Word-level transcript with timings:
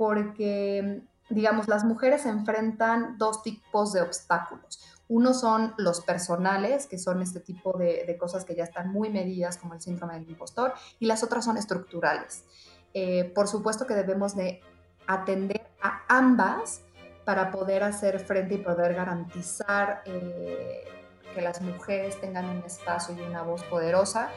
porque, 0.00 1.02
digamos, 1.28 1.68
las 1.68 1.84
mujeres 1.84 2.24
enfrentan 2.24 3.18
dos 3.18 3.42
tipos 3.42 3.92
de 3.92 4.00
obstáculos. 4.00 4.82
Uno 5.08 5.34
son 5.34 5.74
los 5.76 6.00
personales, 6.00 6.86
que 6.86 6.98
son 6.98 7.20
este 7.20 7.38
tipo 7.38 7.76
de, 7.76 8.16
cosas 8.18 8.46
que 8.46 8.54
ya 8.54 8.64
están 8.64 8.90
muy 8.90 9.10
medidas, 9.10 9.58
como 9.58 9.74
el 9.74 9.82
síndrome 9.82 10.14
del 10.14 10.30
impostor, 10.30 10.72
y 11.00 11.04
las 11.04 11.22
otras 11.22 11.44
son 11.44 11.58
estructurales. 11.58 12.46
Eh, 12.94 13.30
por 13.34 13.46
supuesto 13.46 13.86
que 13.86 13.92
debemos 13.92 14.34
de 14.34 14.62
atender 15.06 15.68
a 15.82 16.00
ambas 16.08 16.80
para 17.26 17.50
poder 17.50 17.82
hacer 17.82 18.20
frente 18.20 18.54
y 18.54 18.58
poder 18.58 18.94
garantizar 18.94 20.00
eh, 20.06 20.82
que 21.34 21.42
las 21.42 21.60
mujeres 21.60 22.18
tengan 22.22 22.48
un 22.48 22.62
espacio 22.64 23.14
y 23.14 23.20
una 23.20 23.42
voz 23.42 23.62
poderosa. 23.64 24.30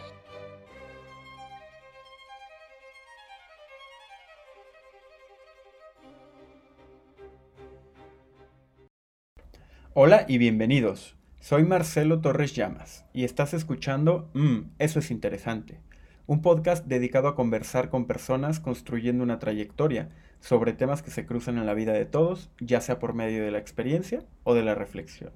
Hola 9.96 10.25
y 10.28 10.39
bienvenidos. 10.39 11.15
Soy 11.39 11.65
Marcelo 11.65 12.20
Torres 12.20 12.56
Llamas 12.56 13.06
y 13.14 13.25
estás 13.25 13.54
escuchando 13.54 14.28
Mmm, 14.34 14.61
eso 14.79 14.97
es 14.97 15.11
interesante, 15.11 15.82
un 16.25 16.42
podcast 16.42 16.88
dedicado 16.88 17.28
a 17.28 17.36
conversar 17.36 17.92
con 17.92 18.07
personas 18.07 18.60
construyendo 18.60 19.24
una 19.24 19.37
trayectoria 19.37 20.10
sobre 20.39 20.74
temas 20.74 21.04
que 21.04 21.11
se 21.11 21.28
cruzan 21.28 21.60
en 21.60 21.68
la 21.68 21.75
vida 21.75 21.93
de 21.93 22.06
todos, 22.06 22.50
ya 22.60 22.82
sea 22.82 22.98
por 22.98 23.14
medio 23.14 23.43
de 23.43 23.51
la 23.51 23.60
experiencia 23.60 24.24
o 24.43 24.56
de 24.56 24.64
la 24.64 24.74
reflexión. 24.74 25.32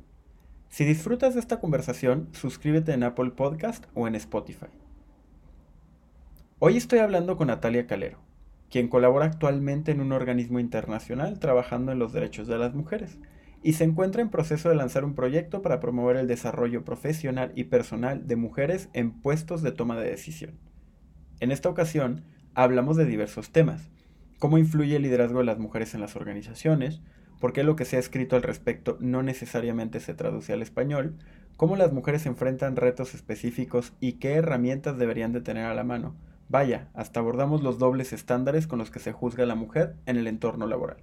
Si 0.70 0.86
disfrutas 0.86 1.36
de 1.36 1.40
esta 1.40 1.60
conversación, 1.60 2.28
suscríbete 2.32 2.94
en 2.94 3.04
Apple 3.04 3.30
Podcast 3.36 3.86
o 3.94 4.08
en 4.08 4.16
Spotify. 4.16 4.72
Hoy 6.58 6.78
estoy 6.78 6.98
hablando 6.98 7.38
con 7.38 7.50
Natalia 7.50 7.86
Calero, 7.86 8.18
quien 8.72 8.88
colabora 8.88 9.28
actualmente 9.28 9.92
en 9.92 10.02
un 10.02 10.14
organismo 10.14 10.60
internacional 10.60 11.38
trabajando 11.38 11.92
en 11.92 12.00
los 12.00 12.12
derechos 12.12 12.48
de 12.48 12.58
las 12.58 12.74
mujeres 12.74 13.20
y 13.64 13.74
se 13.74 13.84
encuentra 13.84 14.22
en 14.22 14.30
proceso 14.30 14.70
de 14.70 14.76
lanzar 14.76 15.04
un 15.04 15.16
proyecto 15.16 15.62
para 15.62 15.80
promover 15.80 16.18
el 16.18 16.28
desarrollo 16.28 16.84
profesional 16.84 17.52
y 17.56 17.66
personal 17.66 18.28
de 18.28 18.36
mujeres 18.36 18.90
en 18.94 19.12
puestos 19.12 19.62
de 19.62 19.72
toma 19.72 19.98
de 19.98 20.10
decisión. 20.10 20.60
En 21.40 21.52
esta 21.52 21.70
ocasión, 21.70 22.24
hablamos 22.54 22.98
de 22.98 23.06
diversos 23.06 23.52
temas, 23.52 23.90
cómo 24.40 24.58
influye 24.58 24.96
el 24.96 25.04
liderazgo 25.04 25.40
de 25.40 25.46
las 25.46 25.60
mujeres 25.60 25.94
en 25.94 26.02
las 26.02 26.16
organizaciones, 26.16 27.02
por 27.40 27.54
qué 27.54 27.64
lo 27.64 27.76
que 27.76 27.86
se 27.86 27.98
ha 27.98 28.00
escrito 28.00 28.36
al 28.36 28.44
respecto 28.44 28.98
no 29.00 29.22
necesariamente 29.24 30.00
se 30.00 30.14
traduce 30.14 30.54
al 30.54 30.62
español, 30.62 31.18
cómo 31.56 31.76
las 31.76 31.92
mujeres 31.92 32.26
enfrentan 32.26 32.76
retos 32.76 33.14
específicos 33.14 33.94
y 34.00 34.14
qué 34.14 34.34
herramientas 34.34 34.98
deberían 34.98 35.34
de 35.34 35.42
tener 35.42 35.66
a 35.66 35.76
la 35.76 35.84
mano. 35.84 36.16
Vaya, 36.50 36.88
hasta 36.94 37.20
abordamos 37.20 37.62
los 37.62 37.78
dobles 37.78 38.14
estándares 38.14 38.68
con 38.68 38.80
los 38.80 38.90
que 38.90 39.00
se 39.00 39.12
juzga 39.12 39.44
a 39.44 39.48
la 39.48 39.56
mujer 39.56 39.96
en 40.06 40.18
el 40.18 40.28
entorno 40.28 40.66
laboral. 40.66 40.98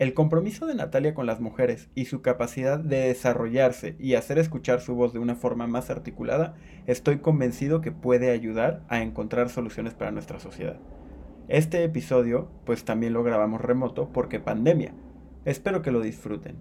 El 0.00 0.12
compromiso 0.12 0.66
de 0.66 0.74
Natalia 0.74 1.14
con 1.14 1.24
las 1.24 1.40
mujeres 1.40 1.88
y 1.94 2.06
su 2.06 2.20
capacidad 2.20 2.80
de 2.80 2.96
desarrollarse 3.06 3.94
y 4.00 4.14
hacer 4.14 4.38
escuchar 4.40 4.80
su 4.80 4.96
voz 4.96 5.12
de 5.12 5.20
una 5.20 5.36
forma 5.36 5.68
más 5.68 5.88
articulada, 5.88 6.56
estoy 6.88 7.18
convencido 7.18 7.80
que 7.80 7.92
puede 7.92 8.32
ayudar 8.32 8.82
a 8.88 9.02
encontrar 9.02 9.50
soluciones 9.50 9.94
para 9.94 10.10
nuestra 10.10 10.40
sociedad. 10.40 10.80
Este 11.46 11.84
episodio, 11.84 12.48
pues 12.66 12.84
también 12.84 13.12
lo 13.12 13.22
grabamos 13.22 13.60
remoto 13.60 14.08
porque 14.12 14.40
pandemia. 14.40 14.94
Espero 15.44 15.80
que 15.80 15.92
lo 15.92 16.00
disfruten. 16.00 16.56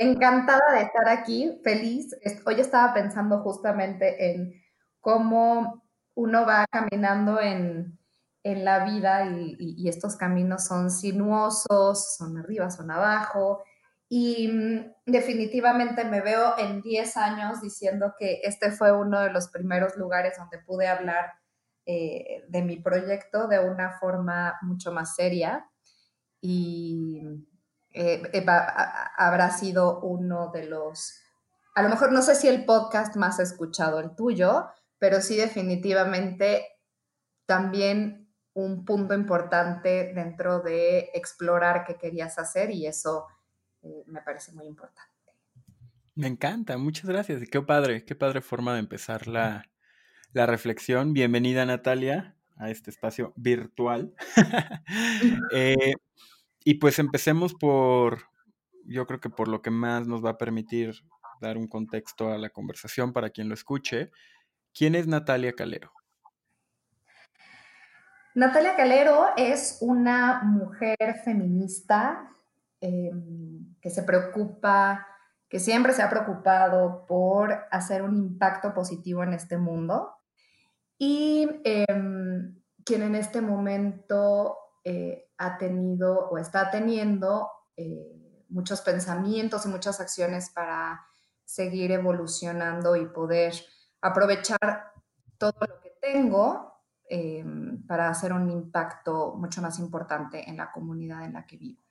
Encantada 0.00 0.74
de 0.74 0.82
estar 0.82 1.08
aquí, 1.08 1.60
feliz. 1.64 2.14
Hoy 2.46 2.60
estaba 2.60 2.94
pensando 2.94 3.40
justamente 3.40 4.30
en 4.30 4.54
cómo 5.00 5.82
uno 6.14 6.46
va 6.46 6.66
caminando 6.70 7.40
en, 7.40 7.98
la 8.44 8.84
vida 8.84 9.26
y, 9.26 9.88
estos 9.88 10.16
caminos 10.16 10.64
son 10.64 10.90
sinuosos, 10.90 12.16
son 12.16 12.38
arriba, 12.38 12.70
son 12.70 12.92
abajo. 12.92 13.64
Y 14.08 14.48
mm, 14.48 14.94
definitivamente 15.04 16.04
me 16.04 16.20
veo 16.20 16.56
en 16.58 16.80
10 16.80 17.16
años 17.16 17.60
diciendo 17.60 18.14
que 18.16 18.40
este 18.44 18.70
fue 18.70 18.92
uno 18.92 19.20
de 19.20 19.30
los 19.30 19.48
primeros 19.48 19.96
lugares 19.96 20.38
donde 20.38 20.60
pude 20.60 20.86
hablar 20.86 21.32
eh, 21.86 22.44
de 22.48 22.62
mi 22.62 22.76
proyecto 22.76 23.48
de 23.48 23.58
una 23.58 23.98
forma 23.98 24.58
mucho 24.62 24.92
más 24.92 25.16
seria. 25.16 25.68
Y 26.40 27.20
eh, 27.92 28.22
eh, 28.32 28.46
habrá 29.16 29.50
sido 29.50 30.00
uno 30.00 30.50
de 30.52 30.66
los, 30.66 31.20
a 31.74 31.82
lo 31.82 31.88
mejor 31.88 32.12
no 32.12 32.22
sé 32.22 32.34
si 32.34 32.48
el 32.48 32.64
podcast 32.64 33.16
más 33.16 33.38
escuchado 33.38 34.00
el 34.00 34.14
tuyo, 34.14 34.66
pero 34.98 35.20
sí 35.20 35.36
definitivamente 35.36 36.66
también 37.46 38.28
un 38.54 38.84
punto 38.84 39.14
importante 39.14 40.12
dentro 40.14 40.60
de 40.60 41.10
explorar 41.14 41.84
qué 41.86 41.96
querías 41.96 42.38
hacer 42.38 42.70
y 42.70 42.86
eso 42.86 43.26
eh, 43.82 44.02
me 44.06 44.20
parece 44.20 44.52
muy 44.52 44.66
importante. 44.66 45.08
Me 46.14 46.26
encanta, 46.26 46.76
muchas 46.76 47.06
gracias. 47.06 47.48
Qué 47.48 47.62
padre, 47.62 48.04
qué 48.04 48.16
padre 48.16 48.40
forma 48.40 48.74
de 48.74 48.80
empezar 48.80 49.28
la, 49.28 49.70
la 50.32 50.46
reflexión. 50.46 51.12
Bienvenida 51.12 51.64
Natalia 51.64 52.36
a 52.56 52.70
este 52.70 52.90
espacio 52.90 53.32
virtual. 53.36 54.14
eh, 55.52 55.94
y 56.64 56.74
pues 56.74 56.98
empecemos 56.98 57.54
por, 57.54 58.22
yo 58.84 59.06
creo 59.06 59.20
que 59.20 59.30
por 59.30 59.48
lo 59.48 59.62
que 59.62 59.70
más 59.70 60.06
nos 60.06 60.24
va 60.24 60.30
a 60.30 60.38
permitir 60.38 60.94
dar 61.40 61.56
un 61.56 61.68
contexto 61.68 62.32
a 62.32 62.38
la 62.38 62.50
conversación 62.50 63.12
para 63.12 63.30
quien 63.30 63.48
lo 63.48 63.54
escuche. 63.54 64.10
¿Quién 64.74 64.94
es 64.94 65.06
Natalia 65.06 65.52
Calero? 65.52 65.92
Natalia 68.34 68.76
Calero 68.76 69.28
es 69.36 69.78
una 69.80 70.42
mujer 70.42 70.96
feminista 71.24 72.30
em, 72.80 73.74
que 73.80 73.90
se 73.90 74.02
preocupa, 74.02 75.06
que 75.48 75.58
siempre 75.58 75.92
se 75.92 76.02
ha 76.02 76.10
preocupado 76.10 77.04
por 77.06 77.66
hacer 77.70 78.02
un 78.02 78.16
impacto 78.16 78.74
positivo 78.74 79.22
en 79.24 79.32
este 79.32 79.58
mundo 79.58 80.14
y 80.98 81.48
em, 81.64 82.60
quien 82.84 83.02
en 83.02 83.14
este 83.14 83.40
momento 83.40 84.56
eh, 84.84 85.30
ha 85.38 85.58
tenido 85.58 86.28
o 86.30 86.38
está 86.38 86.70
teniendo 86.70 87.48
eh, 87.76 88.44
muchos 88.48 88.80
pensamientos 88.80 89.66
y 89.66 89.68
muchas 89.68 90.00
acciones 90.00 90.50
para 90.50 91.04
seguir 91.44 91.92
evolucionando 91.92 92.96
y 92.96 93.06
poder 93.06 93.54
aprovechar 94.00 94.92
todo 95.38 95.54
lo 95.60 95.80
que 95.80 95.92
tengo 96.00 96.72
eh, 97.08 97.44
para 97.86 98.10
hacer 98.10 98.32
un 98.32 98.50
impacto 98.50 99.34
mucho 99.36 99.62
más 99.62 99.78
importante 99.78 100.48
en 100.48 100.56
la 100.58 100.70
comunidad 100.70 101.24
en 101.24 101.32
la 101.34 101.46
que 101.46 101.56
vivo. 101.56 101.82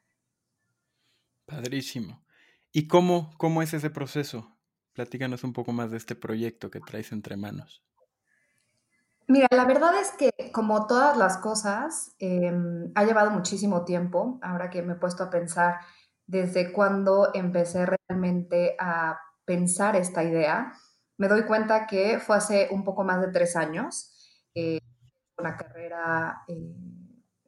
Padrísimo. 1.45 2.23
¿Y 2.71 2.87
cómo, 2.87 3.33
cómo 3.37 3.61
es 3.61 3.73
ese 3.73 3.89
proceso? 3.89 4.57
Platícanos 4.93 5.43
un 5.43 5.53
poco 5.53 5.71
más 5.71 5.91
de 5.91 5.97
este 5.97 6.15
proyecto 6.15 6.69
que 6.69 6.79
traes 6.81 7.11
entre 7.11 7.37
manos. 7.37 7.83
Mira, 9.29 9.47
la 9.51 9.65
verdad 9.65 9.99
es 9.99 10.11
que 10.11 10.31
como 10.53 10.87
todas 10.87 11.17
las 11.17 11.37
cosas, 11.37 12.15
em, 12.19 12.91
ha 12.95 13.03
llevado 13.03 13.29
muchísimo 13.31 13.83
tiempo, 13.83 14.39
ahora 14.41 14.69
que 14.69 14.81
me 14.81 14.93
he 14.93 14.95
puesto 14.95 15.23
a 15.23 15.29
pensar 15.29 15.79
desde 16.25 16.71
cuando 16.71 17.31
empecé 17.33 17.85
realmente 17.85 18.75
a 18.79 19.19
pensar 19.45 19.97
esta 19.97 20.23
idea, 20.23 20.71
me 21.17 21.27
doy 21.27 21.43
cuenta 21.45 21.87
que 21.87 22.19
fue 22.19 22.37
hace 22.37 22.69
un 22.71 22.85
poco 22.85 23.03
más 23.03 23.19
de 23.19 23.27
tres 23.29 23.57
años, 23.57 24.13
eh, 24.55 24.79
una 25.37 25.57
carrera, 25.57 26.43
eh, 26.47 26.75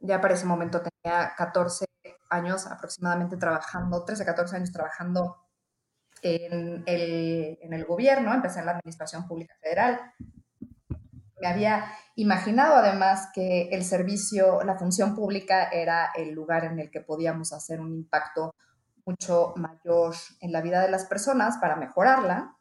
ya 0.02 0.20
para 0.22 0.34
ese 0.34 0.46
momento 0.46 0.82
tenía 0.82 1.34
14 1.38 1.86
años 2.30 2.68
aproximadamente 2.68 3.38
trabajando, 3.38 4.04
13, 4.06 4.26
14 4.26 4.58
años 4.58 4.72
trabajando 4.72 5.38
en 6.22 6.84
el 6.86 7.86
gobierno, 7.86 8.34
empecé 8.34 8.60
en 8.60 8.66
la 8.66 8.74
Administración 8.74 9.28
Pública 9.28 9.56
Federal, 9.62 10.00
me 11.42 11.48
había 11.48 11.86
imaginado 12.16 12.76
además 12.76 13.30
que 13.34 13.70
el 13.72 13.84
servicio, 13.84 14.62
la 14.64 14.78
función 14.78 15.16
pública 15.16 15.70
era 15.70 16.12
el 16.16 16.32
lugar 16.32 16.66
en 16.66 16.80
el 16.80 16.92
que 16.92 17.02
podíamos 17.02 17.54
hacer 17.54 17.80
un 17.80 17.94
impacto 17.94 18.54
mucho 19.06 19.54
mayor 19.56 20.16
en 20.42 20.52
la 20.52 20.62
vida 20.62 20.82
de 20.82 20.92
las 20.92 21.06
personas 21.06 21.58
para 21.58 21.76
mejorarla, 21.76 22.56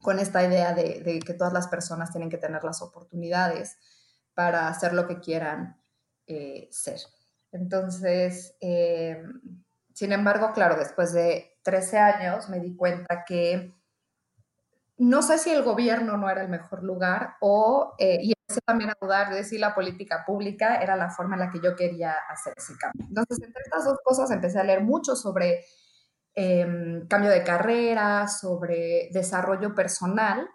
con 0.00 0.18
esta 0.18 0.44
idea 0.46 0.72
de, 0.74 1.20
que 1.24 1.34
todas 1.34 1.52
las 1.52 1.68
personas 1.68 2.12
tienen 2.12 2.30
que 2.30 2.38
tener 2.38 2.62
las 2.62 2.82
oportunidades 2.82 3.76
para 4.34 4.68
hacer 4.68 4.92
lo 4.92 5.08
que 5.08 5.18
quieran 5.18 5.80
eh, 6.26 6.68
ser. 6.70 7.00
Entonces, 7.50 8.56
eh, 8.60 9.22
sin 9.94 10.12
embargo, 10.12 10.52
claro, 10.52 10.76
después 10.76 11.12
de 11.12 11.58
13 11.62 11.98
años 11.98 12.48
me 12.48 12.60
di 12.60 12.76
cuenta 12.76 13.24
que 13.24 13.74
no 14.98 15.22
sé 15.22 15.38
si 15.38 15.50
el 15.50 15.62
gobierno 15.62 16.16
no 16.16 16.30
era 16.30 16.42
el 16.42 16.48
mejor 16.48 16.82
lugar 16.82 17.36
o, 17.40 17.94
eh, 17.98 18.18
y 18.22 18.32
empecé 18.32 18.60
también 18.64 18.90
a 18.90 18.96
dudar 19.00 19.32
de 19.32 19.44
si 19.44 19.58
la 19.58 19.74
política 19.74 20.24
pública 20.26 20.76
era 20.76 20.96
la 20.96 21.10
forma 21.10 21.34
en 21.34 21.40
la 21.40 21.50
que 21.50 21.60
yo 21.60 21.76
quería 21.76 22.14
hacer 22.28 22.54
ese 22.56 22.76
cambio. 22.78 23.06
Entonces, 23.08 23.38
entre 23.42 23.62
estas 23.62 23.84
dos 23.84 23.98
cosas 24.02 24.30
empecé 24.30 24.58
a 24.58 24.64
leer 24.64 24.82
mucho 24.82 25.14
sobre 25.14 25.64
em, 26.34 27.06
cambio 27.08 27.30
de 27.30 27.44
carrera, 27.44 28.28
sobre 28.28 29.10
desarrollo 29.12 29.74
personal, 29.74 30.48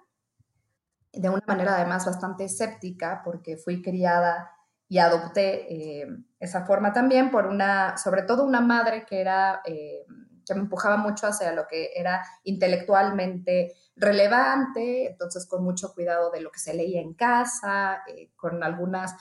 de 1.13 1.29
una 1.29 1.43
manera 1.45 1.75
además 1.75 2.05
bastante 2.05 2.45
escéptica, 2.45 3.21
porque 3.23 3.57
fui 3.57 3.81
criada 3.81 4.51
y 4.87 4.97
adopté 4.97 6.01
eh, 6.01 6.07
esa 6.39 6.65
forma 6.65 6.93
también 6.93 7.31
por 7.31 7.45
una, 7.47 7.97
sobre 7.97 8.23
todo 8.23 8.43
una 8.43 8.61
madre 8.61 9.05
que 9.05 9.21
era, 9.21 9.61
eh, 9.65 10.05
que 10.45 10.53
me 10.53 10.61
empujaba 10.61 10.97
mucho 10.97 11.27
hacia 11.27 11.51
lo 11.53 11.67
que 11.67 11.91
era 11.95 12.23
intelectualmente 12.43 13.73
relevante, 14.01 15.07
entonces 15.07 15.45
con 15.45 15.63
mucho 15.63 15.93
cuidado 15.93 16.31
de 16.31 16.41
lo 16.41 16.51
que 16.51 16.59
se 16.59 16.73
leía 16.73 16.99
en 16.99 17.13
casa, 17.13 18.01
eh, 18.07 18.31
con 18.35 18.63
algunas 18.63 19.15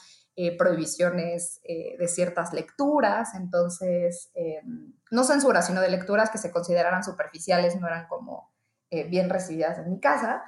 prohibiciones 0.57 1.61
de 1.63 2.09
ciertas 2.09 2.55
lecturas, 2.55 3.35
entonces 3.35 4.33
no 5.11 5.23
censura, 5.25 5.61
sino 5.61 5.83
de 5.83 5.91
lecturas 5.91 6.31
que 6.31 6.39
se 6.39 6.51
consideraran 6.51 7.05
superficiales, 7.05 7.79
no 7.79 7.87
eran 7.87 8.07
como 8.09 8.51
bien 8.91 9.29
recibidas 9.29 9.77
en 9.77 9.91
mi 9.91 10.01
casa. 10.01 10.43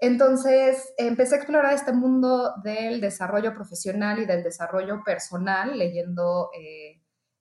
Entonces 0.00 0.94
empecé 0.96 1.34
a 1.34 1.38
explorar 1.38 1.74
este 1.74 1.92
mundo 1.92 2.54
del 2.64 3.02
desarrollo 3.02 3.54
profesional 3.54 4.18
y 4.18 4.24
del 4.24 4.42
desarrollo 4.42 5.02
personal, 5.04 5.78
leyendo, 5.78 6.50
eh, 6.58 6.99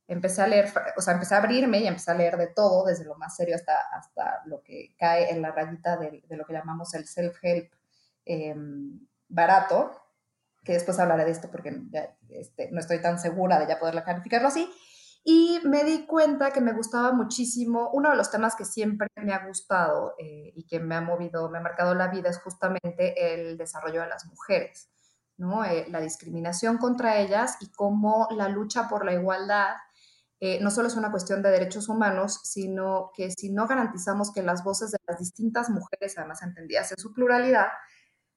empecé 0.10 0.42
a 0.42 0.48
leer, 0.48 0.74
o 0.98 1.02
sea, 1.02 1.14
empecé 1.14 1.36
a 1.36 1.38
abrirme 1.38 1.80
y 1.80 1.88
empecé 1.88 2.10
a 2.10 2.16
leer 2.16 2.36
de 2.36 2.48
todo, 2.48 2.84
desde 2.86 3.06
lo 3.06 3.16
más 3.16 3.36
serio 3.36 3.56
hasta, 3.56 3.80
hasta 3.94 4.42
lo 4.46 4.64
que 4.64 4.96
cae 4.98 5.30
en 5.30 5.42
la 5.42 5.52
rayita 5.52 5.98
de, 5.98 6.24
lo 6.30 6.46
que 6.46 6.54
llamamos 6.54 6.94
el 6.96 7.06
self-help 7.06 7.70
em, 8.26 9.08
barato, 9.28 9.92
que 10.64 10.74
después 10.74 10.98
hablaré 11.00 11.26
de 11.26 11.32
esto 11.32 11.52
porque 11.52 11.80
este, 12.30 12.72
no 12.72 12.80
estoy 12.80 13.02
tan 13.02 13.20
segura 13.20 13.60
de 13.60 13.68
ya 13.68 13.80
poderla 13.80 14.04
calificarlo 14.04 14.48
así. 14.48 14.70
Y 15.24 15.60
me 15.66 15.84
di 15.84 16.08
cuenta 16.08 16.50
que 16.52 16.62
me 16.62 16.74
gustaba 16.74 17.12
muchísimo, 17.12 17.92
uno 17.94 18.10
de 18.10 18.16
los 18.16 18.32
temas 18.32 18.56
que 18.56 18.66
siempre 18.66 19.10
me 19.16 19.34
ha 19.34 19.46
gustado 19.46 20.16
eh, 20.18 20.54
y 20.56 20.66
que 20.66 20.80
me 20.80 20.96
ha 20.96 21.02
movido, 21.02 21.50
me 21.52 21.60
ha 21.60 21.62
marcado 21.62 21.94
la 21.94 22.08
vida 22.08 22.30
es 22.30 22.40
justamente 22.40 23.14
el 23.34 23.58
desarrollo 23.58 24.02
de 24.02 24.08
las 24.08 24.26
mujeres, 24.26 24.90
¿no? 25.38 25.64
Eh, 25.66 25.86
la 25.90 26.02
discriminación 26.02 26.80
contra 26.80 27.18
ellas 27.20 27.58
y 27.60 27.70
cómo 27.72 28.28
la 28.32 28.50
lucha 28.50 28.88
por 28.88 29.06
la 29.06 29.14
igualdad 29.14 29.76
eh, 30.42 30.60
no 30.62 30.72
solo 30.72 30.88
es 30.88 30.96
una 30.96 31.12
cuestión 31.12 31.42
de 31.42 31.52
derechos 31.52 31.90
humanos, 31.90 32.40
sino 32.44 33.12
que 33.14 33.30
si 33.32 33.52
no 33.52 33.68
garantizamos 33.68 34.32
que 34.32 34.42
las 34.42 34.64
voces 34.64 34.92
de 34.92 35.00
las 35.06 35.20
distintas 35.20 35.70
mujeres, 35.70 36.18
además 36.18 36.42
entendidas 36.42 36.92
en 36.92 36.98
su 36.98 37.14
pluralidad, 37.14 37.68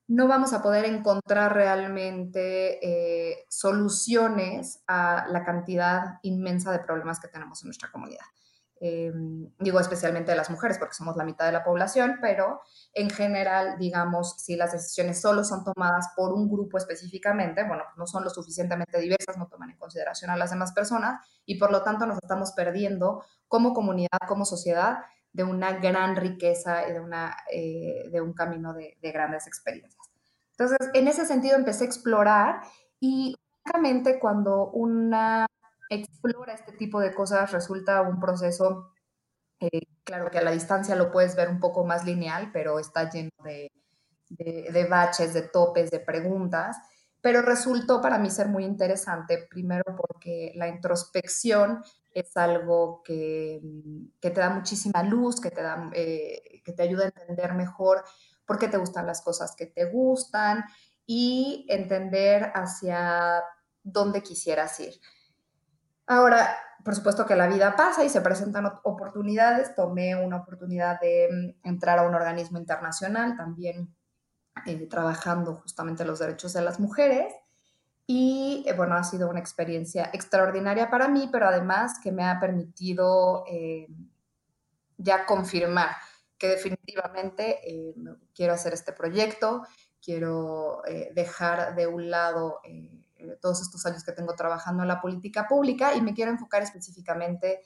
no 0.09 0.27
vamos 0.27 0.53
a 0.53 0.63
poder 0.63 0.85
encontrar 0.85 1.55
realmente 1.55 2.79
eh, 2.83 3.47
soluciones 3.49 4.83
a 4.87 5.27
la 5.29 5.45
cantidad 5.45 6.19
inmensa 6.23 6.73
de 6.73 6.81
problemas 6.81 7.21
que 7.21 7.29
tenemos 7.29 7.63
en 7.63 7.69
nuestra 7.69 7.91
comunidad. 7.91 8.27
Em, 8.85 9.49
digo 9.61 9.79
especialmente 9.79 10.33
de 10.33 10.37
las 10.37 10.51
mujeres 10.51 10.77
porque 10.77 10.95
somos 10.95 11.17
la 11.17 11.23
mitad 11.23 11.47
de 11.47 11.53
la 11.53 11.63
población, 11.63 12.19
pero 12.21 12.63
en 12.95 13.11
general, 13.11 13.79
digamos, 13.79 14.35
si 14.43 14.57
las 14.57 14.73
decisiones 14.73 15.21
solo 15.21 15.45
son 15.45 15.63
tomadas 15.63 16.09
por 16.17 16.33
un 16.33 16.51
grupo 16.51 16.79
específicamente, 16.79 17.63
bueno, 17.63 17.85
no 17.97 18.09
son 18.09 18.25
lo 18.25 18.31
suficientemente 18.31 18.99
diversas, 18.99 19.39
no 19.39 19.47
toman 19.47 19.71
en 19.71 19.77
consideración 19.77 20.33
a 20.33 20.37
las 20.37 20.51
demás 20.51 20.73
personas 20.73 21.25
y 21.47 21.61
por 21.61 21.71
lo 21.71 21.85
tanto 21.85 22.07
nos 22.07 22.19
estamos 22.21 22.51
perdiendo 22.57 23.23
como 23.47 23.73
comunidad, 23.73 24.19
como 24.27 24.45
sociedad, 24.45 24.99
de 25.33 25.45
una 25.45 25.75
gran 25.75 26.17
riqueza 26.17 26.89
y 26.89 26.93
de, 26.93 26.99
una, 26.99 27.37
eh, 27.53 28.09
de 28.11 28.21
un 28.21 28.33
camino 28.33 28.75
de, 28.75 28.97
grandes 29.01 29.47
experiencias. 29.47 30.11
Entonces, 30.59 30.91
en 30.93 31.07
ese 31.07 31.25
sentido 31.25 31.55
empecé 31.55 31.85
a 31.85 31.87
explorar 31.87 32.63
y 32.99 33.37
cuando 34.21 34.71
una 34.73 35.47
explora 35.95 36.55
este 36.55 36.73
tipo 36.73 37.01
de 37.01 37.15
cosas 37.15 37.53
resulta 37.53 38.03
un 38.03 38.21
proceso, 38.21 38.93
eh, 39.61 39.83
claro 40.05 40.31
que 40.31 40.39
a 40.39 40.43
la 40.43 40.51
distancia 40.51 40.97
lo 40.97 41.11
puedes 41.11 41.37
ver 41.37 41.49
un 41.49 41.61
poco 41.61 41.85
más 41.85 42.05
lineal, 42.05 42.51
pero 42.53 42.79
está 42.79 43.11
lleno 43.11 43.31
de, 43.45 43.71
de 44.29 44.87
baches, 44.89 45.35
de 45.35 45.43
topes, 45.43 45.91
de 45.91 46.01
preguntas 46.01 46.77
pero 47.23 47.41
resultó 47.41 48.03
para 48.03 48.19
mí 48.19 48.31
ser 48.31 48.49
muy 48.49 48.65
interesante, 48.65 49.47
primero 49.49 49.85
porque 49.97 50.53
la 50.57 50.69
introspección 50.69 51.83
es 52.11 52.37
algo 52.37 53.01
que, 53.05 53.61
que, 54.21 54.31
te 54.31 54.41
da 54.41 54.51
muchísima 54.51 55.05
luz, 55.05 55.41
que 55.41 55.53
te, 55.53 55.63
da, 55.63 55.89
eh, 55.95 56.61
que 56.65 56.73
te 56.73 56.83
ayuda 56.83 57.05
a 57.05 57.09
entender 57.09 57.55
mejor 57.55 58.05
por 58.45 58.59
qué 58.59 58.67
te 58.67 58.77
gustan 58.77 59.07
las 59.07 59.23
cosas 59.23 59.55
que 59.57 59.67
te 59.67 59.85
gustan 59.85 60.65
y 61.07 61.65
entender 61.69 62.51
hacia 62.55 63.41
dónde 63.85 64.23
quisieras 64.23 64.81
ir. 64.81 64.95
Ahora, 66.07 66.57
por 66.85 66.95
supuesto 66.97 67.27
que 67.27 67.37
la 67.37 67.47
vida 67.47 67.77
pasa 67.77 68.05
y 68.05 68.09
se 68.09 68.21
presentan 68.21 68.67
oportunidades. 68.83 69.75
Tomé 69.75 70.17
una 70.17 70.39
oportunidad 70.39 71.01
de 71.01 71.55
mm, 71.63 71.69
entrar 71.69 71.99
a 71.99 72.03
un 72.03 72.15
organismo 72.15 72.59
internacional, 72.59 73.37
también 73.37 73.95
eh, 74.67 74.87
trabajando 74.87 75.57
justamente 75.57 76.05
los 76.05 76.19
derechos 76.19 76.53
de 76.53 76.63
las 76.63 76.81
mujeres. 76.81 77.33
Y 78.07 78.65
eh, 78.67 78.73
bueno, 78.73 78.97
ha 78.97 79.05
sido 79.05 79.31
una 79.31 79.39
experiencia 79.39 80.11
extraordinaria 80.13 80.91
para 80.91 81.09
mí, 81.09 81.29
pero 81.31 81.47
además 81.47 81.99
que 82.03 82.11
me 82.11 82.25
ha 82.25 82.41
permitido 82.41 83.45
eh, 83.49 83.87
ya 84.97 85.25
confirmar 85.25 85.91
que 86.37 86.49
definitivamente 86.49 87.61
quiero 88.35 88.55
hacer 88.55 88.73
este 88.73 88.93
proyecto, 88.93 89.63
quiero 90.05 90.83
dejar 91.15 91.77
de 91.77 91.87
un 91.87 92.11
lado 92.11 92.59
todos 93.41 93.63
estos 93.63 93.85
años 93.87 94.05
que 94.05 94.13
tengo 94.13 94.35
trabajando 94.35 94.83
en 94.83 94.89
la 94.89 95.01
política 95.01 95.47
pública 95.49 95.95
y 95.95 96.03
me 96.03 96.15
quiero 96.15 96.31
enfocar 96.31 96.63
específicamente 96.63 97.61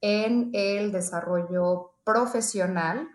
en 0.00 0.50
el 0.52 0.92
desarrollo 0.92 1.94
profesional 2.04 3.08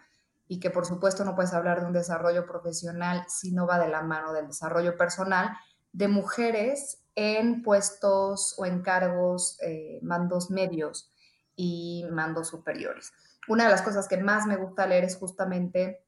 y 0.47 0.59
que 0.59 0.71
por 0.71 0.85
supuesto 0.85 1.25
no 1.25 1.35
puedes 1.35 1.53
hablar 1.53 1.81
de 1.81 1.87
un 1.87 1.93
desarrollo 1.93 2.45
profesional 2.45 3.25
si 3.27 3.51
no 3.51 3.67
va 3.67 3.79
de 3.79 3.89
la 3.89 4.01
mano 4.01 4.33
del 4.33 4.47
desarrollo 4.47 4.95
personal 4.97 5.49
de 5.91 6.07
mujeres 6.07 6.99
en 7.15 7.63
puestos 7.63 8.53
o 8.57 8.65
en 8.65 8.81
cargos, 8.81 9.57
eh, 9.61 9.99
mandos 10.03 10.51
medios 10.51 11.11
y 11.55 12.05
mandos 12.11 12.49
superiores. 12.49 13.11
Una 13.47 13.63
de 13.65 13.71
las 13.71 13.81
cosas 13.81 14.07
que 14.07 14.17
más 14.17 14.45
me 14.45 14.57
gusta 14.57 14.85
leer 14.85 15.03
es 15.03 15.17
justamente 15.17 16.05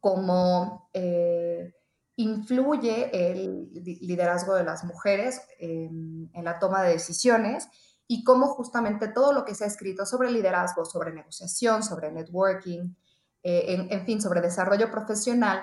cómo 0.00 0.90
eh, 0.92 1.72
influye 2.16 3.10
el 3.12 3.70
liderazgo 3.72 4.54
de 4.54 4.64
las 4.64 4.84
mujeres 4.84 5.40
en 5.58 6.30
la 6.34 6.58
toma 6.58 6.82
de 6.82 6.92
decisiones 6.92 7.68
y 8.06 8.24
cómo 8.24 8.48
justamente 8.48 9.08
todo 9.08 9.32
lo 9.32 9.44
que 9.44 9.54
se 9.54 9.64
ha 9.64 9.66
escrito 9.66 10.04
sobre 10.04 10.30
liderazgo, 10.30 10.84
sobre 10.84 11.14
negociación, 11.14 11.82
sobre 11.82 12.12
networking, 12.12 12.94
eh, 13.42 13.88
en, 13.90 14.04
fin, 14.04 14.20
sobre 14.20 14.42
desarrollo 14.42 14.90
profesional, 14.90 15.62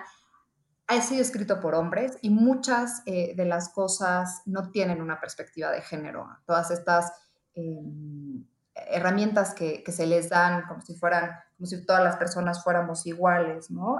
ha 0.88 1.02
sido 1.02 1.22
escrito 1.22 1.60
por 1.60 1.76
hombres 1.76 2.18
y 2.22 2.32
muchas 2.32 3.04
eh, 3.06 3.36
de 3.36 3.46
las 3.46 3.70
cosas 3.70 4.42
no 4.46 4.72
tienen 4.72 5.00
una 5.02 5.20
perspectiva 5.20 5.70
de 5.70 5.82
género. 5.82 6.28
Todas 6.48 6.72
estas 6.72 7.14
em, 7.54 8.44
herramientas 8.74 9.54
que, 9.54 9.84
se 9.86 10.08
les 10.08 10.30
dan 10.30 10.66
como 10.68 10.82
si 10.82 10.96
fueran, 10.96 11.30
como 11.56 11.68
si 11.68 11.86
todas 11.86 12.04
las 12.04 12.18
personas 12.18 12.64
fuéramos 12.64 13.06
iguales, 13.06 13.70
¿no? 13.70 13.98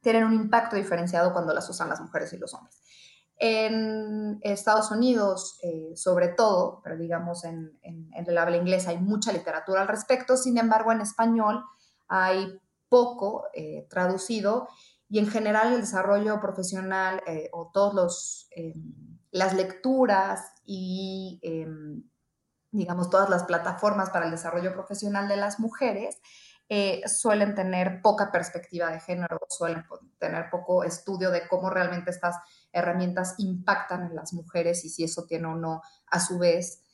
Em, 0.00 0.02
tienen 0.02 0.24
un 0.24 0.34
impacto 0.34 0.76
diferenciado 0.76 1.32
cuando 1.32 1.52
las 1.52 1.68
usan 1.68 1.88
las 1.88 2.00
mujeres 2.00 2.32
y 2.32 2.38
los 2.38 2.54
hombres. 2.54 2.80
En 3.36 4.38
Estados 4.42 4.90
Unidos, 4.90 5.58
eh, 5.62 5.96
sobre 5.96 6.28
todo, 6.28 6.80
pero 6.84 6.98
digamos 6.98 7.44
en, 7.44 7.78
en, 7.82 8.10
el 8.12 8.38
habla 8.38 8.56
inglesa 8.56 8.90
hay 8.90 8.98
mucha 8.98 9.32
literatura 9.32 9.80
al 9.80 9.88
respecto, 9.88 10.36
sin 10.36 10.58
embargo 10.58 10.92
en 10.92 11.00
español 11.00 11.64
hay 12.08 12.60
poco 12.88 13.44
eh, 13.54 13.86
traducido 13.88 14.68
y 15.08 15.20
en 15.20 15.28
general 15.28 15.72
el 15.72 15.80
desarrollo 15.80 16.40
profesional 16.40 17.22
eh, 17.26 17.48
o 17.52 17.70
todas 17.72 18.48
eh, 18.50 18.74
las 19.30 19.54
lecturas 19.54 20.52
y, 20.64 21.40
em, 21.42 22.02
digamos, 22.72 23.08
todas 23.08 23.30
las 23.30 23.44
plataformas 23.44 24.10
para 24.10 24.26
el 24.26 24.30
desarrollo 24.30 24.72
profesional 24.72 25.28
de 25.28 25.36
las 25.36 25.60
mujeres 25.60 26.18
eh, 26.70 27.02
suelen 27.06 27.54
tener 27.54 28.00
poca 28.00 28.30
perspectiva 28.30 28.90
de 28.90 29.00
género, 29.00 29.40
suelen 29.48 29.84
tener 30.18 30.48
poco 30.50 30.84
estudio 30.84 31.30
de 31.30 31.46
cómo 31.48 31.68
realmente 31.68 32.10
estas 32.10 32.36
herramientas 32.72 33.34
impactan 33.38 34.04
en 34.04 34.14
las 34.14 34.32
mujeres 34.32 34.84
y 34.84 34.88
si 34.88 35.04
eso 35.04 35.24
tiene 35.26 35.48
o 35.48 35.56
no, 35.56 35.82
a 36.06 36.20
su 36.20 36.38
vez, 36.38 36.84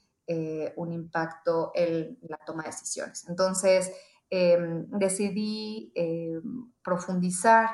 un 0.74 0.92
impacto 0.92 1.70
en 1.72 2.18
la 2.22 2.36
toma 2.38 2.64
de 2.64 2.70
decisiones. 2.70 3.28
Entonces, 3.28 3.92
em, 4.28 4.84
decidí 4.90 5.92
em, 5.94 6.72
profundizar 6.82 7.70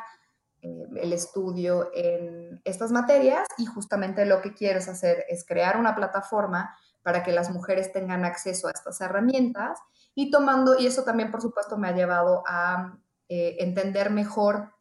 eh, 0.65 0.87
el 0.95 1.13
estudio 1.13 1.91
en 1.93 2.61
estas 2.65 2.93
materias 2.93 3.49
y 3.59 3.67
justamente 3.67 4.25
lo 4.27 4.41
que 4.41 4.55
quiero 4.55 4.79
es 4.79 4.87
hacer 4.87 5.25
es 5.29 5.45
crear 5.45 5.77
una 5.77 5.97
plataforma 5.97 6.77
para 7.03 7.25
que 7.25 7.33
las 7.33 7.51
mujeres 7.51 7.93
tengan 7.93 8.25
acceso 8.25 8.69
a 8.69 8.71
estas 8.71 9.01
herramientas 9.01 9.81
y 10.15 10.31
tomando, 10.31 10.79
y 10.79 10.87
eso 10.87 11.05
también 11.05 11.31
por 11.31 11.41
supuesto 11.41 11.77
me 11.77 11.89
ha 11.89 11.93
llevado 11.93 12.43
a 12.47 12.99
eh, 13.29 13.57
entender 13.61 14.11
mejor 14.11 14.73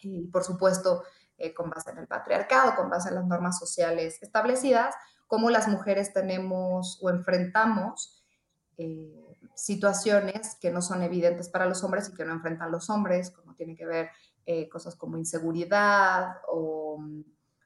y 0.00 0.26
por 0.28 0.44
supuesto 0.44 1.02
eh, 1.38 1.52
con 1.54 1.70
base 1.70 1.90
en 1.90 1.98
el 1.98 2.06
patriarcado, 2.06 2.76
con 2.76 2.90
base 2.90 3.08
en 3.08 3.16
las 3.16 3.26
normas 3.26 3.58
sociales 3.58 4.22
establecidas, 4.22 4.94
cómo 5.26 5.50
las 5.50 5.68
mujeres 5.68 6.12
tenemos 6.12 6.98
o 7.02 7.10
enfrentamos 7.10 8.20
situaciones 9.54 10.56
que 10.60 10.70
no 10.70 10.82
son 10.82 11.02
evidentes 11.02 11.48
para 11.48 11.66
los 11.66 11.84
hombres 11.84 12.08
y 12.08 12.14
que 12.14 12.24
no 12.24 12.32
enfrentan 12.32 12.72
los 12.72 12.90
hombres, 12.90 13.30
como 13.30 13.54
tiene 13.54 13.76
que 13.76 13.86
ver 13.86 14.10
eh, 14.46 14.68
cosas 14.68 14.96
como 14.96 15.16
inseguridad 15.16 16.36
o, 16.48 17.02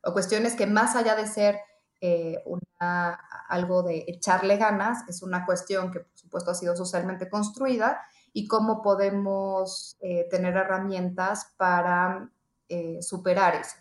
o, 0.05 0.13
cuestiones 0.13 0.55
que 0.55 0.67
más 0.67 0.97
allá 0.97 1.17
de 1.17 1.27
ser 1.27 1.59
eh, 2.01 2.43
algo 2.79 3.83
de 3.83 4.05
echarle 4.07 4.57
ganas, 4.57 5.09
es 5.09 5.23
una 5.23 5.45
cuestión 5.45 5.91
que 5.91 6.01
por 6.01 6.17
supuesto 6.17 6.51
ha 6.53 6.55
sido 6.55 6.77
socialmente 6.77 7.29
construida 7.29 8.01
y 8.33 8.47
cómo 8.47 8.83
podemos 8.83 9.97
eh, 10.01 10.29
tener 10.31 10.57
herramientas 10.57 11.55
para 11.57 12.31
eh, 12.69 13.03
superar 13.03 13.57
eso. 13.57 13.77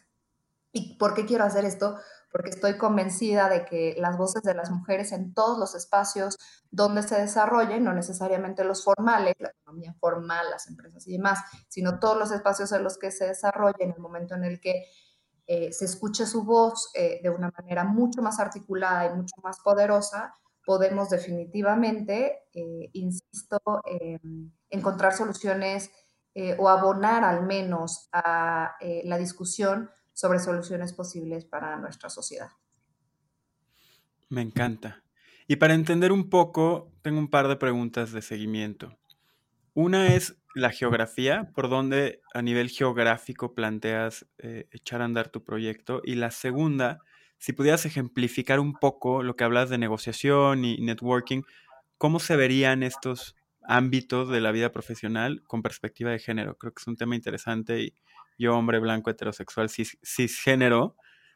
¿Y 0.72 0.98
por 0.98 1.14
qué 1.14 1.26
quiero 1.26 1.44
hacer 1.44 1.66
esto? 1.66 1.98
Porque 2.32 2.50
estoy 2.50 2.78
convencida 2.78 3.50
de 3.50 3.66
que 3.66 3.96
las 3.98 4.18
voces 4.18 4.42
de 4.44 4.54
las 4.54 4.72
mujeres 4.72 5.12
en 5.12 5.34
todos 5.34 5.58
los 5.60 5.76
espacios 5.76 6.38
donde 6.72 7.04
se 7.04 7.20
desarrollen, 7.20 7.84
no 7.84 7.94
necesariamente 7.94 8.64
los 8.64 8.84
formales, 8.84 9.36
la 9.40 9.50
economía 9.50 9.96
formal, 10.00 10.50
las 10.50 10.68
empresas 10.68 11.08
y 11.08 11.14
demás, 11.14 11.40
sino 11.68 12.00
todos 12.00 12.18
los 12.18 12.32
espacios 12.32 12.72
en 12.72 12.84
los 12.84 12.98
que 12.98 13.12
se 13.12 13.28
desarrollen, 13.28 13.90
en 13.90 13.92
el 13.92 14.00
momento 14.00 14.36
en 14.36 14.44
el 14.44 14.60
que 14.60 14.86
eh, 15.48 15.72
se 15.72 15.86
escuche 15.86 16.26
su 16.26 16.44
voz 16.44 16.92
eh, 16.94 17.22
de 17.24 17.30
una 17.30 17.50
manera 17.58 17.86
mucho 17.86 18.22
más 18.22 18.38
articulada 18.38 19.06
y 19.06 19.16
mucho 19.16 19.36
más 19.42 19.62
poderosa, 19.62 20.34
podemos 20.66 21.10
definitivamente, 21.10 22.40
eh, 22.54 22.90
insisto, 22.92 23.62
encontrar 24.70 25.14
soluciones 25.14 25.90
o 26.60 26.70
abonar 26.70 27.24
al 27.24 27.48
menos 27.48 28.10
a 28.12 28.76
la 28.82 29.18
discusión 29.18 29.90
sobre 30.14 30.38
soluciones 30.38 30.94
posibles 30.94 31.46
para 31.46 31.78
nuestra 31.78 32.10
sociedad. 32.10 32.50
Me 34.30 34.42
encanta. 34.42 35.04
Y 35.48 35.56
para 35.56 35.74
entender 35.74 36.12
un 36.12 36.30
poco, 36.30 36.92
tengo 37.02 37.18
un 37.18 37.30
par 37.30 37.48
de 37.48 37.56
preguntas 37.56 38.12
de 38.12 38.22
seguimiento. 38.22 39.00
Una 39.80 40.08
es 40.08 40.36
la 40.56 40.72
geografía, 40.72 41.52
por 41.54 41.70
donde 41.70 42.20
a 42.34 42.42
nivel 42.42 42.68
geográfico 42.68 43.54
planteas 43.54 44.26
eh, 44.40 44.68
echar 44.72 45.04
a 45.04 45.06
andar 45.06 45.30
tu 45.30 45.44
proyecto. 45.44 46.02
Y 46.04 46.16
la 46.16 46.32
segunda, 46.32 46.98
si 47.38 47.54
pudieras 47.54 47.86
ejemplificar 47.86 48.60
un 48.60 48.74
poco 48.74 49.22
lo 49.22 49.36
que 49.36 49.44
hablas 49.44 49.70
de 49.70 49.78
negociación 49.78 50.66
y 50.66 50.82
networking, 50.82 51.44
¿cómo 52.00 52.20
se 52.20 52.36
verían 52.36 52.82
estos 52.82 53.36
ámbitos 53.62 54.30
de 54.30 54.42
la 54.42 54.52
vida 54.52 54.72
profesional 54.72 55.44
con 55.46 55.62
perspectiva 55.62 56.10
de 56.10 56.18
género? 56.18 56.58
Creo 56.58 56.74
que 56.74 56.82
es 56.82 56.88
un 56.88 56.98
tema 56.98 57.16
interesante 57.16 57.80
y 57.80 57.94
yo, 58.40 58.58
hombre 58.58 58.80
blanco, 58.80 59.12
heterosexual, 59.12 59.70
cis, 59.70 60.00
cisgénero, 60.04 60.96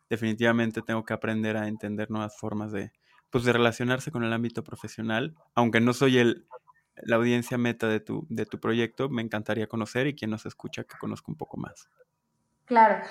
definitivamente 0.09 0.81
tengo 0.81 1.05
que 1.05 1.13
aprender 1.13 1.57
a 1.57 1.67
entender 1.67 2.09
nuevas 2.09 2.35
formas 2.35 2.71
de, 2.71 2.91
pues, 3.29 3.43
de 3.43 3.53
relacionarse 3.53 4.09
con 4.09 4.23
el 4.23 4.33
ámbito 4.33 4.63
profesional, 4.63 5.35
aunque 5.53 5.79
no 5.79 5.93
soy 5.93 6.17
el 6.17 6.47
la 7.03 7.15
audiencia 7.15 7.57
meta 7.57 7.87
de 7.87 7.99
tu, 7.99 8.25
de 8.29 8.45
tu 8.45 8.59
proyecto, 8.59 9.09
me 9.09 9.21
encantaría 9.21 9.67
conocer 9.67 10.07
y 10.07 10.15
quien 10.15 10.31
nos 10.31 10.45
escucha 10.45 10.83
que 10.83 10.97
conozca 10.97 11.31
un 11.31 11.37
poco 11.37 11.57
más. 11.57 11.89
Claro. 12.65 13.03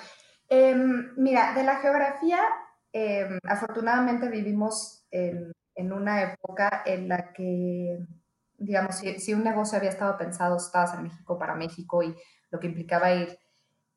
Em, 0.49 1.13
mira, 1.17 1.53
de 1.53 1.63
la 1.63 1.77
geografía, 1.77 2.39
em, 2.91 3.39
afortunadamente 3.47 4.27
vivimos 4.29 5.05
en, 5.11 5.53
una 5.91 6.21
época 6.21 6.83
en 6.85 7.07
la 7.07 7.33
que, 7.33 7.97
digamos, 8.57 8.97
si, 8.97 9.33
un 9.33 9.43
negocio 9.43 9.77
había 9.77 9.89
estado 9.89 10.17
pensado, 10.17 10.57
estabas 10.57 10.93
en 10.93 11.03
México 11.03 11.39
para 11.39 11.55
México 11.55 12.03
y 12.03 12.15
lo 12.51 12.59
que 12.59 12.67
implicaba 12.67 13.13
ir 13.13 13.39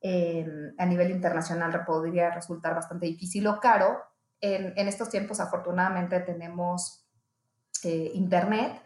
em, 0.00 0.72
a 0.78 0.86
nivel 0.86 1.10
internacional 1.10 1.84
podría 1.84 2.30
resultar 2.30 2.74
bastante 2.74 3.06
difícil 3.06 3.46
o 3.46 3.60
caro. 3.60 3.98
En, 4.40 4.72
en 4.76 4.88
estos 4.88 5.08
tiempos, 5.10 5.40
afortunadamente, 5.40 6.20
tenemos 6.20 7.04
eh, 7.84 8.12
Internet 8.14 8.80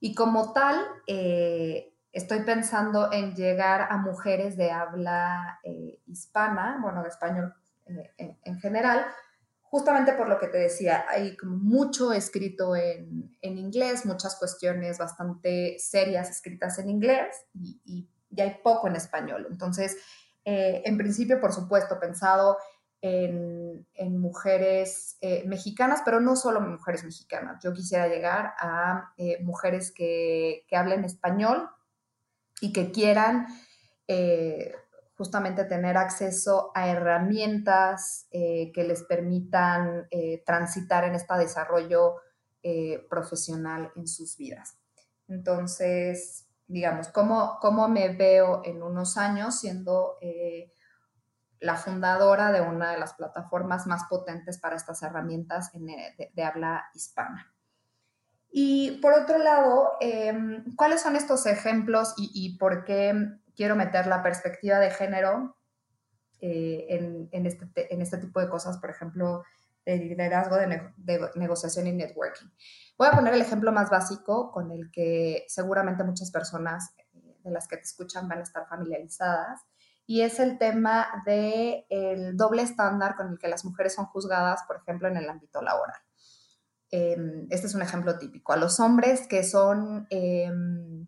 y 0.00 0.14
como 0.14 0.52
tal, 0.52 0.84
eh, 1.06 1.94
estoy 2.12 2.40
pensando 2.40 3.12
en 3.12 3.34
llegar 3.34 3.88
a 3.90 3.96
mujeres 3.96 4.56
de 4.56 4.70
habla 4.70 5.58
eh, 5.62 6.00
hispana, 6.06 6.78
bueno, 6.82 7.02
de 7.02 7.08
español 7.08 7.54
eh, 7.86 8.36
en, 8.42 8.58
general, 8.58 9.06
justamente 9.62 10.12
por 10.12 10.28
lo 10.28 10.38
que 10.38 10.48
te 10.48 10.58
decía, 10.58 11.06
hay 11.08 11.36
mucho 11.42 12.12
escrito 12.12 12.76
en, 12.76 13.38
inglés, 13.40 14.04
muchas 14.04 14.36
cuestiones 14.36 14.98
bastante 14.98 15.76
serias 15.78 16.30
escritas 16.30 16.78
en 16.78 16.90
inglés 16.90 17.34
y, 17.54 17.80
y, 17.84 18.08
y 18.30 18.40
hay 18.40 18.58
poco 18.62 18.88
en 18.88 18.96
español. 18.96 19.46
Entonces, 19.50 19.96
en 20.48 20.96
principio, 20.96 21.40
por 21.40 21.52
supuesto, 21.52 21.98
pensado 21.98 22.56
en, 23.00 24.18
mujeres 24.18 25.18
eh, 25.20 25.44
mexicanas, 25.46 26.02
pero 26.04 26.20
no 26.20 26.36
solo 26.36 26.60
mujeres 26.60 27.04
mexicanas. 27.04 27.62
Yo 27.62 27.72
quisiera 27.72 28.08
llegar 28.08 28.54
a 28.58 29.12
eh, 29.16 29.42
mujeres 29.42 29.92
que, 29.92 30.66
hablen 30.72 31.04
español 31.04 31.68
y 32.60 32.72
que 32.72 32.90
quieran 32.90 33.46
eh, 34.08 34.74
justamente 35.16 35.64
tener 35.64 35.96
acceso 35.96 36.70
a 36.74 36.88
herramientas 36.88 38.28
que 38.30 38.84
les 38.86 39.02
permitan 39.04 40.06
transitar 40.44 41.04
en 41.04 41.14
este 41.14 41.34
desarrollo 41.38 42.16
profesional 43.08 43.90
en 43.96 44.06
sus 44.06 44.36
vidas. 44.36 44.76
Entonces, 45.26 46.46
digamos, 46.66 47.08
¿cómo, 47.08 47.56
cómo 47.62 47.88
me 47.88 48.10
veo 48.10 48.60
en 48.62 48.82
unos 48.82 49.16
años 49.16 49.58
siendo 49.58 50.18
la 51.60 51.76
fundadora 51.76 52.52
de 52.52 52.60
una 52.60 52.90
de 52.92 52.98
las 52.98 53.14
plataformas 53.14 53.86
más 53.86 54.04
potentes 54.08 54.58
para 54.58 54.76
estas 54.76 55.02
herramientas 55.02 55.70
eh, 55.74 56.30
de, 56.32 56.44
habla 56.44 56.84
hispana. 56.94 57.52
Y 58.50 58.98
por 59.02 59.12
otro 59.12 59.38
lado, 59.38 59.92
em, 60.00 60.64
¿cuáles 60.76 61.02
son 61.02 61.16
estos 61.16 61.46
ejemplos 61.46 62.14
y, 62.16 62.56
por 62.58 62.84
qué 62.84 63.14
quiero 63.54 63.76
meter 63.76 64.06
la 64.06 64.22
perspectiva 64.22 64.78
de 64.78 64.90
género 64.90 65.56
eh, 66.40 66.86
este 67.32 67.92
en, 67.92 68.02
este, 68.02 68.18
tipo 68.18 68.40
de 68.40 68.48
cosas, 68.48 68.78
por 68.78 68.90
ejemplo, 68.90 69.42
de 69.84 69.96
liderazgo, 69.96 70.56
de, 70.56 70.92
de, 70.96 71.30
negociación 71.34 71.86
y 71.86 71.92
networking? 71.92 72.46
Voy 72.98 73.08
a 73.08 73.12
poner 73.12 73.34
el 73.34 73.40
ejemplo 73.40 73.72
más 73.72 73.90
básico 73.90 74.52
con 74.52 74.70
el 74.70 74.90
que 74.90 75.44
seguramente 75.48 76.04
muchas 76.04 76.30
personas 76.30 76.94
eh, 76.98 77.38
de 77.44 77.50
las 77.50 77.66
que 77.68 77.76
te 77.76 77.82
escuchan 77.82 78.28
van 78.28 78.38
a 78.38 78.42
estar 78.42 78.66
familiarizadas 78.68 79.62
y 80.06 80.22
es 80.22 80.38
el 80.38 80.58
tema 80.58 81.22
del 81.26 81.84
el 81.90 82.36
doble 82.36 82.62
estándar 82.62 83.16
con 83.16 83.28
el 83.32 83.38
que 83.38 83.48
las 83.48 83.64
mujeres 83.64 83.94
son 83.94 84.06
juzgadas, 84.06 84.62
por 84.66 84.76
ejemplo, 84.76 85.08
en 85.08 85.16
el 85.16 85.28
ámbito 85.28 85.60
laboral. 85.60 86.00
Em, 86.90 87.46
este 87.50 87.66
es 87.66 87.74
un 87.74 87.82
ejemplo 87.82 88.16
típico. 88.16 88.52
A 88.52 88.56
los 88.56 88.78
hombres 88.78 89.26
que 89.26 89.42
son 89.42 90.06
em, 90.10 91.06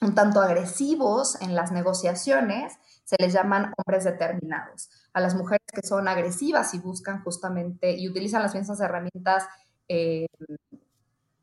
un 0.00 0.14
tanto 0.14 0.40
agresivos 0.40 1.40
en 1.40 1.54
las 1.54 1.72
negociaciones, 1.72 2.74
se 3.04 3.16
les 3.18 3.32
llaman 3.32 3.72
hombres 3.78 4.04
determinados. 4.04 4.90
A 5.14 5.20
las 5.20 5.34
mujeres 5.34 5.66
que 5.72 5.86
son 5.86 6.06
agresivas 6.08 6.74
y 6.74 6.78
buscan 6.78 7.22
justamente 7.24 7.92
y 7.92 8.08
utilizan 8.08 8.42
las 8.42 8.54
mismas 8.54 8.80
herramientas 8.80 9.44
em, 9.88 10.26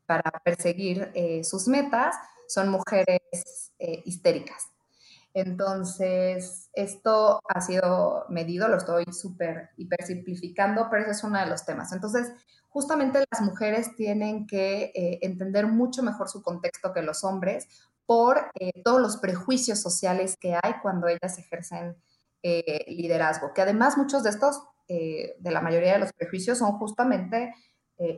para 0.06 0.30
perseguir 0.44 1.10
eh, 1.14 1.42
sus 1.42 1.66
metas, 1.66 2.14
son 2.46 2.68
mujeres 2.68 3.72
eh, 3.80 4.02
histéricas. 4.04 4.68
Entonces, 5.36 6.70
esto 6.72 7.42
ha 7.46 7.60
sido 7.60 8.24
medido, 8.30 8.68
lo 8.68 8.78
estoy 8.78 9.04
súper 9.12 9.68
hiper 9.76 10.02
simplificando, 10.02 10.88
pero 10.90 11.02
ese 11.02 11.10
es 11.10 11.24
uno 11.24 11.38
de 11.38 11.44
los 11.44 11.66
temas. 11.66 11.92
Entonces, 11.92 12.32
justamente 12.70 13.22
las 13.30 13.42
mujeres 13.42 13.94
tienen 13.96 14.46
que 14.46 14.92
eh, 14.94 15.18
entender 15.20 15.66
mucho 15.66 16.02
mejor 16.02 16.30
su 16.30 16.42
contexto 16.42 16.94
que 16.94 17.02
los 17.02 17.22
hombres 17.22 17.68
por 18.06 18.50
eh, 18.58 18.82
todos 18.82 18.98
los 18.98 19.18
prejuicios 19.18 19.78
sociales 19.78 20.38
que 20.40 20.54
hay 20.54 20.80
cuando 20.80 21.06
ellas 21.06 21.38
ejercen 21.38 22.02
eh, 22.42 22.86
liderazgo, 22.88 23.52
que 23.52 23.60
además 23.60 23.98
muchos 23.98 24.22
de 24.22 24.30
estos, 24.30 24.62
de 24.88 25.50
la 25.50 25.60
mayoría 25.60 25.92
de 25.92 25.98
los 25.98 26.14
prejuicios, 26.14 26.58
son 26.58 26.78
justamente 26.78 27.52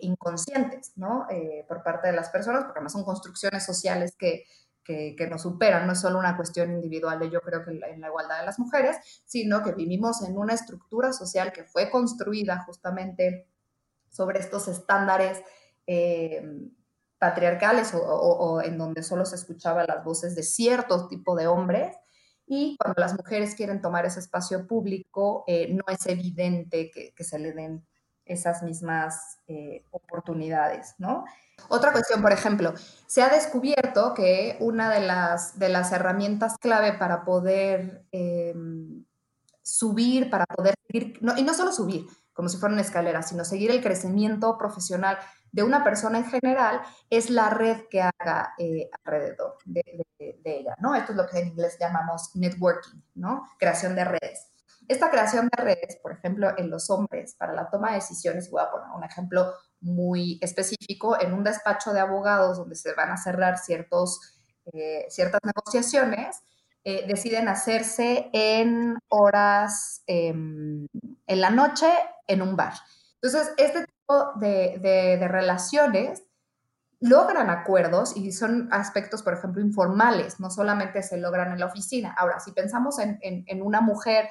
inconscientes, 0.02 0.92
¿no? 0.96 1.26
por 1.66 1.82
parte 1.82 2.08
de 2.08 2.12
las 2.12 2.28
personas, 2.28 2.64
porque 2.64 2.78
además 2.78 2.92
son 2.92 3.04
construcciones 3.04 3.64
sociales 3.64 4.14
que 4.18 4.44
que, 4.88 5.28
nos 5.30 5.42
superan. 5.42 5.86
No 5.86 5.92
es 5.92 6.00
solo 6.00 6.18
una 6.18 6.36
cuestión 6.36 6.72
individual 6.72 7.18
de 7.18 7.30
yo 7.30 7.40
creo 7.42 7.62
que 7.62 7.72
en 7.72 8.00
la 8.00 8.08
igualdad 8.08 8.40
de 8.40 8.46
las 8.46 8.58
mujeres, 8.58 8.96
sino 9.26 9.62
que 9.62 9.72
vivimos 9.72 10.22
en 10.22 10.38
una 10.38 10.54
estructura 10.54 11.12
social 11.12 11.52
que 11.52 11.64
fue 11.64 11.90
construida 11.90 12.64
justamente 12.64 13.46
sobre 14.08 14.40
estos 14.40 14.66
estándares 14.68 15.42
eh, 15.86 16.42
patriarcales 17.18 17.92
o, 17.94 18.62
en 18.62 18.78
donde 18.78 19.02
solo 19.02 19.26
se 19.26 19.36
escuchaban 19.36 19.86
las 19.86 20.02
voces 20.04 20.34
de 20.34 20.42
cierto 20.42 21.06
tipo 21.08 21.36
de 21.36 21.46
hombres. 21.46 21.94
Y 22.46 22.76
cuando 22.78 22.98
las 22.98 23.14
mujeres 23.14 23.54
quieren 23.54 23.82
tomar 23.82 24.06
ese 24.06 24.20
espacio 24.20 24.66
público, 24.66 25.44
eh, 25.46 25.68
no 25.70 25.84
es 25.92 26.06
evidente 26.06 26.90
que, 26.90 27.12
que, 27.14 27.24
se 27.24 27.38
le 27.38 27.52
den 27.52 27.86
esas 28.28 28.62
mismas 28.62 29.38
eh, 29.48 29.84
oportunidades, 29.90 30.94
¿no? 30.98 31.24
Otra 31.68 31.92
cuestión, 31.92 32.22
por 32.22 32.32
ejemplo, 32.32 32.74
se 33.06 33.22
ha 33.22 33.28
descubierto 33.28 34.14
que 34.14 34.56
una 34.60 34.90
de 34.90 35.00
las, 35.00 35.58
de 35.58 35.68
las 35.68 35.90
herramientas 35.92 36.56
clave 36.58 36.92
para 36.92 37.24
poder 37.24 38.06
em, 38.12 39.04
subir, 39.62 40.30
para 40.30 40.46
poder 40.46 40.74
seguir, 40.86 41.18
y 41.36 41.42
no 41.42 41.54
solo 41.54 41.72
subir, 41.72 42.06
como 42.32 42.48
si 42.48 42.56
fuera 42.58 42.72
una 42.72 42.82
escalera, 42.82 43.22
sino 43.22 43.44
seguir 43.44 43.70
el 43.70 43.82
crecimiento 43.82 44.56
profesional 44.56 45.18
de 45.52 45.62
una 45.62 45.82
persona 45.82 46.18
en 46.18 46.24
general 46.26 46.80
es 47.10 47.30
la 47.30 47.50
red 47.50 47.82
que 47.90 48.02
haga 48.02 48.54
eh, 48.58 48.88
alrededor 49.04 49.56
de, 49.64 49.82
ella, 50.44 50.74
¿no? 50.80 50.94
Esto 50.94 51.12
es 51.12 51.18
lo 51.18 51.26
que 51.26 51.38
en 51.38 51.48
inglés 51.48 51.76
llamamos 51.80 52.34
networking, 52.34 53.00
¿no? 53.14 53.42
Creación 53.58 53.94
de 53.94 54.04
redes. 54.04 54.48
Esta 54.88 55.10
creación 55.10 55.48
de 55.54 55.62
redes, 55.62 55.96
por 56.02 56.12
ejemplo, 56.12 56.52
en 56.56 56.70
los 56.70 56.88
hombres, 56.88 57.34
para 57.34 57.52
la 57.52 57.68
toma 57.68 57.90
de 57.90 57.96
decisiones, 57.96 58.50
voy 58.50 58.62
a 58.62 58.70
poner 58.70 58.88
un 58.96 59.04
ejemplo 59.04 59.52
muy 59.80 60.38
específico, 60.42 61.20
en 61.20 61.34
un 61.34 61.44
despacho 61.44 61.92
de 61.92 62.00
abogados 62.00 62.56
donde 62.56 62.74
se 62.74 62.94
van 62.94 63.10
a 63.10 63.18
cerrar 63.18 63.58
ciertos, 63.58 64.18
eh, 64.72 65.06
ciertas 65.10 65.40
negociaciones, 65.44 66.40
eh, 66.84 67.04
deciden 67.06 67.48
hacerse 67.48 68.30
en 68.32 68.98
horas, 69.08 70.02
em, 70.06 70.86
en 71.26 71.40
la 71.40 71.50
noche, 71.50 71.86
en 72.26 72.40
un 72.40 72.56
bar. 72.56 72.72
Entonces, 73.20 73.52
este 73.58 73.84
tipo 73.84 74.32
de, 74.36 75.18
relaciones 75.28 76.22
logran 77.00 77.50
acuerdos 77.50 78.16
y 78.16 78.32
son 78.32 78.68
aspectos, 78.72 79.22
por 79.22 79.34
ejemplo, 79.34 79.60
informales, 79.60 80.40
no 80.40 80.50
solamente 80.50 81.02
se 81.02 81.18
logran 81.18 81.52
en 81.52 81.60
la 81.60 81.66
oficina. 81.66 82.14
Ahora, 82.16 82.40
si 82.40 82.52
pensamos 82.52 82.96
en, 82.98 83.62
una 83.62 83.80
mujer 83.80 84.28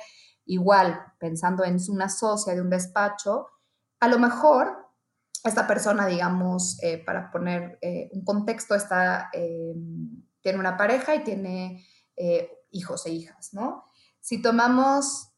igual, 0.48 1.14
pensando 1.20 1.64
en 1.64 1.78
una 1.90 2.10
socia 2.10 2.56
de 2.56 2.62
un 2.62 2.70
despacho, 2.70 3.48
a 4.00 4.08
lo 4.08 4.20
mejor 4.20 4.88
esta 5.44 5.68
persona, 5.68 6.06
digamos, 6.08 6.82
eh, 6.84 7.04
para 7.04 7.32
poner 7.32 7.78
eh, 7.82 8.10
un 8.14 8.24
contexto, 8.24 8.76
está, 8.76 9.30
em, 9.34 10.24
tiene 10.42 10.60
una 10.60 10.78
pareja 10.78 11.16
y 11.16 11.24
tiene 11.24 11.86
eh, 12.16 12.52
hijos 12.72 13.06
e 13.06 13.12
hijas, 13.12 13.54
¿no? 13.54 13.86
Si 14.20 14.42
tomamos 14.42 15.34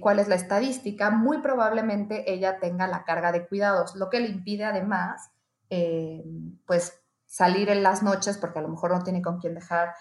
cuál 0.00 0.18
es 0.18 0.28
la 0.28 0.34
estadística, 0.34 1.10
muy 1.10 1.42
probablemente 1.42 2.32
ella 2.32 2.58
tenga 2.58 2.86
la 2.86 3.04
carga 3.04 3.32
de 3.32 3.46
cuidados, 3.46 3.96
lo 3.96 4.08
que 4.08 4.18
le 4.18 4.28
impide 4.28 4.64
además, 4.64 5.28
eh, 5.68 6.24
pues, 6.66 7.02
salir 7.26 7.68
en 7.68 7.82
las 7.82 8.02
noches 8.02 8.38
porque 8.38 8.60
a 8.60 8.62
lo 8.62 8.68
mejor 8.68 8.92
no 8.92 9.04
tiene 9.04 9.20
con 9.20 9.38
quién 9.38 9.54
dejar 9.54 9.92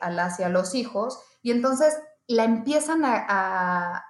a 0.00 0.10
las 0.10 0.38
y 0.38 0.44
a 0.44 0.48
los 0.48 0.76
hijos, 0.76 1.18
y 1.42 1.50
entonces 1.50 1.98
la 2.26 2.44
empiezan 2.44 3.02
a, 3.04 4.04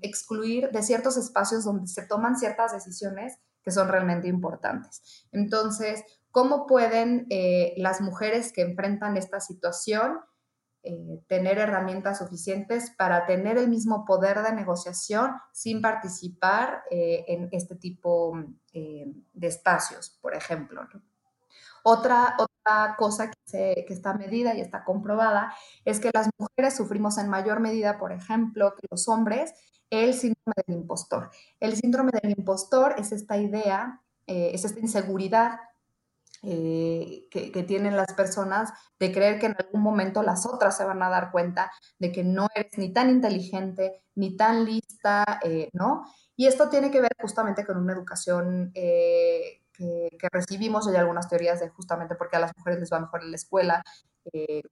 excluir 0.00 0.70
de 0.70 0.82
ciertos 0.82 1.16
espacios 1.16 1.64
donde 1.64 1.86
se 1.86 2.04
toman 2.06 2.36
ciertas 2.36 2.72
decisiones 2.72 3.38
que 3.62 3.70
son 3.70 3.86
realmente 3.86 4.26
importantes. 4.26 5.28
Entonces, 5.30 6.02
¿cómo 6.32 6.66
pueden 6.66 7.28
las 7.76 8.00
mujeres 8.00 8.52
que 8.52 8.62
enfrentan 8.62 9.16
esta 9.16 9.38
situación 9.38 10.18
eh, 10.86 11.24
tener 11.28 11.56
herramientas 11.56 12.18
suficientes 12.18 12.90
para 12.90 13.24
tener 13.24 13.56
el 13.56 13.70
mismo 13.70 14.04
poder 14.04 14.42
de 14.42 14.52
negociación 14.52 15.30
sin 15.50 15.80
participar 15.80 16.82
eh, 16.90 17.24
en 17.26 17.48
este 17.52 17.74
tipo 17.74 18.34
eh, 18.74 19.06
de 19.32 19.46
espacios, 19.46 20.18
por 20.20 20.34
ejemplo. 20.34 20.82
Otra, 21.86 22.34
otra 22.38 22.96
cosa 22.96 23.30
que, 23.30 23.84
que, 23.86 23.92
está 23.92 24.14
medida 24.14 24.54
y 24.54 24.60
está 24.60 24.84
comprobada 24.84 25.54
es 25.84 26.00
que 26.00 26.10
las 26.14 26.30
mujeres 26.38 26.76
sufrimos 26.76 27.18
en 27.18 27.28
mayor 27.28 27.60
medida, 27.60 27.98
por 27.98 28.10
ejemplo, 28.10 28.74
que 28.74 28.86
los 28.90 29.06
hombres, 29.06 29.52
el 29.90 30.14
síndrome 30.14 30.54
del 30.66 30.76
impostor. 30.76 31.30
El 31.60 31.76
síndrome 31.76 32.12
del 32.22 32.34
impostor 32.36 32.94
es 32.98 33.12
esta 33.12 33.36
idea, 33.36 34.00
es 34.26 34.64
esta 34.64 34.80
inseguridad 34.80 35.60
eh, 36.46 37.26
que, 37.30 37.62
tienen 37.62 37.96
las 37.96 38.12
personas 38.12 38.70
de 38.98 39.10
creer 39.12 39.38
que 39.38 39.46
en 39.46 39.56
algún 39.58 39.80
momento 39.80 40.22
las 40.22 40.44
otras 40.44 40.76
se 40.76 40.84
van 40.84 41.02
a 41.02 41.08
dar 41.08 41.30
cuenta 41.30 41.72
de 41.98 42.12
que 42.12 42.22
no 42.22 42.48
eres 42.54 42.76
ni 42.76 42.92
tan 42.92 43.08
inteligente, 43.08 44.02
ni 44.14 44.36
tan 44.36 44.66
lista, 44.66 45.40
eh, 45.42 45.70
¿no? 45.72 46.04
Y 46.36 46.46
esto 46.46 46.68
tiene 46.68 46.90
que 46.90 47.00
ver 47.00 47.12
justamente 47.18 47.64
con 47.64 47.78
una 47.78 47.94
educación 47.94 48.72
eh, 48.74 49.63
que, 49.76 50.08
recibimos. 50.32 50.86
Hay 50.88 50.96
algunas 50.96 51.28
teorías 51.28 51.60
de 51.60 51.68
justamente 51.68 52.14
porque 52.14 52.36
a 52.36 52.40
las 52.40 52.52
mujeres 52.56 52.80
les 52.80 52.92
va 52.92 53.00
mejor 53.00 53.22
en 53.22 53.30
la 53.30 53.36
escuela, 53.36 53.82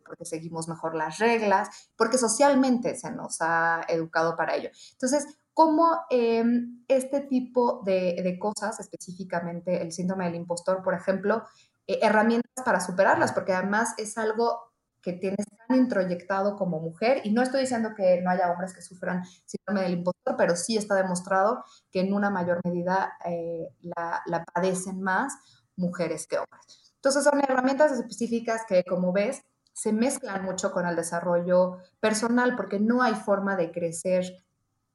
porque 0.07 0.25
seguimos 0.25 0.69
mejor 0.69 0.95
las 0.95 1.19
reglas, 1.19 1.91
porque 1.97 2.19
socialmente 2.19 2.95
se 2.97 3.11
nos 3.11 3.39
ha 3.41 3.83
educado 3.89 4.37
para 4.37 4.57
ello. 4.57 4.71
Entonces, 4.93 5.27
cómo 5.55 6.05
em, 6.11 6.85
este 6.89 7.21
tipo 7.21 7.83
de, 7.85 8.39
cosas, 8.41 8.81
específicamente 8.81 9.83
el 9.83 9.93
síndrome 9.93 10.25
del 10.25 10.37
impostor, 10.37 10.83
por 10.83 10.95
ejemplo, 10.95 11.45
eh, 11.87 11.99
herramientas 12.03 12.65
para 12.65 12.81
superarlas, 12.81 13.33
porque 13.33 13.53
además 13.53 13.95
es 13.99 14.17
algo 14.17 14.72
que 15.03 15.13
tienes 15.15 15.45
tan 15.67 15.77
introyectado 15.77 16.57
como 16.57 16.81
mujer, 16.81 17.21
y 17.25 17.33
no 17.33 17.43
estoy 17.43 17.63
diciendo 17.63 17.91
que 17.97 18.21
no 18.23 18.31
haya 18.31 18.51
hombres 18.51 18.73
que 18.73 18.83
sufran 18.83 19.25
síndrome 19.45 19.83
del 19.83 19.99
impostor, 19.99 20.37
pero 20.37 20.57
sí 20.57 20.77
está 20.77 20.95
demostrado 20.95 21.65
que 21.91 22.01
en 22.01 22.15
una 22.15 22.31
mayor 22.31 22.61
medida 22.65 23.15
eh, 23.25 23.69
la, 23.81 24.23
la 24.27 24.45
padecen 24.45 25.01
más 25.03 25.35
mujeres 25.77 26.27
que 26.27 26.39
hombres. 26.39 26.95
Entonces 26.95 27.25
son 27.25 27.41
herramientas 27.41 27.93
específicas 27.93 28.63
que, 28.69 28.85
como 28.85 29.13
ves, 29.13 29.43
se 29.73 29.93
mezclan 29.93 30.45
mucho 30.45 30.71
con 30.71 30.87
el 30.87 30.95
desarrollo 30.95 31.79
personal, 31.99 32.57
porque 32.57 32.79
no 32.79 33.03
hay 33.03 33.15
forma 33.15 33.57
de 33.57 33.73
crecer 33.73 34.37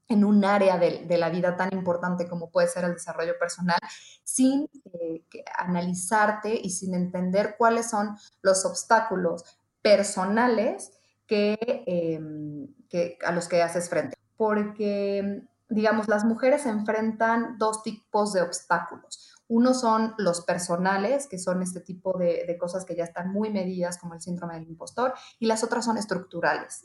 en 0.10 0.24
un 0.24 0.46
área 0.46 0.78
de, 0.78 1.18
la 1.18 1.30
vida 1.30 1.58
tan 1.58 1.70
importante 1.74 2.28
como 2.28 2.50
puede 2.50 2.68
ser 2.68 2.86
el 2.86 2.94
desarrollo 2.94 3.38
personal, 3.38 3.80
sin 4.24 4.70
eh, 4.94 5.26
analizarte 5.58 6.54
y 6.62 6.70
sin 6.70 6.94
entender 6.94 7.56
cuáles 7.58 7.90
son 7.90 8.16
los 8.42 8.66
obstáculos 8.66 9.44
personales 9.82 10.92
em, 11.28 12.68
que, 12.90 13.18
a 13.26 13.32
los 13.32 13.48
que 13.48 13.62
haces 13.62 13.90
frente. 13.90 14.16
Porque, 14.36 15.44
digamos, 15.70 16.08
las 16.08 16.26
mujeres 16.26 16.66
enfrentan 16.66 17.58
dos 17.58 17.84
tipos 17.84 18.34
de 18.34 18.42
obstáculos. 18.42 19.34
Uno 19.50 19.74
son 19.74 20.14
los 20.18 20.42
personales, 20.42 21.28
que 21.28 21.40
son 21.40 21.62
este 21.62 21.80
tipo 21.80 22.18
de, 22.18 22.58
cosas 22.60 22.86
que 22.86 22.96
ya 22.96 23.06
están 23.06 23.32
muy 23.32 23.50
medidas, 23.50 23.98
como 23.98 24.14
el 24.14 24.22
síndrome 24.22 24.56
del 24.56 24.68
impostor, 24.68 25.14
y 25.40 25.48
las 25.48 25.64
otras 25.64 25.86
son 25.86 25.98
estructurales. 25.98 26.84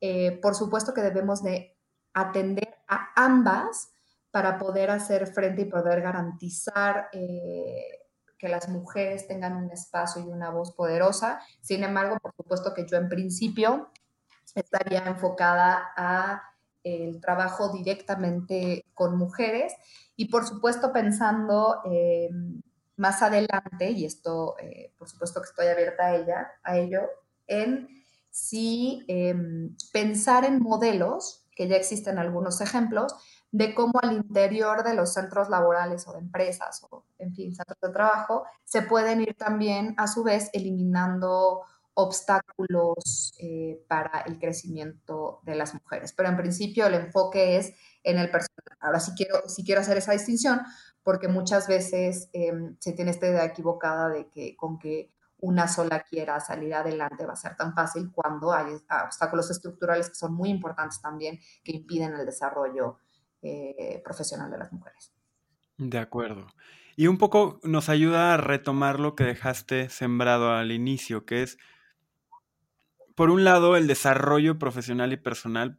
Eh, 0.00 0.38
por 0.40 0.54
supuesto 0.54 0.94
que 0.94 1.02
debemos 1.02 1.42
de 1.42 1.76
atender 2.12 2.76
a 2.88 3.08
ambas 3.16 3.90
para 4.30 4.58
poder 4.58 4.90
hacer 4.90 5.26
frente 5.26 5.62
y 5.62 5.66
poder 5.66 6.00
garantizar 6.00 7.08
eh, 7.12 8.03
que 8.38 8.48
las 8.48 8.68
mujeres 8.68 9.26
tengan 9.26 9.56
un 9.56 9.70
espacio 9.70 10.22
y 10.22 10.26
una 10.26 10.50
voz 10.50 10.72
poderosa. 10.72 11.40
Sin 11.60 11.84
embargo, 11.84 12.18
por 12.20 12.34
supuesto 12.34 12.74
que 12.74 12.86
yo 12.86 12.96
en 12.96 13.08
principio 13.08 13.90
estaría 14.54 15.00
enfocada 15.06 15.92
a 15.96 16.42
el 16.82 17.20
trabajo 17.20 17.70
directamente 17.70 18.84
con 18.92 19.16
mujeres 19.16 19.72
y 20.16 20.26
por 20.26 20.46
supuesto 20.46 20.92
pensando 20.92 21.80
eh, 21.90 22.28
más 22.96 23.22
adelante, 23.22 23.90
y 23.90 24.04
esto 24.04 24.54
eh, 24.60 24.92
por 24.98 25.08
supuesto 25.08 25.40
que 25.40 25.48
estoy 25.48 25.66
abierta 25.66 26.04
a 26.04 26.16
ella, 26.16 26.52
a 26.62 26.76
ello, 26.76 27.00
en 27.46 27.88
si 28.30 29.04
em, 29.08 29.76
pensar 29.92 30.44
en 30.44 30.60
modelos 30.60 31.46
que 31.56 31.68
ya 31.68 31.76
existen 31.76 32.18
algunos 32.18 32.60
ejemplos, 32.60 33.14
de 33.54 33.72
cómo 33.72 34.00
al 34.02 34.10
interior 34.10 34.82
de 34.82 34.94
los 34.94 35.12
centros 35.12 35.48
laborales 35.48 36.08
o 36.08 36.12
de 36.12 36.18
empresas 36.18 36.84
o, 36.90 37.04
en 37.18 37.32
fin, 37.32 37.54
centros 37.54 37.78
de 37.80 37.90
trabajo, 37.90 38.44
se 38.64 38.82
pueden 38.82 39.20
ir 39.20 39.34
también, 39.34 39.94
a 39.96 40.08
su 40.08 40.24
vez, 40.24 40.50
eliminando 40.52 41.60
obstáculos 41.94 43.32
eh, 43.38 43.80
para 43.86 44.22
el 44.26 44.40
crecimiento 44.40 45.38
de 45.44 45.54
las 45.54 45.72
mujeres. 45.72 46.12
Pero 46.12 46.30
en 46.30 46.36
principio 46.36 46.84
el 46.88 46.94
enfoque 46.94 47.56
es 47.56 47.74
en 48.02 48.18
el 48.18 48.28
personal. 48.28 48.76
Ahora 48.80 48.98
sí 48.98 49.12
quiero, 49.16 49.48
sí 49.48 49.64
quiero 49.64 49.82
hacer 49.82 49.98
esa 49.98 50.10
distinción 50.10 50.60
porque 51.04 51.28
muchas 51.28 51.68
veces 51.68 52.30
em, 52.32 52.76
se 52.80 52.92
tiene 52.92 53.12
esta 53.12 53.28
idea 53.28 53.44
equivocada 53.44 54.08
de 54.08 54.28
que 54.30 54.56
con 54.56 54.80
que 54.80 55.12
una 55.38 55.68
sola 55.68 56.00
quiera 56.00 56.40
salir 56.40 56.74
adelante 56.74 57.24
va 57.24 57.34
a 57.34 57.36
ser 57.36 57.54
tan 57.54 57.72
fácil 57.72 58.10
cuando 58.12 58.52
hay 58.52 58.74
obstáculos 59.04 59.48
estructurales 59.48 60.08
que 60.08 60.16
son 60.16 60.34
muy 60.34 60.48
importantes 60.48 61.00
también, 61.00 61.38
que 61.62 61.70
impiden 61.70 62.14
el 62.14 62.26
desarrollo 62.26 62.98
eh, 63.44 64.02
profesional 64.04 64.50
de 64.50 64.58
las 64.58 64.72
mujeres. 64.72 65.12
De 65.76 65.98
acuerdo. 65.98 66.46
Y 66.96 67.08
un 67.08 67.18
poco 67.18 67.60
nos 67.62 67.88
ayuda 67.88 68.34
a 68.34 68.36
retomar 68.36 69.00
lo 69.00 69.14
que 69.14 69.24
dejaste 69.24 69.88
sembrado 69.88 70.52
al 70.52 70.70
inicio, 70.70 71.24
que 71.24 71.42
es, 71.42 71.58
por 73.14 73.30
un 73.30 73.44
lado, 73.44 73.76
el 73.76 73.86
desarrollo 73.86 74.58
profesional 74.58 75.12
y 75.12 75.16
personal 75.16 75.78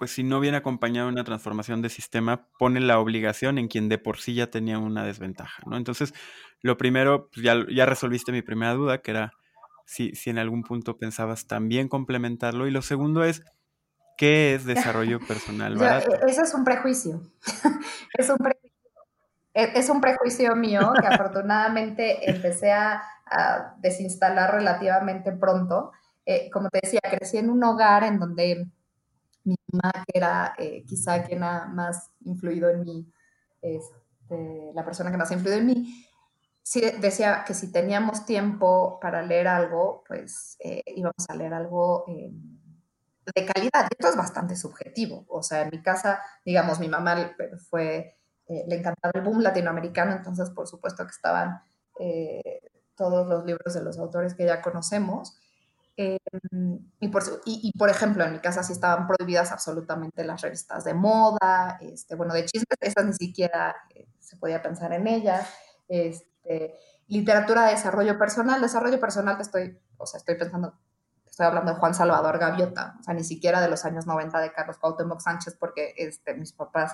pues 0.00 0.12
si 0.12 0.22
no 0.22 0.40
viene 0.40 0.56
acompañado 0.56 1.08
de 1.08 1.12
una 1.12 1.24
transformación 1.24 1.82
de 1.82 1.90
sistema, 1.90 2.48
pone 2.58 2.80
la 2.80 2.98
obligación 2.98 3.58
en 3.58 3.68
quien 3.68 3.90
de 3.90 3.98
por 3.98 4.16
sí 4.16 4.32
ya 4.32 4.46
tenía 4.46 4.78
una 4.78 5.04
desventaja, 5.04 5.62
¿no? 5.66 5.76
Entonces, 5.76 6.14
lo 6.62 6.78
primero, 6.78 7.28
pues 7.30 7.44
ya, 7.44 7.66
ya 7.68 7.84
resolviste 7.84 8.32
mi 8.32 8.40
primera 8.40 8.72
duda, 8.72 9.02
que 9.02 9.10
era 9.10 9.34
si, 9.84 10.14
si 10.14 10.30
en 10.30 10.38
algún 10.38 10.62
punto 10.62 10.96
pensabas 10.96 11.46
también 11.46 11.88
complementarlo. 11.88 12.66
Y 12.66 12.70
lo 12.70 12.80
segundo 12.80 13.24
es, 13.24 13.42
¿qué 14.20 14.54
es 14.54 14.66
desarrollo 14.66 15.18
personal 15.26 15.76
barato? 15.78 16.12
E, 16.12 16.30
ese 16.30 16.42
es 16.42 16.52
un 16.52 16.62
prejuicio. 16.62 17.22
es, 18.18 18.28
un 18.28 18.36
prejuicio. 18.36 18.78
E, 19.54 19.78
es 19.78 19.88
un 19.88 20.00
prejuicio 20.02 20.54
mío 20.56 20.92
que 21.00 21.06
afortunadamente 21.06 22.30
empecé 22.30 22.70
a, 22.70 23.02
desinstalar 23.78 24.52
relativamente 24.52 25.30
pronto. 25.30 25.92
Eh, 26.26 26.50
como 26.50 26.68
te 26.68 26.80
decía, 26.82 26.98
crecí 27.00 27.36
en 27.36 27.48
un 27.48 27.62
hogar 27.62 28.02
en 28.02 28.18
donde 28.18 28.66
mi 29.44 29.54
mamá, 29.70 29.92
que 30.04 30.18
era 30.18 30.52
eh, 30.58 30.84
quien 31.28 31.44
ha 31.44 31.66
más 31.66 32.10
influido 32.24 32.68
en 32.70 32.80
mí, 32.80 33.12
este, 33.62 34.72
la 34.74 34.84
persona 34.84 35.12
que 35.12 35.16
más 35.16 35.30
ha 35.30 35.34
influido 35.34 35.60
en 35.60 35.66
mí, 35.66 36.06
sí 36.60 36.82
decía 37.00 37.44
que 37.46 37.54
si 37.54 37.70
teníamos 37.70 38.26
tiempo 38.26 38.98
para 39.00 39.22
leer 39.22 39.46
algo, 39.46 40.02
pues 40.08 40.56
eh, 40.58 40.82
íbamos 40.88 41.24
a 41.28 41.36
leer 41.36 41.54
algo 41.54 42.04
de 43.34 43.46
calidad. 43.46 43.86
Esto 43.90 44.08
es 44.08 44.16
bastante 44.16 44.56
subjetivo. 44.56 45.24
O 45.28 45.42
sea, 45.42 45.62
en 45.62 45.70
mi 45.70 45.82
casa, 45.82 46.22
digamos, 46.44 46.80
mi 46.80 46.88
mamá 46.88 47.34
fue, 47.68 48.16
eh, 48.46 48.64
le 48.66 48.76
encantaba 48.76 49.12
el 49.14 49.22
boom 49.22 49.42
latinoamericano, 49.42 50.12
entonces 50.12 50.50
por 50.50 50.66
supuesto 50.66 51.04
que 51.04 51.10
estaban 51.10 51.62
todos 52.96 53.26
los 53.26 53.44
libros 53.44 53.74
de 53.74 53.82
los 53.82 53.98
autores 53.98 54.34
que 54.34 54.46
ya 54.46 54.62
conocemos. 54.62 55.38
y, 55.96 57.08
por, 57.08 57.22
y, 57.44 57.72
por, 57.78 57.90
ejemplo, 57.90 58.24
en 58.24 58.32
mi 58.32 58.38
casa 58.38 58.62
sí 58.62 58.72
estaban 58.72 59.06
prohibidas 59.06 59.52
absolutamente 59.52 60.24
las 60.24 60.40
revistas 60.40 60.84
de 60.84 60.94
moda, 60.94 61.78
este, 61.82 62.14
bueno, 62.14 62.32
de 62.32 62.46
chismes, 62.46 62.78
esas 62.80 63.04
ni 63.04 63.12
siquiera 63.12 63.76
se 64.18 64.36
podía 64.36 64.62
pensar 64.62 64.94
en 64.94 65.06
ellas. 65.06 65.46
Este, 65.88 66.74
literatura 67.08 67.66
de 67.66 67.72
desarrollo 67.72 68.18
personal. 68.18 68.60
Desarrollo 68.60 68.98
personal 68.98 69.38
estoy, 69.40 69.78
o 69.98 70.06
sea, 70.06 70.18
estoy 70.18 70.36
pensando, 70.36 70.74
estoy 71.40 71.48
hablando 71.48 71.72
de 71.72 71.78
Juan 71.78 71.94
Salvador 71.94 72.38
Gaviota, 72.38 72.96
o 73.00 73.02
sea, 73.02 73.14
ni 73.14 73.24
siquiera 73.24 73.62
de 73.62 73.70
los 73.70 73.86
años 73.86 74.06
90 74.06 74.40
de 74.40 74.52
Carlos 74.52 74.76
Cuauhtémoc 74.76 75.20
Sánchez, 75.20 75.56
porque 75.58 75.94
este, 75.96 76.34
mis 76.34 76.52
papás 76.52 76.92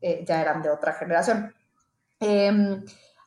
eh, 0.00 0.24
ya 0.26 0.40
eran 0.40 0.62
de 0.62 0.70
otra 0.70 0.94
generación. 0.94 1.54
Em, 2.18 2.82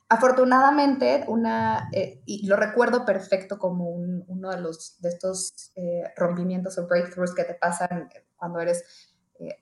afortunadamente, 0.07 1.23
una, 1.27 1.87
eh, 1.93 2.23
y 2.25 2.47
lo 2.47 2.55
recuerdo 2.55 3.05
perfecto 3.05 3.59
como 3.59 3.91
uno 3.91 4.49
de, 4.49 4.59
los, 4.59 4.99
de 4.99 5.09
estos 5.09 5.71
eh, 5.75 6.05
rompimientos 6.17 6.79
o 6.79 6.87
breakthroughs 6.87 7.35
que 7.35 7.43
te 7.43 7.53
pasan 7.53 8.09
cuando 8.35 8.59
eres 8.59 8.83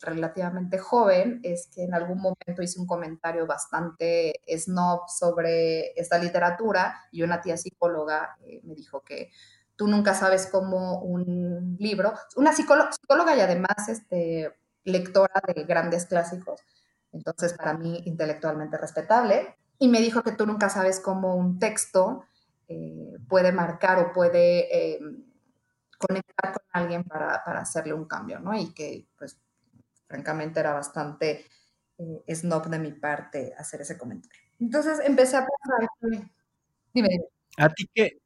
relativamente 0.02 0.80
joven, 0.80 1.40
es 1.44 1.68
que 1.68 1.84
en 1.84 1.94
algún 1.94 2.20
momento 2.20 2.64
hice 2.64 2.80
un 2.80 2.88
comentario 2.88 3.46
bastante 3.46 4.42
snob 4.58 5.02
sobre 5.08 5.92
esta 6.00 6.18
literatura 6.18 6.96
y 7.12 7.22
una 7.22 7.42
tía 7.42 7.58
psicóloga 7.58 8.40
me 8.64 8.74
dijo 8.74 9.04
que 9.04 9.30
tú 9.78 9.88
nunca 9.88 10.14
sabes 10.14 10.48
cómo 10.48 11.00
un 11.00 11.78
libro, 11.80 12.14
una 12.36 12.52
psicóloga, 12.52 13.36
y 13.36 13.40
además 13.40 13.88
este, 13.88 14.54
lectora 14.84 15.42
de 15.48 15.64
grandes 15.64 16.06
clásicos, 16.06 16.62
entonces 17.14 17.54
para 17.54 17.74
mí 17.74 18.02
intelectualmente 18.06 18.78
respetable, 18.78 19.56
y 19.80 19.88
me 19.88 20.02
dijo 20.02 20.24
que 20.24 20.34
tú 20.34 20.46
nunca 20.46 20.70
sabes 20.70 21.00
cómo 21.00 21.36
un 21.36 21.60
texto 21.60 22.26
eh, 22.68 23.16
puede 23.30 23.52
marcar 23.52 24.00
o 24.00 24.12
puede 24.12 25.00
conectar 25.98 26.54
con 26.54 26.64
alguien 26.74 27.04
para, 27.04 27.44
para, 27.44 27.62
hacerle 27.62 27.94
un 27.94 28.06
cambio, 28.06 28.40
¿no? 28.40 28.58
Y 28.58 28.74
que 28.74 29.08
pues 29.18 29.40
francamente 30.08 30.60
era 30.60 30.74
bastante 30.74 31.46
eh, 31.98 32.36
snob 32.36 32.68
de 32.68 32.80
mi 32.80 32.92
parte 32.92 33.54
hacer 33.58 33.82
ese 33.82 33.98
comentario. 33.98 34.42
Entonces 34.60 35.00
empecé 35.04 35.38
a 35.38 35.46
pensar, 35.46 36.22
dime. 36.94 37.10
A 37.58 37.70
ti 37.70 37.90
que, 37.94 38.20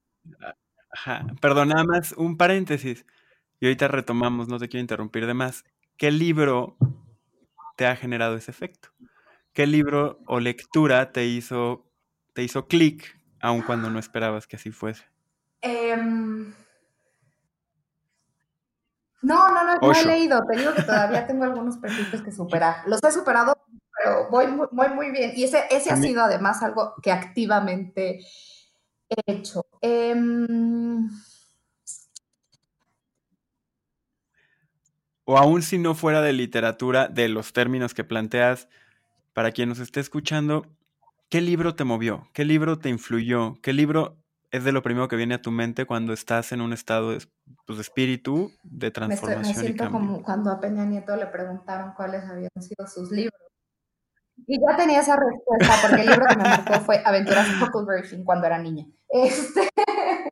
ajá, 0.91 1.25
perdón, 1.39 1.69
nada 1.69 1.83
más 1.83 2.13
un 2.13 2.37
paréntesis, 2.37 3.05
y 3.59 3.65
ahorita 3.65 3.87
retomamos, 3.87 4.47
no 4.47 4.59
te 4.59 4.67
quiero 4.67 4.81
interrumpir 4.81 5.25
de 5.27 5.33
más. 5.33 5.63
¿Qué 5.97 6.11
libro 6.11 6.77
te 7.77 7.85
ha 7.85 7.95
generado 7.95 8.35
ese 8.35 8.51
efecto? 8.51 8.89
¿Qué 9.53 9.67
libro 9.67 10.19
o 10.25 10.39
lectura 10.39 11.11
te 11.11 11.25
hizo, 11.25 11.85
te 12.33 12.43
hizo 12.43 12.67
clic, 12.67 13.19
aun 13.39 13.61
cuando 13.61 13.89
no 13.89 13.99
esperabas 13.99 14.47
que 14.47 14.55
así 14.55 14.71
fuese? 14.71 15.03
Eh, 15.61 15.95
no, 19.21 19.49
no, 19.49 19.63
no, 19.63 19.75
no 19.79 19.93
he 19.93 20.05
leído. 20.05 20.41
Te 20.49 20.57
digo 20.57 20.73
que 20.73 20.83
todavía 20.83 21.27
tengo 21.27 21.43
algunos 21.43 21.77
perfectos 21.77 22.21
que 22.21 22.31
superar. 22.31 22.77
Los 22.87 23.03
he 23.03 23.11
superado, 23.11 23.53
pero 23.95 24.29
voy 24.29 24.47
muy, 24.47 24.89
muy, 24.89 25.11
bien. 25.11 25.33
Y 25.35 25.43
ese, 25.43 25.65
ese 25.69 25.91
ha 25.91 25.97
sido 25.97 26.23
además 26.23 26.63
algo 26.63 26.95
que 27.01 27.11
activamente 27.11 28.25
hecho. 29.25 29.65
Em, 29.81 31.09
o 35.25 35.37
aún 35.37 35.61
si 35.61 35.77
no 35.77 35.95
fuera 35.95 36.21
de 36.21 36.33
literatura, 36.33 37.07
de 37.07 37.27
los 37.29 37.53
términos 37.53 37.93
que 37.93 38.03
planteas, 38.03 38.67
para 39.33 39.51
quien 39.51 39.69
nos 39.69 39.79
esté 39.79 39.99
escuchando, 39.99 40.65
¿qué 41.29 41.41
libro 41.41 41.75
te 41.75 41.83
movió? 41.83 42.29
¿Qué 42.33 42.45
libro 42.45 42.79
te 42.79 42.89
influyó? 42.89 43.55
¿Qué 43.61 43.73
libro 43.73 44.17
es 44.51 44.65
de 44.65 44.71
lo 44.73 44.83
primero 44.83 45.07
que 45.07 45.15
viene 45.15 45.35
a 45.35 45.41
tu 45.41 45.49
mente 45.49 45.85
cuando 45.85 46.11
estás 46.11 46.51
en 46.51 46.61
un 46.61 46.73
estado 46.73 47.11
de, 47.11 47.25
pues, 47.65 47.79
espíritu 47.79 48.51
de 48.63 48.91
transformación. 48.91 49.63
Me, 49.63 49.63
siento 49.63 49.89
como 49.89 50.21
cuando 50.21 50.51
a 50.51 50.59
Peña 50.59 50.85
Nieto 50.85 51.15
le 51.15 51.27
preguntaron 51.27 51.93
cuáles 51.95 52.23
habían 52.25 52.51
sido 52.59 52.85
sus 52.87 53.11
libros. 53.11 53.50
Y 54.47 54.59
ya 54.59 54.75
tenía 54.75 54.99
esa 54.99 55.15
respuesta, 55.15 55.73
porque 55.81 56.01
el 56.01 56.09
libro 56.09 56.25
que 56.27 56.35
me 56.35 56.43
marcó 56.43 56.73
fue 56.81 57.01
Aventuras 57.03 57.47
de 57.47 57.63
Huckleberry 57.63 58.07
Finn 58.07 58.23
cuando 58.23 58.47
era 58.47 58.57
niña. 58.57 58.85
Este, 59.09 59.69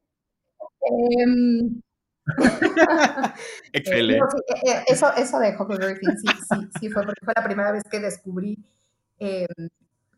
em, 0.81 1.81
Excelente. 3.73 4.25
Eh, 4.47 4.71
eh, 4.71 4.83
eso, 4.87 5.13
eso 5.15 5.39
de 5.39 5.55
Huckleberry 5.57 5.95
Finn 5.95 6.17
sí, 6.17 6.27
sí, 6.27 6.69
sí 6.79 6.89
fue, 6.89 7.03
porque 7.03 7.23
fue 7.23 7.33
la 7.35 7.43
primera 7.43 7.71
vez 7.71 7.83
que 7.89 7.99
descubrí 7.99 8.57
em, 9.19 9.69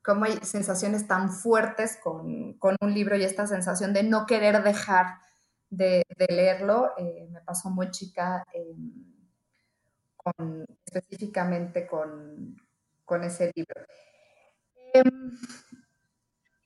cómo 0.04 0.26
hay 0.26 0.38
sensaciones 0.42 1.08
tan 1.08 1.32
fuertes 1.32 1.98
con, 2.02 2.56
un 2.82 2.94
libro 2.94 3.16
y 3.16 3.24
esta 3.24 3.48
sensación 3.48 3.94
de 3.94 4.04
no 4.04 4.26
querer 4.26 4.64
dejar 4.64 5.20
de, 5.70 6.04
leerlo, 6.30 6.92
eh, 6.98 7.28
me 7.32 7.42
pasó 7.42 7.70
muy 7.70 7.92
chica 7.92 8.44
específicamente 10.86 11.88
con, 11.88 12.56
ese 13.24 13.52
libro. 13.56 13.82
Em, 14.94 15.38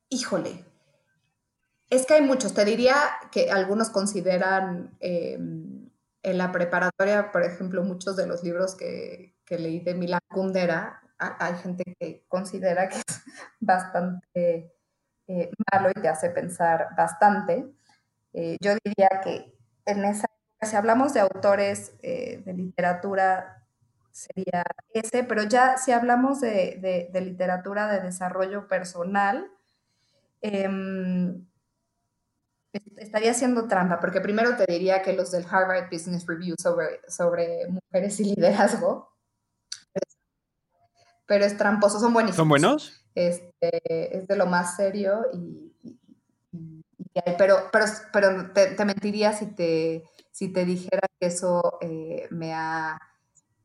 híjole, 0.09 0.65
es 1.89 2.05
que 2.05 2.15
hay 2.15 2.21
muchos, 2.21 2.53
te 2.53 2.65
diría 2.65 2.95
que 3.31 3.51
algunos 3.51 3.89
consideran 3.89 4.95
em, 4.99 5.89
en 6.23 6.37
la 6.37 6.51
preparatoria, 6.51 7.31
por 7.31 7.43
ejemplo, 7.43 7.83
muchos 7.83 8.15
de 8.15 8.27
los 8.27 8.43
libros 8.43 8.75
que, 8.75 9.35
leí 9.49 9.79
de 9.79 9.93
Milan 9.93 10.21
Kundera, 10.27 11.01
hay 11.17 11.53
gente 11.55 11.83
que 11.99 12.25
considera 12.27 12.89
que 12.89 12.97
es 12.97 13.05
bastante 13.59 14.73
eh, 15.27 15.51
malo 15.71 15.89
y 15.95 16.01
te 16.01 16.07
hace 16.07 16.29
pensar 16.29 16.89
bastante. 16.97 17.71
Eh, 18.33 18.57
yo 18.59 18.73
diría 18.83 19.21
que 19.23 19.55
en 19.85 20.03
esa 20.03 20.27
si 20.65 20.75
hablamos 20.75 21.13
de 21.13 21.19
autores 21.19 21.93
eh, 22.01 22.41
de 22.45 22.53
literatura, 22.53 23.64
sería 24.15 24.63
ese, 24.93 25.25
pero 25.25 25.43
ya 25.43 25.77
si 25.77 25.91
hablamos 25.91 26.39
de, 26.39 27.09
literatura 27.13 27.91
de 27.91 27.99
desarrollo 27.99 28.65
personal, 28.69 29.51
em, 30.41 31.45
estaría 32.95 33.31
haciendo 33.31 33.67
trampa, 33.67 33.99
porque 33.99 34.21
primero 34.21 34.55
te 34.55 34.71
diría 34.71 35.01
que 35.01 35.11
los 35.11 35.31
del 35.31 35.45
Harvard 35.49 35.89
Business 35.91 36.25
Review 36.25 36.55
sobre, 36.57 37.01
sobre 37.09 37.67
mujeres 37.67 38.17
y 38.21 38.35
liderazgo, 38.35 39.13
pero 41.25 41.43
es 41.43 41.57
tramposo, 41.57 41.99
son 41.99 42.13
buenísimos. 42.13 42.37
¿Son 42.37 42.47
buenos? 42.47 43.05
Este, 43.15 44.17
es 44.17 44.27
de 44.27 44.35
lo 44.37 44.45
más 44.45 44.77
serio 44.77 45.25
y, 45.33 45.73
pero, 47.37 47.69
pero, 47.69 47.85
pero 48.13 48.51
te, 48.53 48.85
mentiría 48.85 49.33
si 49.33 49.47
te, 49.47 50.05
si 50.31 50.53
te 50.53 50.63
dijera 50.63 51.01
que 51.19 51.27
eso 51.27 51.79
eh, 51.81 52.27
me 52.29 52.53
ha 52.53 52.97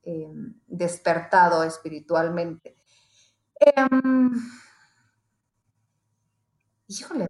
em, 0.03 0.55
despertado 0.67 1.63
espiritualmente. 1.65 2.77
Em, 3.61 4.31
híjole. 6.89 7.27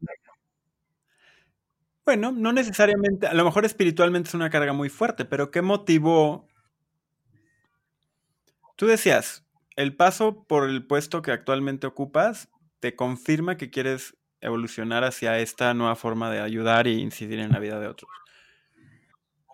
Bueno, 2.04 2.32
no 2.32 2.52
necesariamente, 2.52 3.26
a 3.26 3.34
lo 3.34 3.44
mejor 3.44 3.64
espiritualmente 3.64 4.28
es 4.28 4.34
una 4.34 4.50
carga 4.50 4.72
muy 4.72 4.88
fuerte, 4.88 5.24
pero 5.24 5.50
¿qué 5.50 5.62
motivó? 5.62 6.48
Tú 8.76 8.86
decías, 8.86 9.46
el 9.76 9.94
paso 9.94 10.44
por 10.44 10.68
el 10.68 10.86
puesto 10.86 11.22
que 11.22 11.32
actualmente 11.32 11.86
ocupas 11.86 12.48
te 12.80 12.96
confirma 12.96 13.56
que 13.56 13.70
quieres 13.70 14.16
evolucionar 14.40 15.04
hacia 15.04 15.38
esta 15.38 15.74
nueva 15.74 15.96
forma 15.96 16.30
de 16.30 16.40
ayudar 16.40 16.86
e 16.86 16.92
incidir 16.92 17.38
en 17.38 17.52
la 17.52 17.58
vida 17.58 17.78
de 17.78 17.88
otros. 17.88 18.10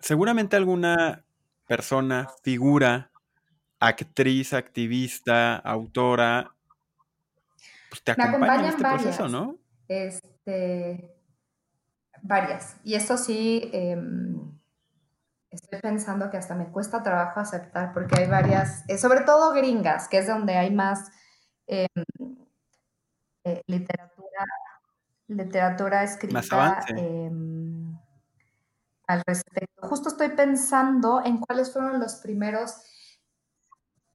Seguramente 0.01 0.55
alguna 0.55 1.26
persona, 1.67 2.27
figura, 2.43 3.11
actriz, 3.79 4.53
activista, 4.53 5.57
autora, 5.57 6.55
pues 7.89 8.03
te 8.03 8.11
acompaña 8.11 8.59
en 8.59 8.65
este 8.65 8.81
proceso, 8.81 9.27
¿no? 9.27 9.57
Este, 9.87 11.15
varias. 12.21 12.77
Y 12.83 12.95
eso 12.95 13.17
sí, 13.17 13.69
em, 13.73 14.57
estoy 15.51 15.79
pensando 15.79 16.29
que 16.29 16.37
hasta 16.37 16.55
me 16.55 16.67
cuesta 16.71 17.03
trabajo 17.03 17.39
aceptar 17.39 17.93
porque 17.93 18.21
hay 18.21 18.27
varias, 18.27 18.83
eh, 18.87 18.97
sobre 18.97 19.21
todo 19.21 19.53
gringas, 19.53 20.07
que 20.07 20.19
es 20.19 20.27
donde 20.27 20.57
hay 20.57 20.73
más 20.73 21.11
em, 21.67 21.87
eh, 23.43 23.61
literatura, 23.67 24.45
literatura 25.27 26.03
escrita 26.03 26.85
al 29.07 29.23
respecto. 29.25 29.87
Justo 29.87 30.09
estoy 30.09 30.29
pensando 30.29 31.21
en 31.23 31.39
cuáles 31.39 31.71
fueron 31.71 31.99
los 31.99 32.15
primeros 32.15 32.75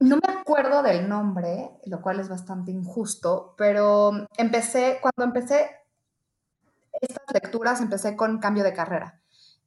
no 0.03 0.17
me 0.17 0.33
acuerdo 0.33 0.83
del 0.83 1.09
nombre, 1.09 1.71
lo 1.87 2.03
cual 2.03 2.19
es 2.19 2.29
bastante 2.29 2.73
injusto, 2.73 3.55
pero 3.57 4.27
empecé, 4.37 4.99
cuando 5.01 5.23
empecé 5.25 5.71
estas 7.01 7.25
lecturas, 7.33 7.81
empecé 7.81 8.17
con 8.17 8.39
cambio 8.39 8.65
de 8.65 8.73
carrera. 8.73 9.21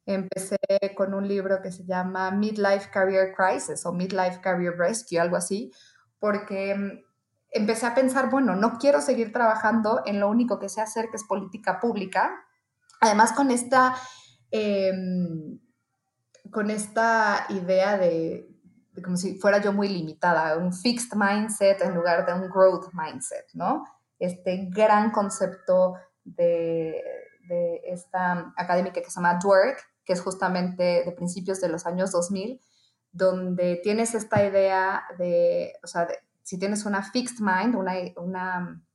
Empecé 0.04 0.58
con 0.94 1.14
un 1.14 1.26
libro 1.26 1.62
que 1.62 1.72
se 1.72 1.84
llama 1.84 2.30
Midlife 2.30 2.90
Career 2.90 3.34
Crisis 3.34 3.86
o 3.86 3.92
Midlife 3.92 4.40
Career 4.42 4.76
Rescue, 4.76 5.18
algo 5.18 5.36
así, 5.36 5.72
porque 6.18 6.74
mm, 6.74 7.04
empecé 7.52 7.86
a 7.86 7.94
pensar, 7.94 8.28
bueno, 8.28 8.54
no 8.56 8.78
quiero 8.78 9.00
seguir 9.00 9.32
trabajando 9.32 10.02
en 10.04 10.20
lo 10.20 10.28
único 10.28 10.58
que 10.58 10.68
sé 10.68 10.82
hacer, 10.82 11.08
que 11.08 11.16
es 11.16 11.24
política 11.24 11.80
pública. 11.80 12.44
Además, 13.00 13.32
con 13.32 13.50
esta, 13.50 13.96
em, 14.50 15.58
con 16.50 16.70
esta 16.70 17.46
idea 17.50 17.98
de, 17.98 18.48
como 19.02 19.16
si 19.16 19.38
fuera 19.38 19.60
yo 19.60 19.72
muy 19.72 19.88
limitada, 19.88 20.56
un 20.56 20.72
fixed 20.72 21.16
mindset 21.16 21.82
en 21.82 21.94
lugar 21.94 22.24
de 22.26 22.32
un 22.32 22.48
growth 22.48 22.88
mindset, 22.92 23.46
¿no? 23.54 23.84
Este 24.18 24.68
gran 24.70 25.10
concepto 25.10 25.94
de, 26.24 27.02
de 27.48 27.82
esta 27.84 28.52
académica 28.56 29.00
que 29.00 29.10
se 29.10 29.16
llama 29.16 29.38
Dwork, 29.42 29.78
que 30.04 30.12
es 30.12 30.20
justamente 30.20 31.02
de 31.04 31.12
principios 31.12 31.60
de 31.60 31.68
los 31.68 31.86
años 31.86 32.12
2000, 32.12 32.60
donde 33.12 33.80
tienes 33.82 34.14
esta 34.14 34.44
idea 34.44 35.04
de, 35.18 35.72
o 35.82 35.86
sea, 35.86 36.06
si 36.42 36.58
tienes 36.58 36.84
una 36.86 37.02
fixed 37.02 37.40
mind, 37.40 37.74
una, 37.74 37.92
una 38.16 38.85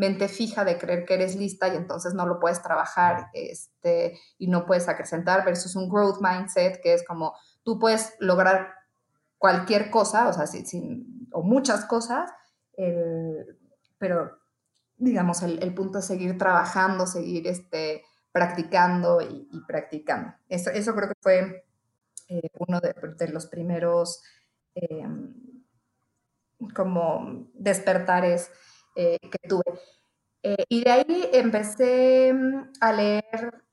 mente 0.00 0.28
fija 0.28 0.64
de 0.64 0.78
creer 0.78 1.04
que 1.04 1.14
eres 1.14 1.36
lista 1.36 1.68
y 1.68 1.76
entonces 1.76 2.14
no 2.14 2.26
lo 2.26 2.40
puedes 2.40 2.62
trabajar 2.62 3.28
este, 3.34 4.18
y 4.38 4.48
no 4.48 4.64
puedes 4.64 4.88
acrecentar 4.88 5.44
versus 5.44 5.76
un 5.76 5.90
growth 5.90 6.22
mindset 6.22 6.80
que 6.82 6.94
es 6.94 7.04
como 7.06 7.34
tú 7.62 7.78
puedes 7.78 8.14
lograr 8.18 8.72
cualquier 9.36 9.90
cosa, 9.90 10.28
o 10.28 10.32
sea, 10.32 10.46
o 11.32 11.42
muchas 11.42 11.84
cosas, 11.84 12.30
pero 13.98 14.38
digamos, 14.96 15.42
el, 15.42 15.74
punto 15.74 15.98
es 15.98 16.06
seguir 16.06 16.38
trabajando, 16.38 17.06
seguir 17.06 17.46
este, 17.46 18.02
practicando 18.32 19.20
y, 19.20 19.48
practicando. 19.66 20.32
Eso, 20.48 20.70
eso, 20.70 20.94
creo 20.94 21.08
que 21.08 21.14
fue 21.20 21.64
eh, 22.28 22.48
uno 22.58 22.80
de, 22.80 23.28
los 23.28 23.46
primeros 23.46 24.22
em, 24.74 25.34
como 26.74 27.50
despertares 27.54 28.50
eh, 29.00 29.18
que 29.30 29.48
tuve. 29.48 29.64
Eh, 30.42 30.64
y 30.68 30.84
de 30.84 30.90
ahí 30.90 31.30
empecé 31.32 32.32
mm, 32.34 32.72
a 32.80 32.92
leer, 32.92 33.64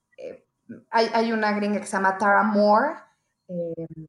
hay, 0.90 1.10
hay, 1.13 1.32
una 1.34 1.52
gringa 1.54 1.82
que 1.82 1.86
se 1.86 1.98
llama 1.98 2.18
Tara 2.18 2.44
Moore, 2.44 2.96
em, 3.50 4.08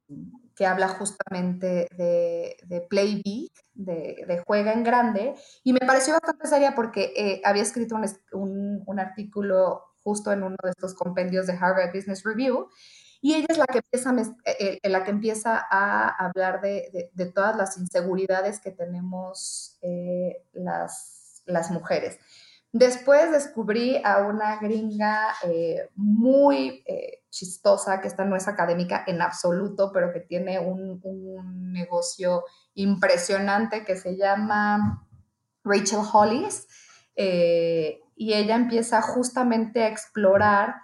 que 0.55 0.65
habla 0.65 0.87
justamente 0.87 1.87
de, 1.97 2.55
de 2.65 2.81
Play 2.81 3.21
Big, 3.23 3.51
de, 3.73 4.23
de, 4.27 4.43
Juega 4.45 4.71
en 4.71 4.83
Grande, 4.83 5.35
y 5.63 5.73
me 5.73 5.79
pareció 5.79 6.13
bastante 6.13 6.47
seria 6.47 6.73
porque 6.73 7.11
eh, 7.15 7.41
había 7.43 7.63
escrito 7.63 7.95
un, 7.95 8.05
un, 8.33 8.83
un, 8.85 8.99
artículo 8.99 9.83
justo 10.01 10.31
en 10.31 10.43
uno 10.43 10.55
de 10.63 10.69
estos 10.69 10.93
compendios 10.93 11.47
de 11.47 11.53
Harvard 11.53 11.93
Business 11.93 12.23
Review, 12.23 12.69
y 13.21 13.35
ella 13.35 13.47
es 13.49 13.57
la 13.57 13.67
que 13.67 13.79
empieza, 13.79 14.11
eh, 14.45 14.79
eh, 14.83 15.63
a 15.71 16.25
hablar 16.25 16.61
de, 16.61 17.31
todas 17.33 17.55
las 17.55 17.77
inseguridades 17.77 18.59
que 18.59 18.71
tenemos 18.71 19.77
las, 20.53 21.43
las 21.45 21.71
mujeres. 21.71 22.17
Después 22.71 23.31
descubrí 23.31 24.01
a 24.03 24.19
una 24.19 24.57
gringa 24.57 25.33
muy 25.95 26.83
chistosa, 27.29 28.01
que 28.01 28.07
esta 28.07 28.25
no 28.25 28.35
es 28.35 28.47
académica 28.47 29.03
en 29.07 29.21
absoluto, 29.21 29.91
pero 29.93 30.11
que 30.11 30.19
tiene 30.19 30.59
un, 30.59 30.99
negocio 31.71 32.43
impresionante 32.73 33.85
que 33.85 33.95
se 33.95 34.17
llama 34.17 35.07
Rachel 35.63 35.99
Hollis. 36.11 36.67
Eh, 37.15 38.01
y 38.15 38.33
ella 38.33 38.55
empieza 38.55 39.01
justamente 39.01 39.83
a 39.83 39.87
explorar 39.87 40.75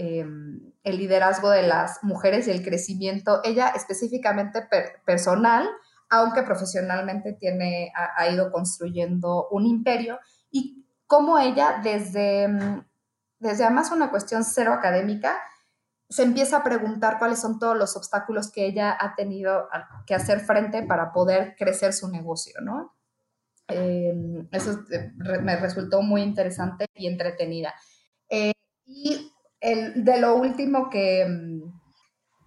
em, 0.00 0.72
el 0.82 0.96
liderazgo 0.96 1.50
de 1.50 1.62
las 1.62 2.02
mujeres 2.02 2.48
y 2.48 2.50
el 2.50 2.62
crecimiento, 2.62 3.40
ella 3.44 3.68
específicamente 3.68 4.66
personal, 5.04 5.68
aunque 6.08 6.42
profesionalmente 6.42 7.34
tiene, 7.34 7.92
ha, 7.94 8.28
ido 8.28 8.50
construyendo 8.50 9.48
un 9.50 9.66
imperio, 9.66 10.18
y 10.50 10.86
cómo 11.06 11.38
ella 11.38 11.80
desde, 11.82 12.48
desde 13.38 13.64
además 13.64 13.92
una 13.92 14.10
cuestión 14.10 14.42
cero 14.42 14.72
académica, 14.72 15.36
se 16.08 16.24
empieza 16.24 16.58
a 16.58 16.64
preguntar 16.64 17.18
cuáles 17.18 17.38
son 17.38 17.58
todos 17.58 17.76
los 17.76 17.96
obstáculos 17.96 18.50
que 18.50 18.66
ella 18.66 18.96
ha 18.98 19.14
tenido 19.14 19.68
que 20.06 20.14
hacer 20.14 20.40
frente 20.40 20.82
para 20.82 21.12
poder 21.12 21.54
crecer 21.56 21.92
su 21.92 22.08
negocio, 22.08 22.60
¿no? 22.62 22.96
Eh, 23.68 24.12
eso 24.50 24.80
eh, 24.90 25.12
me 25.16 25.56
resultó 25.56 26.02
muy 26.02 26.22
interesante 26.22 26.86
y 26.94 27.06
entretenida. 27.06 27.74
Eh, 28.28 28.52
y 28.84 29.32
el, 29.60 30.04
de 30.04 30.20
lo 30.20 30.36
último 30.36 30.90
que, 30.90 31.62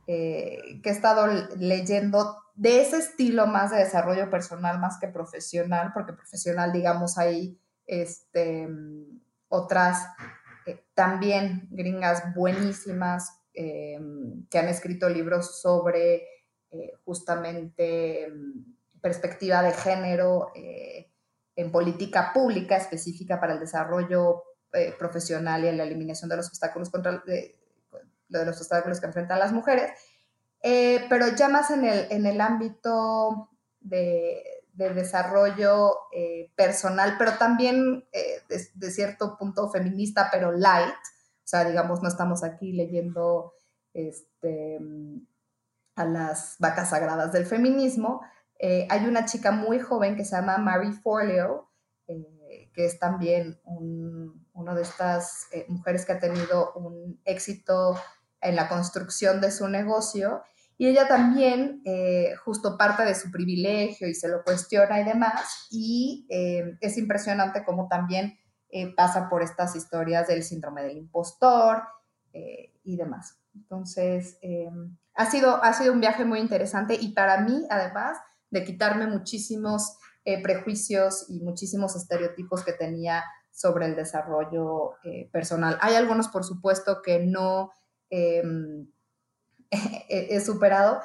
que 0.06 0.82
he 0.84 0.90
estado 0.90 1.28
leyendo, 1.58 2.38
de 2.56 2.82
ese 2.82 2.98
estilo 2.98 3.48
más 3.48 3.72
de 3.72 3.78
desarrollo 3.78 4.30
personal, 4.30 4.80
más 4.80 5.00
que 5.00 5.08
profesional, 5.08 5.92
porque 5.94 6.14
profesional, 6.14 6.72
digamos, 6.72 7.18
hay 7.18 7.60
este, 7.86 8.68
otras 9.48 10.06
también 10.94 11.68
gringas 11.72 12.34
buenísimas 12.36 13.44
eh, 13.54 14.00
que 14.50 14.58
han 14.58 14.68
escrito 14.68 15.10
libros 15.10 15.62
sobre 15.62 16.24
eh, 16.72 16.94
justamente 17.04 18.28
mm, 18.30 19.00
perspectiva 19.02 19.62
de 19.62 19.74
género 19.74 20.52
eh, 20.56 21.12
en 21.56 21.72
política 21.72 22.32
pública 22.34 22.78
específica 22.78 23.40
para 23.40 23.54
el 23.54 23.60
desarrollo 23.60 24.44
profesional 24.98 25.64
y 25.64 25.72
la 25.72 25.84
eliminación 25.84 26.30
de 26.30 26.38
los 26.38 26.48
obstáculos 26.48 26.90
contra 26.90 27.24
los 28.30 28.58
obstáculos 28.58 29.00
que 29.00 29.06
enfrentan 29.06 29.40
las 29.40 29.52
mujeres, 29.52 29.92
pero 30.62 31.28
ya 31.36 31.50
más 31.50 31.70
en 31.72 31.86
el, 31.86 32.08
en 32.10 32.26
el 32.26 32.42
ámbito 32.42 33.50
de, 33.80 34.44
de 34.74 34.94
desarrollo 34.94 35.92
personal, 36.56 37.16
pero 37.20 37.34
también 37.38 38.06
de, 38.12 38.70
de, 38.74 38.92
cierto 38.92 39.38
punto 39.38 39.70
feminista, 39.70 40.30
pero 40.32 40.52
light, 40.52 40.96
o 41.44 41.48
sea, 41.48 41.66
digamos, 41.66 42.02
no 42.02 42.10
estamos 42.10 42.44
aquí 42.44 42.72
leyendo 42.72 43.54
este, 43.94 44.80
a 45.96 46.06
las 46.06 46.56
vacas 46.60 46.90
sagradas 46.90 47.32
del 47.32 47.46
feminismo. 47.46 48.22
Eh, 48.60 48.88
hay 48.90 49.06
una 49.06 49.26
chica 49.26 49.52
muy 49.52 49.80
joven 49.80 50.16
que 50.16 50.26
se 50.26 50.36
llama 50.36 50.58
Mary 50.58 50.92
Forleo, 50.92 51.70
eh, 51.70 51.73
que 52.74 52.86
es 52.86 53.00
también 53.00 53.60
una 54.54 54.74
de 54.74 54.82
estas 54.82 55.48
eh, 55.52 55.66
mujeres 55.70 56.06
que 56.06 56.14
ha 56.14 56.20
tenido 56.20 56.74
un 56.74 57.22
éxito 57.26 58.00
en 58.42 58.56
la 58.56 58.68
construcción 58.68 59.40
de 59.42 59.52
su 59.52 59.68
negocio. 59.68 60.42
Y 60.78 60.88
ella 60.88 61.08
también, 61.08 61.84
justo 62.44 62.78
parte 62.78 63.06
de 63.06 63.14
su 63.14 63.32
privilegio 63.32 64.08
y 64.08 64.16
se 64.16 64.28
lo 64.28 64.44
cuestiona 64.44 65.00
y 65.00 65.06
demás. 65.06 65.68
Y 65.70 66.28
es 66.30 66.98
impresionante 66.98 67.64
cómo 67.64 67.88
también 67.88 68.38
eh, 68.76 68.92
pasa 68.96 69.30
por 69.30 69.44
estas 69.44 69.76
historias 69.76 70.28
del 70.28 70.42
síndrome 70.42 70.82
del 70.82 70.98
impostor 70.98 71.84
eh, 72.34 72.74
y 72.84 72.98
demás. 72.98 73.38
Entonces, 73.54 74.40
eh, 74.42 74.68
ha, 75.14 75.30
sido, 75.30 75.64
ha 75.64 75.74
sido 75.74 75.94
un 75.94 76.00
viaje 76.00 76.26
muy 76.26 76.40
interesante 76.40 76.98
y 77.00 77.10
para 77.10 77.42
mí, 77.42 77.68
además, 77.70 78.18
de 78.50 78.64
quitarme 78.64 79.06
muchísimos 79.06 79.96
prejuicios 80.42 81.26
y 81.30 81.42
muchísimos 81.42 81.96
estereotipos 81.96 82.64
que 82.64 82.74
tenía 82.74 83.24
sobre 83.52 83.86
el 83.86 83.96
desarrollo 83.96 84.92
personal. 85.32 85.78
Hay 85.82 85.96
algunos, 85.96 86.30
por 86.30 86.44
supuesto, 86.44 87.02
que 87.02 87.20
no 87.20 87.72
em, 88.10 88.88
he 90.10 90.40
superado 90.40 91.02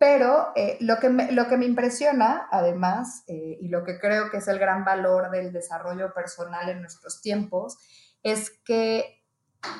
pero 0.00 0.52
eh, 0.56 0.78
lo, 0.80 0.98
que 0.98 1.10
me, 1.10 1.30
lo 1.30 1.46
que 1.46 1.58
me 1.58 1.66
impresiona, 1.66 2.48
además, 2.50 3.22
eh, 3.26 3.58
y 3.60 3.68
lo 3.68 3.84
que 3.84 3.98
creo 3.98 4.30
que 4.30 4.38
es 4.38 4.48
el 4.48 4.58
gran 4.58 4.82
valor 4.82 5.30
del 5.30 5.52
desarrollo 5.52 6.14
personal 6.14 6.70
en 6.70 6.80
nuestros 6.80 7.20
tiempos, 7.20 7.76
es 8.22 8.48
que 8.64 9.22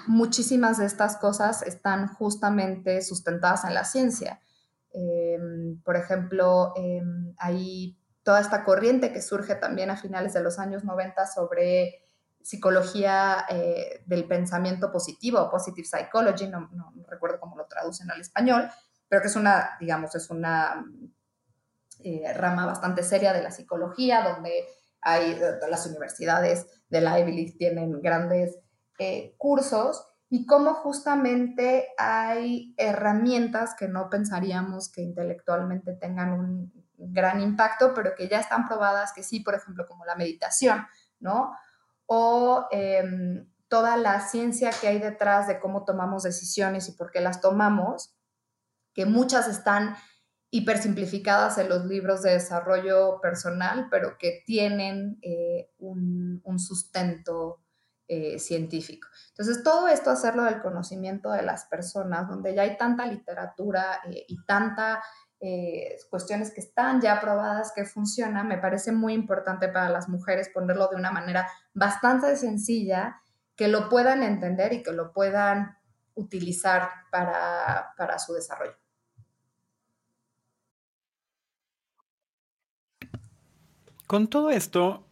muchísimas 0.06 0.76
de 0.76 0.84
estas 0.84 1.16
cosas 1.16 1.62
están 1.62 2.06
justamente 2.06 3.00
sustentadas 3.00 3.64
en 3.64 3.72
la 3.72 3.84
ciencia. 3.84 4.42
Em, 4.92 5.80
por 5.82 5.96
ejemplo, 5.96 6.74
em, 6.76 7.32
hay 7.38 7.96
toda 8.22 8.40
esta 8.40 8.64
corriente 8.64 9.12
que 9.12 9.22
surge 9.22 9.54
también 9.54 9.90
a 9.90 9.96
finales 9.96 10.34
de 10.34 10.42
los 10.42 10.58
años 10.58 10.84
90 10.84 11.26
sobre 11.26 12.04
psicología 12.42 13.44
eh, 13.48 14.02
del 14.06 14.26
pensamiento 14.26 14.90
positivo, 14.90 15.50
positive 15.50 15.86
psychology, 15.86 16.48
no, 16.48 16.68
recuerdo 17.08 17.38
cómo 17.38 17.56
lo 17.56 17.66
traducen 17.66 18.10
al 18.10 18.20
español, 18.20 18.68
pero 19.08 19.22
que 19.22 19.28
es 19.28 19.36
una, 19.36 19.76
digamos, 19.78 20.14
es 20.14 20.30
una 20.30 20.84
eh, 22.02 22.32
rama 22.34 22.66
bastante 22.66 23.02
seria 23.02 23.32
de 23.32 23.42
la 23.42 23.50
psicología, 23.50 24.22
donde 24.22 24.66
hay 25.02 25.38
las 25.68 25.86
universidades 25.86 26.66
de 26.88 27.00
la 27.00 27.18
Ivy 27.18 27.32
League 27.32 27.56
tienen 27.58 28.00
grandes 28.00 28.58
eh, 28.98 29.34
cursos 29.38 30.06
y 30.28 30.46
cómo 30.46 30.74
justamente 30.74 31.88
hay 31.98 32.74
herramientas 32.76 33.74
que 33.74 33.88
no 33.88 34.08
pensaríamos 34.08 34.90
que 34.90 35.02
intelectualmente 35.02 35.94
tengan 35.94 36.32
un 36.32 36.79
gran 37.08 37.40
impacto, 37.40 37.92
pero 37.94 38.14
que 38.14 38.28
ya 38.28 38.40
están 38.40 38.66
probadas 38.66 39.12
que 39.12 39.22
sí, 39.22 39.40
por 39.40 39.54
ejemplo, 39.54 39.86
como 39.86 40.04
la 40.04 40.16
meditación, 40.16 40.86
¿no? 41.18 41.56
O 42.06 42.66
em, 42.70 43.48
toda 43.68 43.96
la 43.96 44.20
ciencia 44.20 44.70
que 44.70 44.88
hay 44.88 44.98
detrás 44.98 45.46
de 45.46 45.60
cómo 45.60 45.84
tomamos 45.84 46.24
decisiones 46.24 46.88
y 46.88 46.92
por 46.92 47.10
qué 47.10 47.20
las 47.20 47.40
tomamos, 47.40 48.14
que 48.92 49.06
muchas 49.06 49.48
están 49.48 49.96
hipersimplificadas 50.50 51.58
en 51.58 51.68
los 51.68 51.86
libros 51.86 52.22
de 52.22 52.32
desarrollo 52.32 53.20
personal, 53.20 53.86
pero 53.90 54.18
que 54.18 54.42
tienen 54.44 55.18
eh, 55.22 55.70
un, 55.78 56.42
sustento 56.58 57.62
eh, 58.08 58.40
científico. 58.40 59.06
Entonces, 59.28 59.62
todo 59.62 59.86
esto 59.86 60.10
hacerlo 60.10 60.42
del 60.42 60.60
conocimiento 60.60 61.30
de 61.30 61.42
las 61.42 61.66
personas, 61.66 62.28
donde 62.28 62.54
ya 62.54 62.62
hay 62.62 62.76
tanta 62.76 63.06
literatura 63.06 64.00
eh, 64.10 64.24
y 64.26 64.44
tanta 64.44 65.00
cuestiones 66.10 66.52
que 66.52 66.60
están 66.60 67.00
ya 67.00 67.20
probadas 67.20 67.72
que 67.74 67.84
funcionan, 67.84 68.46
me 68.46 68.58
parece 68.58 68.92
muy 68.92 69.14
importante 69.14 69.68
para 69.68 69.88
las 69.88 70.08
mujeres 70.08 70.50
ponerlo 70.52 70.88
de 70.88 70.96
una 70.96 71.10
manera 71.10 71.48
bastante 71.72 72.36
sencilla, 72.36 73.22
que 73.56 73.68
lo 73.68 73.88
puedan 73.88 74.22
entender 74.22 74.72
y 74.72 74.82
que 74.82 74.92
lo 74.92 75.12
puedan 75.12 75.78
utilizar 76.14 76.90
para, 77.10 77.94
para 77.96 78.18
su 78.18 78.34
desarrollo. 78.34 78.76
Con 84.06 84.28
todo 84.28 84.50
esto, 84.50 85.06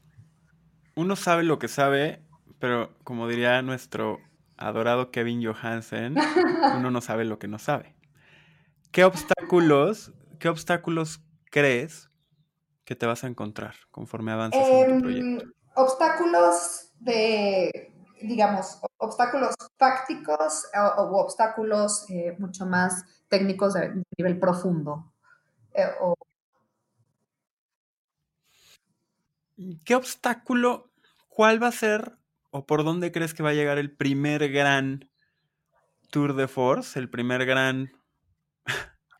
uno 0.96 1.14
sabe 1.14 1.44
lo 1.44 1.58
que 1.58 1.68
sabe, 1.68 2.22
pero 2.58 2.98
como 3.04 3.28
diría 3.28 3.62
nuestro 3.62 4.18
adorado 4.56 5.10
Kevin 5.10 5.42
Johansen, 5.42 6.16
uno 6.76 6.90
no 6.90 7.00
sabe 7.00 7.24
lo 7.24 7.38
que 7.38 7.48
no 7.48 7.58
sabe. 7.58 7.94
¿Qué 8.90 9.04
obstáculos, 9.04 10.12
qué 10.38 10.48
obstáculos 10.48 11.20
crees 11.50 12.10
que 12.84 12.96
te 12.96 13.06
vas 13.06 13.24
a 13.24 13.26
encontrar 13.26 13.74
conforme 13.90 14.32
avances 14.32 14.66
en 14.66 14.86
tu 14.86 14.94
em, 14.94 15.00
proyecto? 15.00 15.52
Obstáculos 15.74 16.92
de, 17.00 17.92
digamos, 18.22 18.80
obstáculos 18.96 19.54
prácticos 19.76 20.64
o, 20.98 21.02
obstáculos 21.20 22.06
eh, 22.08 22.34
mucho 22.38 22.66
más 22.66 23.04
técnicos 23.28 23.74
de 23.74 24.02
nivel 24.16 24.38
profundo. 24.38 25.12
Eh, 25.74 25.86
o 26.00 26.14
¿Qué 29.84 29.96
obstáculo, 29.96 30.92
cuál 31.28 31.60
va 31.60 31.68
a 31.68 31.72
ser 31.72 32.16
o 32.50 32.64
por 32.64 32.84
dónde 32.84 33.12
crees 33.12 33.34
que 33.34 33.42
va 33.42 33.50
a 33.50 33.54
llegar 33.54 33.78
el 33.78 33.90
primer 33.90 34.50
gran 34.50 35.10
tour 36.10 36.34
de 36.34 36.48
force, 36.48 36.98
el 36.98 37.10
primer 37.10 37.44
gran, 37.44 37.92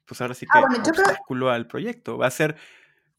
pues 0.08 0.20
ahora 0.20 0.34
sí 0.34 0.46
ah, 0.52 0.64
que 0.82 0.90
obstáculo 0.90 1.50
al 1.50 1.66
proyecto? 1.66 2.18
Va 2.18 2.26
a 2.26 2.30
ser 2.30 2.56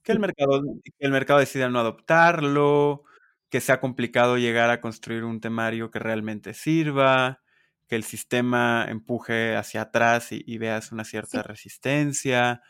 que 0.04 0.12
el 0.12 0.20
mercado, 0.20 0.62
que 0.84 1.06
el 1.06 1.12
mercado 1.12 1.40
decida 1.40 1.70
no 1.70 1.80
adoptarlo, 1.80 3.04
que 3.50 3.62
sea 3.62 3.80
complicado 3.80 4.38
llegar 4.38 4.70
a 4.72 4.82
construir 4.82 5.24
un 5.24 5.40
temario 5.40 5.92
que 5.92 6.00
realmente 6.00 6.54
sirva, 6.54 7.42
que 7.88 7.96
el 7.96 8.04
sistema 8.04 8.86
empuje 8.90 9.56
hacia 9.56 9.82
atrás 9.84 10.28
y, 10.32 10.58
veas 10.58 10.92
una 10.92 11.04
cierta 11.04 11.44
resistencia, 11.44 12.62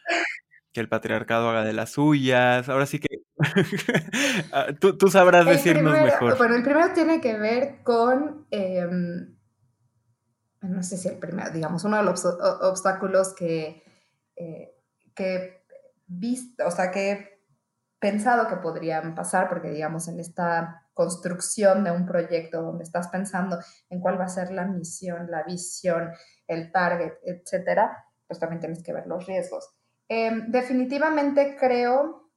que 0.72 0.80
el 0.80 0.90
patriarcado 0.90 1.50
haga 1.50 1.64
de 1.64 1.74
las 1.74 1.92
suyas. 1.92 2.70
Ahora 2.70 2.86
sí 2.86 3.00
que 3.00 3.08
Ah, 4.52 4.68
tú, 4.80 5.10
sabrás 5.10 5.46
decirnos 5.46 5.94
mejor. 5.94 6.38
Bueno, 6.38 6.56
el 6.56 6.64
primero 6.64 6.94
tiene 6.94 7.22
que 7.22 7.38
ver 7.38 7.84
con, 7.84 8.48
em, 8.52 9.36
no 10.62 10.84
sé 10.84 10.98
si 10.98 11.08
el 11.08 11.18
primero, 11.18 11.50
digamos, 11.52 11.84
uno 11.84 11.98
de 11.98 12.04
los 12.04 12.26
obstáculos 12.26 13.34
que, 13.36 13.84
eh, 14.40 14.76
que 15.14 15.64
visto, 16.08 16.66
o 16.66 16.72
sea, 16.72 16.90
que 16.90 17.12
he 17.12 17.40
pensado 18.00 18.48
que 18.48 18.56
podrían 18.56 19.14
pasar, 19.14 19.50
porque 19.50 19.70
digamos, 19.70 20.08
en 20.08 20.20
esta 20.20 20.88
construcción 20.94 21.84
de 21.84 21.92
un 21.92 22.06
proyecto 22.06 22.62
donde 22.62 22.84
estás 22.84 23.10
pensando 23.10 23.60
en 23.90 24.00
cuál 24.00 24.20
va 24.20 24.26
a 24.26 24.30
ser 24.30 24.52
la 24.52 24.66
misión, 24.66 25.30
la 25.30 25.44
visión, 25.44 26.12
el 26.48 26.72
target, 26.72 27.14
etcétera, 27.24 28.06
pues 28.28 28.40
también 28.40 28.60
tienes 28.60 28.84
que 28.84 28.94
ver 28.94 29.08
los 29.08 29.26
riesgos. 29.26 29.70
Em, 30.08 30.52
definitivamente 30.52 31.56
creo 31.60 32.32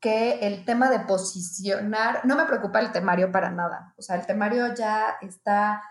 que 0.00 0.46
el 0.46 0.64
tema 0.64 0.90
de 0.90 1.00
posicionar, 1.00 2.24
no 2.24 2.36
me 2.36 2.44
preocupa 2.44 2.80
el 2.80 2.92
temario 2.92 3.32
para 3.32 3.50
nada, 3.50 3.94
o 3.96 4.02
sea, 4.02 4.16
el 4.16 4.26
temario 4.26 4.74
ya 4.74 5.16
está, 5.22 5.82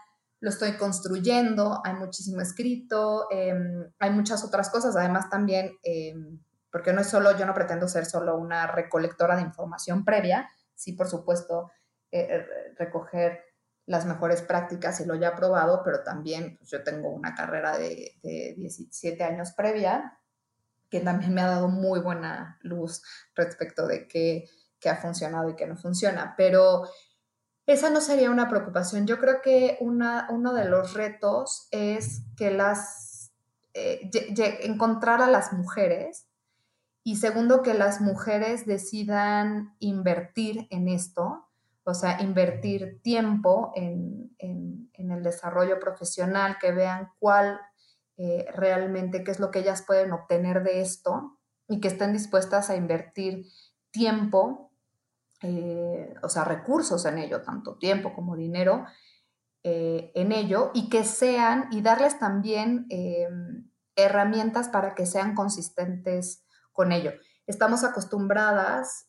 lo 0.46 0.52
estoy 0.52 0.74
construyendo, 0.74 1.82
hay 1.84 1.96
muchísimo 1.96 2.40
escrito, 2.40 3.26
em, 3.32 3.92
hay 3.98 4.12
muchas 4.12 4.44
otras 4.44 4.70
cosas, 4.70 4.96
además 4.96 5.28
también, 5.28 5.72
em, 5.82 6.40
porque 6.72 6.94
no 6.94 7.02
es 7.02 7.08
solo, 7.08 7.36
yo 7.36 7.48
no 7.48 7.56
pretendo 7.56 7.88
ser 7.88 8.06
solo 8.06 8.38
una 8.38 8.68
recolectora 8.68 9.36
de 9.38 9.42
información 9.42 10.06
previa, 10.06 10.48
sí, 10.76 10.94
por 10.94 11.08
supuesto, 11.08 11.72
eh, 12.12 12.28
eh, 12.30 12.46
recoger 12.78 13.40
las 13.88 14.06
mejores 14.06 14.44
prácticas 14.44 15.00
y 15.00 15.06
lo 15.06 15.16
ya 15.16 15.34
probado, 15.34 15.82
pero 15.84 16.04
también 16.04 16.58
pues, 16.58 16.70
yo 16.70 16.84
tengo 16.84 17.10
una 17.10 17.34
carrera 17.34 17.80
de, 17.80 18.20
de 18.22 18.54
17 18.56 19.24
años 19.24 19.54
previa, 19.54 20.20
que 20.92 21.00
también 21.00 21.34
me 21.34 21.42
ha 21.42 21.48
dado 21.48 21.70
muy 21.70 22.02
buena 22.02 22.60
luz 22.62 23.02
respecto 23.34 23.88
de 23.88 24.08
qué, 24.08 24.48
ha 24.88 24.96
funcionado 24.98 25.50
y 25.50 25.56
qué 25.56 25.66
no 25.66 25.76
funciona. 25.76 26.36
Pero 26.38 26.88
esa 27.65 27.89
no 27.89 28.01
sería 28.01 28.32
una 28.32 28.49
preocupación. 28.49 29.08
Yo 29.08 29.19
creo 29.19 29.41
que 29.41 29.78
una, 29.80 30.28
uno 30.30 30.54
de 30.54 30.65
los 30.65 30.93
retos 30.93 31.67
es 31.71 32.23
que 32.38 32.51
las, 32.51 33.32
eh, 33.73 34.10
encontrar 34.62 35.21
a 35.21 35.28
las 35.28 35.54
mujeres 35.54 36.28
y 37.04 37.17
segundo, 37.17 37.62
que 37.62 37.73
las 37.73 38.01
mujeres 38.01 38.65
decidan 38.65 39.75
invertir 39.80 40.67
en 40.71 40.88
esto, 40.88 41.47
o 41.84 41.93
sea, 41.93 42.21
invertir 42.21 42.99
tiempo 43.04 43.71
en, 43.75 44.36
en 44.39 45.12
el 45.12 45.23
desarrollo 45.23 45.80
profesional, 45.80 46.58
que 46.60 46.71
vean 46.71 47.12
cuál 47.19 47.60
eh, 48.17 48.45
realmente 48.54 49.23
qué 49.23 49.32
es 49.32 49.39
lo 49.39 49.51
que 49.51 49.60
ellas 49.60 49.84
pueden 49.86 50.13
obtener 50.13 50.63
de 50.63 50.80
esto 50.80 51.38
y 51.67 51.82
que 51.82 51.89
estén 51.89 52.13
dispuestas 52.13 52.69
a 52.69 52.78
invertir 52.78 53.47
tiempo, 53.91 54.71
eh, 55.48 56.16
o 56.24 56.30
sea, 56.30 56.44
recursos 56.44 57.06
en 57.06 57.20
ello, 57.20 57.44
tanto 57.44 57.78
tiempo 57.78 58.14
como 58.16 58.36
dinero 58.36 58.86
eh, 59.64 60.12
en 60.16 60.32
ello, 60.32 60.72
y 60.74 60.90
que 60.90 61.04
sean, 61.04 61.68
y 61.72 61.82
darles 61.82 62.18
también 62.18 62.88
herramientas 63.96 64.70
para 64.70 64.96
que 64.96 65.06
sean 65.06 65.36
consistentes 65.36 66.44
con 66.72 66.92
ello. 66.92 67.12
Estamos 67.46 67.84
acostumbradas 67.84 69.08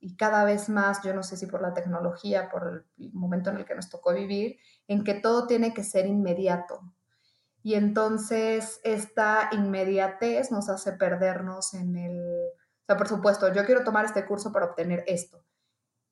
y 0.00 0.16
cada 0.16 0.44
vez 0.44 0.68
más, 0.68 1.02
yo 1.04 1.14
no 1.14 1.22
sé 1.22 1.36
si 1.36 1.46
por 1.46 1.62
la 1.62 1.74
tecnología, 1.74 2.48
por 2.50 2.84
el 2.98 3.12
momento 3.12 3.50
en 3.50 3.58
el 3.58 3.64
que 3.64 3.76
nos 3.76 3.88
tocó 3.88 4.12
vivir, 4.12 4.56
en 4.88 5.04
que 5.04 5.14
todo 5.14 5.46
tiene 5.46 5.72
que 5.72 5.84
ser 5.84 6.06
inmediato. 6.06 6.80
Y 7.62 7.74
entonces 7.74 8.80
esta 8.82 9.50
inmediatez 9.52 10.50
nos 10.50 10.68
hace 10.68 10.92
perdernos 10.92 11.74
en 11.74 11.96
el, 11.96 12.50
sea, 12.90 12.96
por 12.96 13.08
supuesto, 13.08 13.52
yo 13.52 13.64
quiero 13.64 13.84
tomar 13.84 14.04
este 14.04 14.26
curso 14.26 14.52
para 14.52 14.66
obtener 14.66 15.04
esto. 15.06 15.44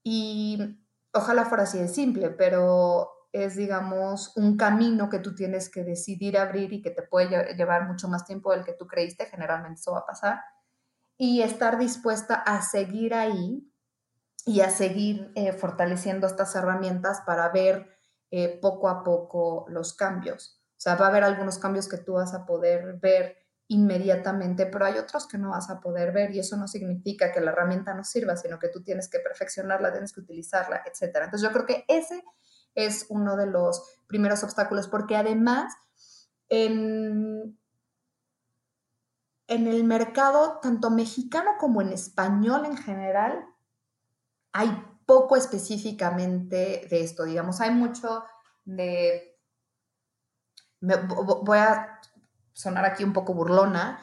Y 0.04 0.78
ojalá 1.12 1.44
fuera 1.44 1.64
así 1.64 1.78
de 1.78 1.88
simple, 1.88 2.30
pero 2.30 3.10
es, 3.32 3.56
digamos, 3.56 4.36
un 4.36 4.56
camino 4.56 5.10
que 5.10 5.18
tú 5.18 5.34
tienes 5.34 5.68
que 5.68 5.82
decidir 5.82 6.38
abrir 6.38 6.72
y 6.72 6.80
que 6.80 6.90
te 6.90 7.02
puede 7.02 7.54
llevar 7.56 7.86
mucho 7.88 8.08
más 8.08 8.24
tiempo 8.24 8.52
del 8.52 8.64
que 8.64 8.74
tú 8.74 8.86
creíste, 8.86 9.26
generalmente 9.26 9.80
eso 9.80 9.92
va 9.92 10.00
a 10.00 10.06
pasar, 10.06 10.40
y 11.16 11.42
estar 11.42 11.78
dispuesta 11.78 12.36
a 12.36 12.62
seguir 12.62 13.12
ahí 13.12 13.68
y 14.46 14.60
a 14.60 14.70
seguir 14.70 15.32
eh, 15.34 15.52
fortaleciendo 15.52 16.28
estas 16.28 16.54
herramientas 16.54 17.22
para 17.26 17.48
ver 17.48 17.98
eh, 18.30 18.56
poco 18.62 18.88
a 18.88 19.02
poco 19.02 19.66
los 19.68 19.94
cambios. 19.94 20.62
O 20.76 20.80
sea, 20.80 20.94
va 20.94 21.06
a 21.06 21.08
haber 21.08 21.24
algunos 21.24 21.58
cambios 21.58 21.88
que 21.88 21.98
tú 21.98 22.14
vas 22.14 22.34
a 22.34 22.46
poder 22.46 22.98
ver 23.00 23.36
inmediatamente, 23.68 24.66
pero 24.66 24.86
hay 24.86 24.98
otros 24.98 25.26
que 25.26 25.38
no 25.38 25.50
vas 25.50 25.68
a 25.68 25.80
poder 25.80 26.12
ver 26.12 26.34
y 26.34 26.40
eso 26.40 26.56
no 26.56 26.66
significa 26.66 27.32
que 27.32 27.40
la 27.40 27.50
herramienta 27.50 27.92
no 27.94 28.02
sirva, 28.02 28.36
sino 28.36 28.58
que 28.58 28.68
tú 28.68 28.82
tienes 28.82 29.08
que 29.08 29.20
perfeccionarla, 29.20 29.92
tienes 29.92 30.12
que 30.12 30.20
utilizarla, 30.20 30.82
etc. 30.86 31.16
Entonces 31.24 31.42
yo 31.42 31.52
creo 31.52 31.66
que 31.66 31.84
ese 31.86 32.24
es 32.74 33.06
uno 33.10 33.36
de 33.36 33.46
los 33.46 33.82
primeros 34.06 34.42
obstáculos, 34.42 34.88
porque 34.88 35.16
además 35.16 35.74
en, 36.48 37.58
en 39.48 39.66
el 39.66 39.84
mercado, 39.84 40.60
tanto 40.62 40.88
mexicano 40.90 41.52
como 41.58 41.82
en 41.82 41.92
español 41.92 42.64
en 42.64 42.76
general, 42.76 43.44
hay 44.52 44.70
poco 45.04 45.36
específicamente 45.36 46.86
de 46.88 47.02
esto, 47.02 47.24
digamos, 47.24 47.60
hay 47.60 47.70
mucho 47.70 48.24
de 48.64 49.38
voy 50.80 51.58
a 51.58 52.00
sonar 52.58 52.84
aquí 52.84 53.04
un 53.04 53.12
poco 53.12 53.34
burlona 53.34 54.00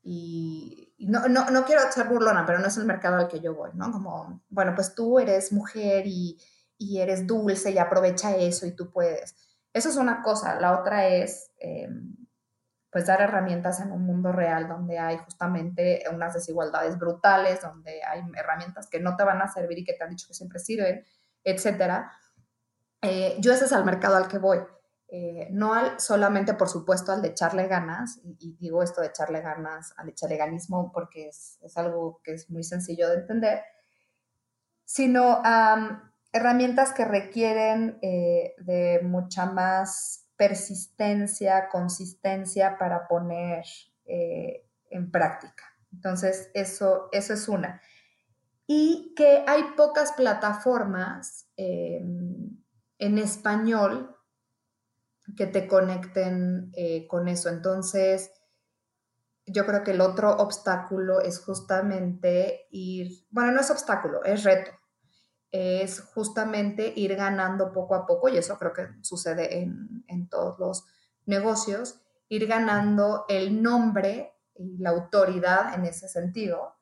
y, 0.00 0.94
no, 1.00 1.26
no, 1.26 1.50
no, 1.50 1.64
quiero 1.64 1.82
ser 1.90 2.06
burlona, 2.06 2.46
pero 2.46 2.60
no 2.60 2.68
es 2.68 2.76
el 2.76 2.84
mercado 2.84 3.16
al 3.16 3.26
que 3.26 3.40
yo 3.40 3.54
voy, 3.54 3.70
¿no? 3.74 3.90
Como, 3.90 4.44
bueno, 4.48 4.74
pues 4.76 4.94
tú 4.94 5.18
eres 5.18 5.52
mujer 5.52 6.06
y, 6.06 6.38
y 6.78 7.00
eres 7.00 7.26
dulce 7.26 7.72
y 7.72 7.78
aprovecha 7.78 8.36
eso 8.36 8.64
y 8.66 8.76
tú 8.76 8.92
puedes. 8.92 9.34
Eso 9.72 9.88
es 9.88 9.96
una 9.96 10.22
cosa. 10.22 10.60
La 10.60 10.78
otra 10.78 11.08
es, 11.08 11.50
em, 11.58 12.14
pues 12.92 13.06
dar 13.06 13.20
herramientas 13.20 13.80
en 13.80 13.90
un 13.90 14.06
mundo 14.06 14.30
real 14.30 14.68
donde 14.68 15.00
hay 15.00 15.18
justamente 15.18 16.04
unas 16.12 16.34
desigualdades 16.34 16.96
brutales, 16.96 17.60
donde 17.60 18.02
hay 18.04 18.22
herramientas 18.36 18.86
que 18.88 19.00
no 19.00 19.16
te 19.16 19.24
van 19.24 19.42
a 19.42 19.52
servir 19.52 19.80
y 19.80 19.84
que 19.84 19.94
te 19.94 20.04
han 20.04 20.10
dicho 20.10 20.28
que 20.28 20.34
siempre 20.34 20.60
sirven, 20.60 21.04
etcétera. 21.42 22.12
Eh, 23.02 23.36
yo 23.40 23.52
ese 23.52 23.64
es 23.64 23.72
al 23.72 23.84
mercado 23.84 24.16
al 24.16 24.28
que 24.28 24.38
voy. 24.38 24.60
Eh, 25.08 25.48
no 25.52 25.72
solamente, 26.00 26.54
por 26.54 26.68
supuesto, 26.68 27.12
al 27.12 27.22
de 27.22 27.28
echarle 27.28 27.68
ganas, 27.68 28.20
y, 28.24 28.56
digo 28.56 28.82
esto 28.82 29.00
de 29.00 29.08
echarle 29.08 29.40
ganas 29.40 29.94
al 29.96 30.08
echaleganismo 30.08 30.90
porque 30.92 31.28
es, 31.28 31.58
es, 31.62 31.76
algo 31.76 32.20
que 32.24 32.32
es 32.32 32.50
muy 32.50 32.64
sencillo 32.64 33.08
de 33.08 33.18
entender, 33.18 33.62
sino 34.84 35.42
herramientas 36.32 36.92
que 36.92 37.04
requieren 37.04 37.98
eh, 38.02 38.54
de 38.58 39.00
mucha 39.04 39.46
más 39.46 40.28
persistencia, 40.36 41.68
consistencia 41.68 42.76
para 42.76 43.06
poner 43.06 43.64
eh, 44.06 44.66
en 44.90 45.10
práctica. 45.12 45.64
Entonces, 45.92 46.50
eso, 46.52 47.08
eso 47.12 47.32
es 47.32 47.48
una. 47.48 47.80
Y 48.66 49.14
que 49.16 49.44
hay 49.46 49.62
pocas 49.76 50.12
plataformas 50.12 51.48
en 51.56 52.58
español 52.98 54.15
que 55.34 55.46
te 55.46 55.66
conecten 55.66 56.70
eh, 56.76 57.06
con 57.08 57.28
eso. 57.28 57.48
Entonces, 57.48 58.30
yo 59.46 59.64
creo 59.64 59.84
que 59.84 59.92
el 59.92 60.00
otro 60.00 60.36
obstáculo 60.36 61.20
es 61.20 61.40
justamente 61.40 62.66
ir, 62.70 63.26
bueno, 63.30 63.52
no 63.52 63.60
es 63.60 63.70
obstáculo, 63.70 64.24
es 64.24 64.42
reto, 64.44 64.72
es 65.52 66.00
justamente 66.00 66.92
ir 66.96 67.14
ganando 67.14 67.72
poco 67.72 67.94
a 67.94 68.06
poco, 68.06 68.28
y 68.28 68.36
eso 68.36 68.58
creo 68.58 68.72
que 68.72 68.88
sucede 69.02 69.60
en, 69.60 70.28
todos 70.28 70.58
los 70.58 70.84
negocios, 71.24 72.00
ir 72.28 72.46
ganando 72.48 73.24
el 73.28 73.62
nombre 73.62 74.34
y 74.54 74.78
la 74.78 74.90
autoridad 74.90 75.74
en 75.74 75.84
ese 75.84 76.08
sentido 76.08 76.74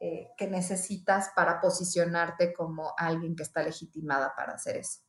eh, 0.00 0.28
que 0.38 0.48
necesitas 0.48 1.30
para 1.36 1.60
posicionarte 1.60 2.54
como 2.54 2.94
alguien 2.96 3.36
que 3.36 3.42
está 3.42 3.62
legitimada 3.62 4.34
para 4.34 4.54
hacer 4.54 4.76
eso. 4.76 5.05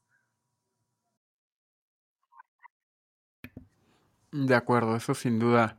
De 4.45 4.53
acuerdo, 4.53 4.95
eso 4.95 5.15
sin 5.15 5.39
duda. 5.39 5.77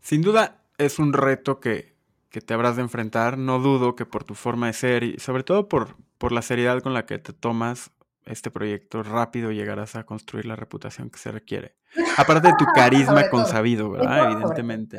Sin 0.00 0.22
duda 0.22 0.62
es 0.78 1.00
un 1.00 1.12
reto 1.12 1.58
que, 1.58 1.96
te 2.30 2.54
habrás 2.54 2.76
de 2.76 2.82
enfrentar. 2.82 3.36
No 3.36 3.58
dudo 3.58 3.96
que 3.96 4.06
por 4.06 4.22
tu 4.22 4.34
forma 4.34 4.68
de 4.68 4.72
ser 4.74 5.02
y 5.02 5.18
sobre 5.18 5.42
todo 5.42 5.68
por, 5.68 5.96
por 6.18 6.30
la 6.30 6.42
seriedad 6.42 6.80
con 6.82 6.94
la 6.94 7.04
que 7.04 7.18
te 7.18 7.32
tomas 7.32 7.90
este 8.26 8.52
proyecto, 8.52 9.02
rápido 9.02 9.50
llegarás 9.50 9.96
a 9.96 10.04
construir 10.04 10.46
la 10.46 10.54
reputación 10.54 11.10
que 11.10 11.18
se 11.18 11.32
requiere. 11.32 11.74
Aparte 12.16 12.48
de 12.48 12.54
tu 12.58 12.64
carisma 12.74 13.28
consabido, 13.28 13.90
¿verdad? 13.90 14.30
Evidentemente. 14.32 14.98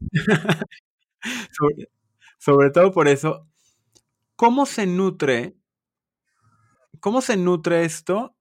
sobre, 2.38 2.70
todo 2.70 2.90
por 2.90 3.06
eso, 3.06 3.46
¿cómo 4.34 4.66
se 4.66 4.86
nutre? 4.86 5.56
¿Cómo 6.98 7.20
se 7.20 7.36
nutre 7.36 7.84
esto 7.84 8.34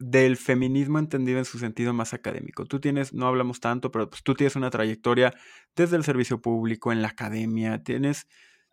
del 0.00 0.38
feminismo 0.38 0.98
entendido 0.98 1.38
en 1.38 1.44
su 1.44 1.58
sentido 1.58 1.92
más 1.92 2.14
académico. 2.14 2.64
Tú 2.64 2.80
tienes, 2.80 3.12
no 3.12 3.26
hablamos 3.28 3.60
tanto, 3.60 3.92
pero 3.92 4.08
pues, 4.08 4.22
tú 4.22 4.34
tienes 4.34 4.56
una 4.56 4.70
trayectoria 4.70 5.32
desde 5.76 5.96
el 5.96 6.04
servicio 6.04 6.40
público, 6.40 6.90
en 6.90 7.02
la 7.02 7.08
academia, 7.08 7.82
tienes, 7.84 8.26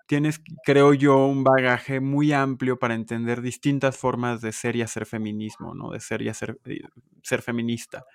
tienes, 0.07 0.41
creo 0.63 0.93
yo, 0.93 1.25
un 1.27 1.43
bagaje 1.43 1.99
muy 1.99 2.31
amplio 2.31 2.79
para 2.79 2.95
entender 2.95 3.41
distintas 3.41 3.97
formas 3.97 4.39
de 4.39 4.53
ser 4.53 4.77
y 4.77 4.81
hacer 4.81 5.05
feminismo, 5.05 5.75
¿no? 5.75 5.91
De 5.91 5.99
ser 5.99 6.21
y 6.21 6.29
hacer, 6.29 6.59
eh, 6.63 6.79
ser 7.23 7.41
feminista. 7.41 8.05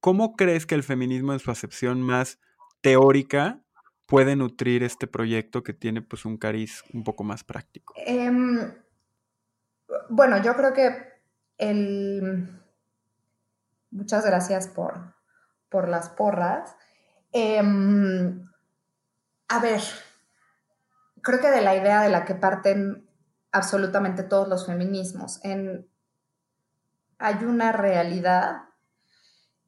¿Cómo 0.00 0.34
crees 0.34 0.66
que 0.66 0.74
el 0.74 0.82
feminismo 0.82 1.32
en 1.32 1.38
su 1.38 1.52
acepción 1.52 2.02
más 2.02 2.40
teórica 2.80 3.62
puede 4.06 4.34
nutrir 4.34 4.82
este 4.82 5.06
proyecto 5.06 5.62
que 5.62 5.72
tiene 5.72 6.02
pues 6.02 6.24
un 6.24 6.36
cariz 6.36 6.82
un 6.92 7.04
poco 7.04 7.22
más 7.22 7.44
práctico? 7.44 7.94
Em, 7.96 8.74
bueno, 10.10 10.42
yo 10.42 10.54
creo 10.56 10.72
que 10.72 11.13
Muchas 13.90 14.24
gracias 14.24 14.68
por, 14.68 15.14
por 15.68 15.88
las 15.88 16.08
porras. 16.10 16.74
Em, 17.32 18.48
a 19.48 19.58
ver, 19.60 19.80
creo 21.22 21.40
que 21.40 21.50
de 21.50 21.60
la 21.60 21.74
idea 21.74 22.02
de 22.02 22.10
la 22.10 22.24
que 22.24 22.34
parten 22.34 23.08
absolutamente 23.52 24.22
todos 24.22 24.48
los 24.48 24.66
feminismos, 24.66 25.40
hay 27.18 27.44
una 27.44 27.72
realidad 27.72 28.62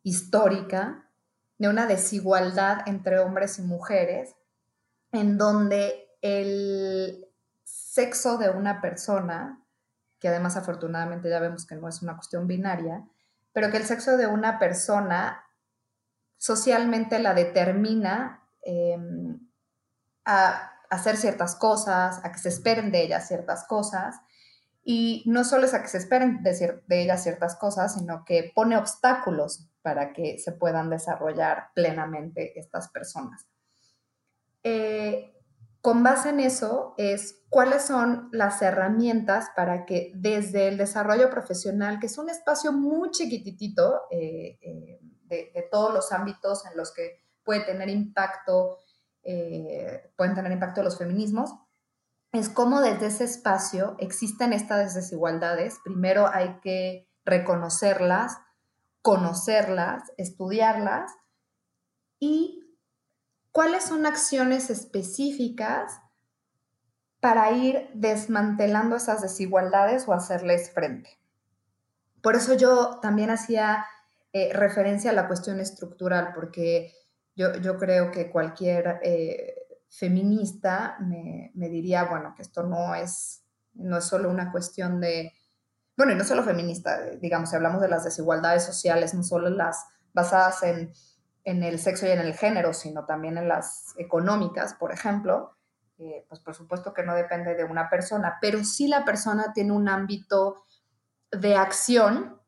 histórica 0.03 1.09
de 1.59 1.68
una 1.68 1.87
desigualdad 1.87 2.87
entre 2.87 3.18
hombres 3.20 3.59
y 3.59 3.62
mujeres, 3.62 4.34
en 5.12 5.39
donde 5.39 6.09
el 6.20 7.26
sexo 7.64 8.39
de 8.39 8.51
una 8.51 8.80
persona 8.80 9.66
que 10.19 10.29
además 10.29 10.57
afortunadamente 10.57 11.29
ya 11.29 11.41
vemos 11.41 11.67
que 11.67 11.77
no 11.77 11.89
es 11.89 12.03
una 12.03 12.14
cuestión 12.17 12.47
binaria, 12.47 13.05
pero 13.53 13.71
que 13.71 13.77
el 13.77 13.85
sexo 13.85 14.17
de 14.17 14.27
una 14.27 14.59
persona 14.59 15.45
socialmente 16.37 17.19
la 17.19 17.35
determina 17.35 18.43
em, 18.62 19.39
a 20.25 20.73
hacer 20.91 21.17
ciertas 21.17 21.57
cosas, 21.57 22.21
a 22.25 22.33
que 22.33 22.39
se 22.39 22.49
esperen 22.49 22.93
de 22.93 23.03
ella 23.03 23.21
ciertas 23.21 23.67
cosas, 23.67 24.17
y 24.85 25.25
no 25.27 25.43
solo 25.45 25.67
es 25.67 25.75
a 25.75 25.83
que 25.83 25.89
se 25.89 25.99
esperen 25.99 26.43
de, 26.43 26.83
de 26.87 27.03
ella 27.03 27.17
ciertas 27.17 27.57
cosas, 27.57 27.95
sino 27.95 28.25
que 28.25 28.53
pone 28.55 28.77
obstáculos 28.77 29.69
para 29.83 30.12
que 30.12 30.39
se 30.39 30.53
puedan 30.53 30.91
desarrollar 30.91 31.71
plenamente 31.75 32.59
estas 32.59 32.89
personas. 32.89 33.47
Eh, 34.62 35.36
con 35.87 36.03
base 36.03 36.30
en 36.30 36.41
eso 36.41 36.95
es 36.99 37.45
cuáles 37.49 37.84
son 37.84 38.28
las 38.32 38.61
herramientas 38.61 39.51
para 39.55 39.87
que 39.87 40.11
desde 40.16 40.66
el 40.66 40.78
desarrollo 40.78 41.30
profesional, 41.30 42.01
que 42.01 42.09
es 42.09 42.18
un 42.18 42.28
espacio 42.28 42.72
muy 42.72 43.12
chiquititito 43.12 44.01
eh, 44.11 44.59
eh, 44.61 44.99
de, 45.28 45.68
todos 45.70 45.95
los 45.95 46.11
ámbitos 46.11 46.66
en 46.66 46.76
los 46.76 46.93
que 46.93 47.22
puede 47.45 47.61
tener 47.61 47.89
impacto, 47.89 48.78
eh, 49.22 50.12
pueden 50.16 50.34
tener 50.34 50.51
impacto 50.51 50.82
los 50.82 50.99
feminismos, 50.99 51.55
es 52.32 52.49
cómo 52.49 52.80
desde 52.80 53.07
ese 53.07 53.22
espacio 53.22 53.95
existen 54.01 54.53
estas 54.53 54.93
desigualdades. 54.97 55.78
Primero 55.84 56.26
hay 56.26 56.59
que 56.62 57.09
reconocerlas, 57.24 58.37
conocerlas, 59.03 60.03
estudiarlas 60.16 61.12
y 62.18 62.66
cuáles 63.57 63.85
son 63.85 64.05
acciones 64.05 64.69
específicas 64.69 66.03
para 67.21 67.53
ir 67.53 67.89
desmantelando 67.95 68.97
esas 68.97 69.23
desigualdades 69.23 70.07
o 70.07 70.13
hacerles 70.13 70.71
frente. 70.73 71.19
Por 72.21 72.37
eso 72.37 72.53
yo 72.53 72.99
también 73.01 73.31
hacía 73.31 73.87
eh, 74.35 74.53
referencia 74.53 75.11
a 75.11 75.15
la 75.15 75.27
cuestión 75.27 75.59
estructural, 75.59 76.35
porque 76.35 76.93
yo, 77.35 77.79
creo 77.79 78.11
que 78.11 78.31
cualquier 78.31 79.01
eh, 79.03 79.55
feminista 79.89 80.99
me, 81.01 81.51
diría, 81.55 82.05
bueno, 82.05 82.35
que 82.37 82.43
esto 82.43 82.63
no 82.63 82.95
es, 82.95 83.43
no 83.73 83.97
es 83.97 84.05
solo 84.05 84.29
una 84.29 84.53
cuestión 84.53 85.01
de, 85.01 85.33
bueno, 85.97 86.13
y 86.13 86.17
no 86.17 86.25
solo 86.25 86.43
feminista, 86.43 87.07
digamos, 87.23 87.49
si 87.49 87.57
hablamos 87.57 87.81
de 87.81 87.89
las 87.89 88.05
desigualdades 88.05 88.67
sociales, 88.67 89.15
no 89.15 89.23
solo 89.23 89.49
las 89.49 89.87
basadas 90.13 90.63
en 90.63 90.93
en 91.47 91.62
el 91.62 91.78
sexo 91.78 92.07
y 92.07 92.11
en 92.11 92.18
el 92.18 92.34
género, 92.34 92.74
sino 92.74 93.07
también 93.07 93.38
en 93.38 93.47
las 93.47 93.94
económicas, 93.99 94.74
por 94.74 94.92
ejemplo, 94.92 95.53
eh, 95.97 96.26
pues 96.28 96.40
por 96.40 96.55
supuesto 96.55 96.92
que 96.92 97.05
no 97.05 97.14
depende 97.14 97.55
de 97.55 97.62
una 97.62 97.88
persona, 97.88 98.38
pero 98.40 98.64
sí 98.64 98.88
la 98.88 99.05
persona 99.05 99.53
tiene 99.55 99.72
un 99.72 99.88
ámbito 99.88 100.66
de 101.30 101.55
acción, 101.55 102.42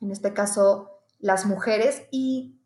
en 0.00 0.12
este 0.12 0.32
caso 0.32 1.02
las 1.18 1.46
mujeres, 1.46 2.06
y 2.12 2.62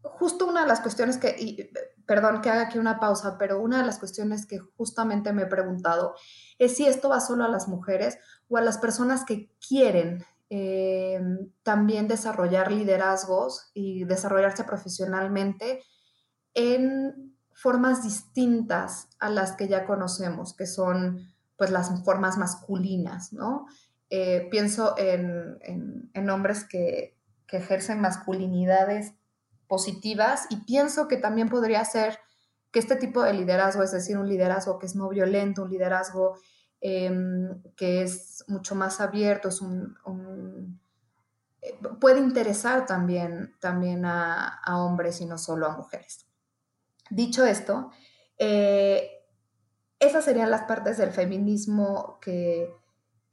justo 0.00 0.46
una 0.46 0.62
de 0.62 0.68
las 0.68 0.80
cuestiones 0.80 1.18
que, 1.18 1.70
perdón 2.06 2.40
que 2.40 2.48
haga 2.48 2.62
aquí 2.62 2.78
una 2.78 2.98
pausa, 2.98 3.36
pero 3.38 3.60
una 3.60 3.80
de 3.80 3.86
las 3.86 3.98
cuestiones 3.98 4.46
que 4.46 4.58
justamente 4.58 5.34
me 5.34 5.42
he 5.42 5.46
preguntado 5.46 6.14
es 6.58 6.78
si 6.78 6.86
esto 6.86 7.10
va 7.10 7.20
solo 7.20 7.44
a 7.44 7.48
las 7.48 7.68
mujeres 7.68 8.18
o 8.48 8.56
a 8.56 8.62
las 8.62 8.78
personas 8.78 9.26
que 9.26 9.50
quieren 9.68 10.24
eh, 10.56 11.20
también 11.64 12.06
desarrollar 12.06 12.70
liderazgos 12.70 13.72
y 13.74 14.04
desarrollarse 14.04 14.62
profesionalmente 14.62 15.82
en 16.54 17.36
formas 17.52 18.04
distintas 18.04 19.08
a 19.18 19.30
las 19.30 19.56
que 19.56 19.66
ya 19.66 19.84
conocemos, 19.84 20.54
que 20.54 20.68
son 20.68 21.26
pues 21.56 21.72
las 21.72 21.90
formas 22.04 22.38
masculinas, 22.38 23.32
¿no? 23.32 23.66
Eh, 24.10 24.46
pienso 24.48 24.96
en, 24.96 25.58
en, 26.12 26.30
hombres 26.30 26.62
que, 26.62 27.16
que, 27.48 27.56
ejercen 27.56 28.00
masculinidades 28.00 29.12
positivas 29.66 30.46
y 30.50 30.58
pienso 30.58 31.08
que 31.08 31.16
también 31.16 31.48
podría 31.48 31.84
ser 31.84 32.20
que 32.70 32.78
este 32.78 32.94
tipo 32.94 33.24
de 33.24 33.32
liderazgo, 33.32 33.82
es 33.82 33.90
decir, 33.90 34.18
un 34.18 34.28
liderazgo 34.28 34.78
que 34.78 34.86
es 34.86 34.94
no 34.94 35.08
violento, 35.08 35.64
un 35.64 35.70
liderazgo 35.70 36.38
Em, 36.86 37.62
que 37.76 38.02
es 38.02 38.44
mucho 38.46 38.74
más 38.74 39.00
abierto, 39.00 39.48
un, 39.62 40.78
puede 41.98 42.20
interesar 42.20 42.84
también, 42.84 43.54
también 43.58 44.04
a, 44.04 44.60
hombres 44.66 45.22
y 45.22 45.24
no 45.24 45.38
solo 45.38 45.64
a 45.66 45.78
mujeres. 45.78 46.26
Dicho 47.08 47.46
esto, 47.46 47.90
eh, 48.36 49.10
esas 49.98 50.26
serían 50.26 50.50
las 50.50 50.64
partes 50.64 50.98
del 50.98 51.10
feminismo 51.10 52.18
que, 52.20 52.70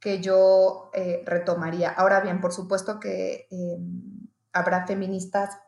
que 0.00 0.22
yo 0.22 0.90
eh, 0.94 1.22
retomaría. 1.26 1.90
Ahora 1.90 2.20
bien, 2.20 2.40
por 2.40 2.54
supuesto 2.54 2.98
que 2.98 3.48
em, 3.50 4.30
habrá 4.54 4.86
feministas 4.86 5.58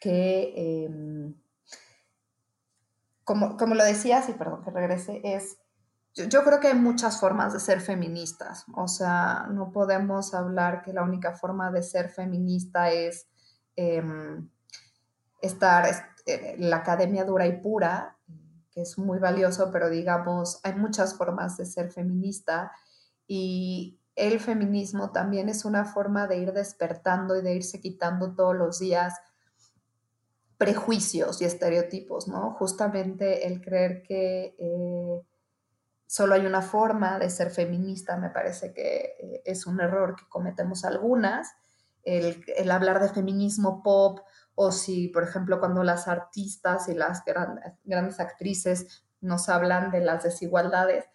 que, 0.00 0.86
em, 0.86 1.34
como, 3.24 3.58
como, 3.58 3.74
lo 3.74 3.84
decías, 3.84 4.30
y 4.30 4.32
perdón 4.32 4.62
que 4.62 4.70
regrese, 4.70 5.20
es 5.22 5.58
yo, 6.14 6.44
creo 6.44 6.60
que 6.60 6.68
hay 6.68 6.74
muchas 6.74 7.18
formas 7.18 7.52
de 7.52 7.60
ser 7.60 7.80
feministas. 7.80 8.66
O 8.74 8.86
sea, 8.86 9.46
no 9.50 9.72
podemos 9.72 10.34
hablar 10.34 10.82
que 10.82 10.92
la 10.92 11.02
única 11.02 11.34
forma 11.34 11.70
de 11.70 11.82
ser 11.82 12.10
feminista 12.10 12.90
es 12.90 13.26
em, 13.76 14.48
estar 15.40 15.86
en 16.26 16.70
la 16.70 16.76
academia 16.76 17.24
dura 17.24 17.46
y 17.46 17.60
pura, 17.60 18.18
que 18.70 18.82
es 18.82 18.98
muy 18.98 19.18
valioso, 19.18 19.70
pero 19.72 19.88
digamos, 19.88 20.60
hay 20.64 20.74
muchas 20.74 21.14
formas 21.14 21.56
de 21.56 21.66
ser 21.66 21.90
feminista 21.90 22.72
y 23.26 23.98
el 24.14 24.40
feminismo 24.40 25.10
también 25.12 25.48
es 25.48 25.64
una 25.64 25.86
forma 25.86 26.26
de 26.26 26.38
ir 26.38 26.52
despertando 26.52 27.36
y 27.36 27.42
de 27.42 27.54
irse 27.54 27.80
quitando 27.80 28.34
todos 28.34 28.54
los 28.54 28.78
días 28.78 29.14
prejuicios 30.58 31.40
y 31.40 31.46
estereotipos, 31.46 32.28
¿no? 32.28 32.52
Justamente 32.52 33.46
el 33.46 33.62
creer 33.62 34.02
que... 34.02 34.54
Eh, 34.58 35.22
solo 36.12 36.34
hay 36.34 36.44
una 36.44 36.60
forma 36.60 37.18
de 37.18 37.30
ser 37.30 37.50
feminista, 37.50 38.18
me 38.18 38.28
parece 38.28 38.74
que 38.74 39.16
eh, 39.18 39.42
es 39.46 39.66
un 39.66 39.80
error 39.80 40.14
que 40.14 40.28
cometemos 40.28 40.84
algunas, 40.84 41.54
el, 42.02 42.70
hablar 42.70 43.00
de 43.00 43.08
feminismo 43.08 43.82
pop 43.82 44.20
o 44.54 44.72
si, 44.72 45.08
por 45.08 45.22
ejemplo, 45.22 45.58
cuando 45.58 45.82
las 45.82 46.08
artistas 46.08 46.90
y 46.90 46.94
las 46.94 47.22
grandes 47.24 48.20
actrices 48.20 49.06
nos 49.22 49.48
hablan 49.48 49.90
de 49.90 50.00
las 50.00 50.24
desigualdades, 50.24 51.06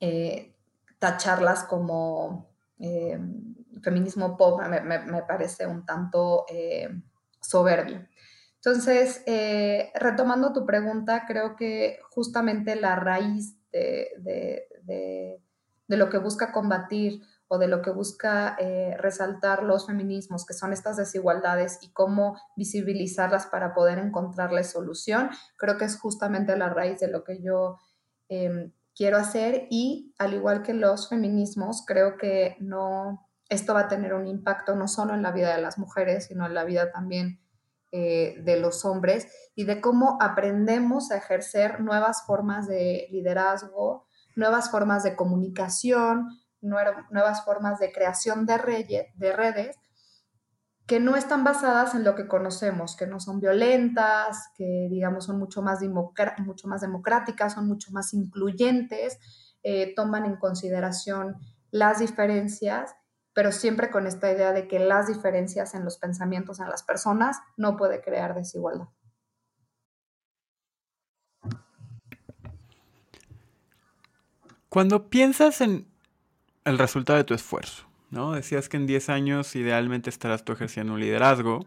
eh, 0.00 0.56
tacharlas 0.98 1.62
como 1.62 2.50
eh, 2.80 3.20
feminismo 3.84 4.36
pop 4.36 4.62
me, 4.62 5.22
parece 5.28 5.68
un 5.68 5.86
tanto 5.86 6.44
soberbio. 7.40 8.04
Entonces, 8.56 9.22
retomando 9.94 10.52
tu 10.52 10.66
pregunta, 10.66 11.24
creo 11.28 11.54
que 11.54 12.00
justamente 12.10 12.74
la 12.74 12.96
raíz 12.96 13.59
de, 13.72 15.42
lo 15.88 16.08
que 16.08 16.18
busca 16.18 16.52
combatir 16.52 17.22
o 17.48 17.58
de 17.58 17.66
lo 17.66 17.82
que 17.82 17.90
busca 17.90 18.56
eh, 18.60 18.96
resaltar 18.98 19.64
los 19.64 19.86
feminismos, 19.86 20.46
que 20.46 20.54
son 20.54 20.72
estas 20.72 20.96
desigualdades 20.96 21.78
y 21.82 21.90
cómo 21.92 22.36
visibilizarlas 22.56 23.46
para 23.46 23.74
poder 23.74 23.98
encontrarle 23.98 24.62
solución, 24.62 25.30
creo 25.56 25.76
que 25.76 25.84
es 25.84 25.98
justamente 25.98 26.56
la 26.56 26.68
raíz 26.68 27.00
de 27.00 27.08
lo 27.08 27.24
que 27.24 27.42
yo 27.42 27.78
em, 28.28 28.72
quiero 28.94 29.16
hacer. 29.16 29.66
Y 29.68 30.14
al 30.18 30.34
igual 30.34 30.62
que 30.62 30.74
los 30.74 31.08
feminismos, 31.08 31.84
creo 31.84 32.16
que 32.18 32.56
no, 32.60 33.28
esto 33.48 33.74
va 33.74 33.80
a 33.80 33.88
tener 33.88 34.14
un 34.14 34.28
impacto 34.28 34.76
no 34.76 34.86
solo 34.86 35.14
en 35.14 35.22
la 35.22 35.32
vida 35.32 35.54
de 35.54 35.60
las 35.60 35.76
mujeres, 35.76 36.26
sino 36.26 36.46
en 36.46 36.54
la 36.54 36.64
vida 36.64 36.92
también 36.92 37.39
eh, 37.92 38.36
de 38.42 38.60
los 38.60 38.84
hombres 38.84 39.26
y 39.54 39.64
de 39.64 39.80
cómo 39.80 40.16
aprendemos 40.20 41.10
a 41.10 41.16
ejercer 41.16 41.80
nuevas 41.80 42.24
formas 42.26 42.68
de 42.68 43.08
liderazgo, 43.10 44.06
nuevas 44.36 44.70
formas 44.70 45.02
de 45.02 45.16
comunicación, 45.16 46.28
nuevas 46.60 47.44
formas 47.44 47.78
de 47.78 47.90
creación 47.90 48.46
de, 48.46 49.08
de 49.14 49.32
redes 49.32 49.76
que 50.90 50.98
no 50.98 51.14
están 51.14 51.44
basadas 51.44 51.94
en 51.94 52.02
lo 52.02 52.16
que 52.16 52.26
conocemos, 52.26 52.96
que 52.96 53.06
no 53.06 53.20
son 53.20 53.38
violentas, 53.38 54.50
que 54.56 54.88
digamos 54.90 55.26
son 55.26 55.38
mucho 55.38 55.62
más, 55.62 55.78
mucho 56.38 56.66
más 56.66 56.80
democráticas, 56.80 57.54
son 57.54 57.68
mucho 57.68 57.92
más 57.92 58.12
incluyentes, 58.12 59.18
eh, 59.62 59.94
toman 59.94 60.26
en 60.26 60.34
consideración 60.34 61.36
las 61.70 62.00
diferencias 62.00 62.96
pero 63.32 63.52
siempre 63.52 63.90
con 63.90 64.06
esta 64.06 64.32
idea 64.32 64.52
de 64.52 64.66
que 64.66 64.78
las 64.78 65.06
diferencias 65.06 65.74
en 65.74 65.84
los 65.84 65.98
pensamientos 65.98 66.60
en 66.60 66.68
las 66.68 66.82
personas 66.82 67.38
no 67.56 67.76
puede 67.76 68.00
crear 68.00 68.34
desigualdad. 68.34 68.88
Cuando 74.68 75.08
piensas 75.08 75.60
en 75.60 75.88
el 76.64 76.78
resultado 76.78 77.16
de 77.16 77.24
tu 77.24 77.34
esfuerzo, 77.34 77.86
¿no? 78.10 78.32
Decías 78.32 78.68
que 78.68 78.76
en 78.76 78.86
10 78.86 79.08
años 79.08 79.56
idealmente 79.56 80.10
estarás 80.10 80.44
tú 80.44 80.52
ejerciendo 80.52 80.94
un 80.94 81.00
liderazgo 81.00 81.66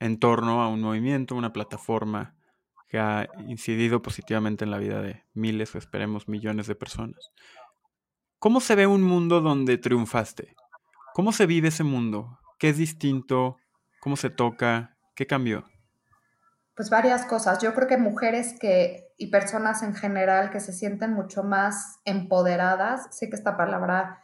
en 0.00 0.18
torno 0.18 0.62
a 0.62 0.68
un 0.68 0.80
movimiento, 0.80 1.34
una 1.34 1.52
plataforma 1.52 2.34
que 2.88 2.98
ha 2.98 3.28
incidido 3.48 4.02
positivamente 4.02 4.64
en 4.64 4.70
la 4.70 4.78
vida 4.78 5.02
de 5.02 5.24
miles 5.34 5.74
o 5.74 5.78
esperemos 5.78 6.28
millones 6.28 6.66
de 6.66 6.74
personas. 6.74 7.32
¿Cómo 8.44 8.60
se 8.60 8.74
ve 8.74 8.86
un 8.86 9.02
mundo 9.02 9.40
donde 9.40 9.78
triunfaste? 9.78 10.54
¿Cómo 11.14 11.32
se 11.32 11.46
vive 11.46 11.68
ese 11.68 11.82
mundo? 11.82 12.38
¿Qué 12.58 12.68
es 12.68 12.76
distinto? 12.76 13.56
¿Cómo 14.02 14.16
se 14.16 14.28
toca? 14.28 14.98
¿Qué 15.16 15.26
cambió? 15.26 15.64
Pues 16.76 16.90
varias 16.90 17.24
cosas. 17.24 17.62
Yo 17.62 17.72
creo 17.72 17.88
que 17.88 17.96
mujeres 17.96 18.54
que 18.60 19.08
y 19.16 19.28
personas 19.28 19.82
en 19.82 19.94
general 19.94 20.50
que 20.50 20.60
se 20.60 20.74
sienten 20.74 21.14
mucho 21.14 21.42
más 21.42 22.00
empoderadas, 22.04 23.16
sé 23.16 23.30
que 23.30 23.36
esta 23.36 23.56
palabra 23.56 24.18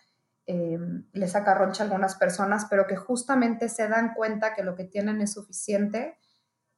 eh, 0.44 0.78
les 1.14 1.32
saca 1.32 1.54
roncha 1.54 1.82
a 1.82 1.86
algunas 1.86 2.16
personas, 2.16 2.66
pero 2.68 2.86
que 2.86 2.96
justamente 2.96 3.70
se 3.70 3.88
dan 3.88 4.12
cuenta 4.12 4.52
que 4.52 4.64
lo 4.64 4.76
que 4.76 4.84
tienen 4.84 5.22
es 5.22 5.32
suficiente 5.32 6.18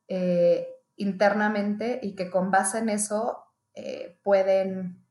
eh, 0.07 0.69
internamente 0.95 1.99
y 2.05 2.15
que 2.15 2.31
con 2.31 2.53
base 2.53 2.79
en 2.79 2.89
eso 2.89 3.47
eh, 3.75 4.21
pueden 4.23 5.02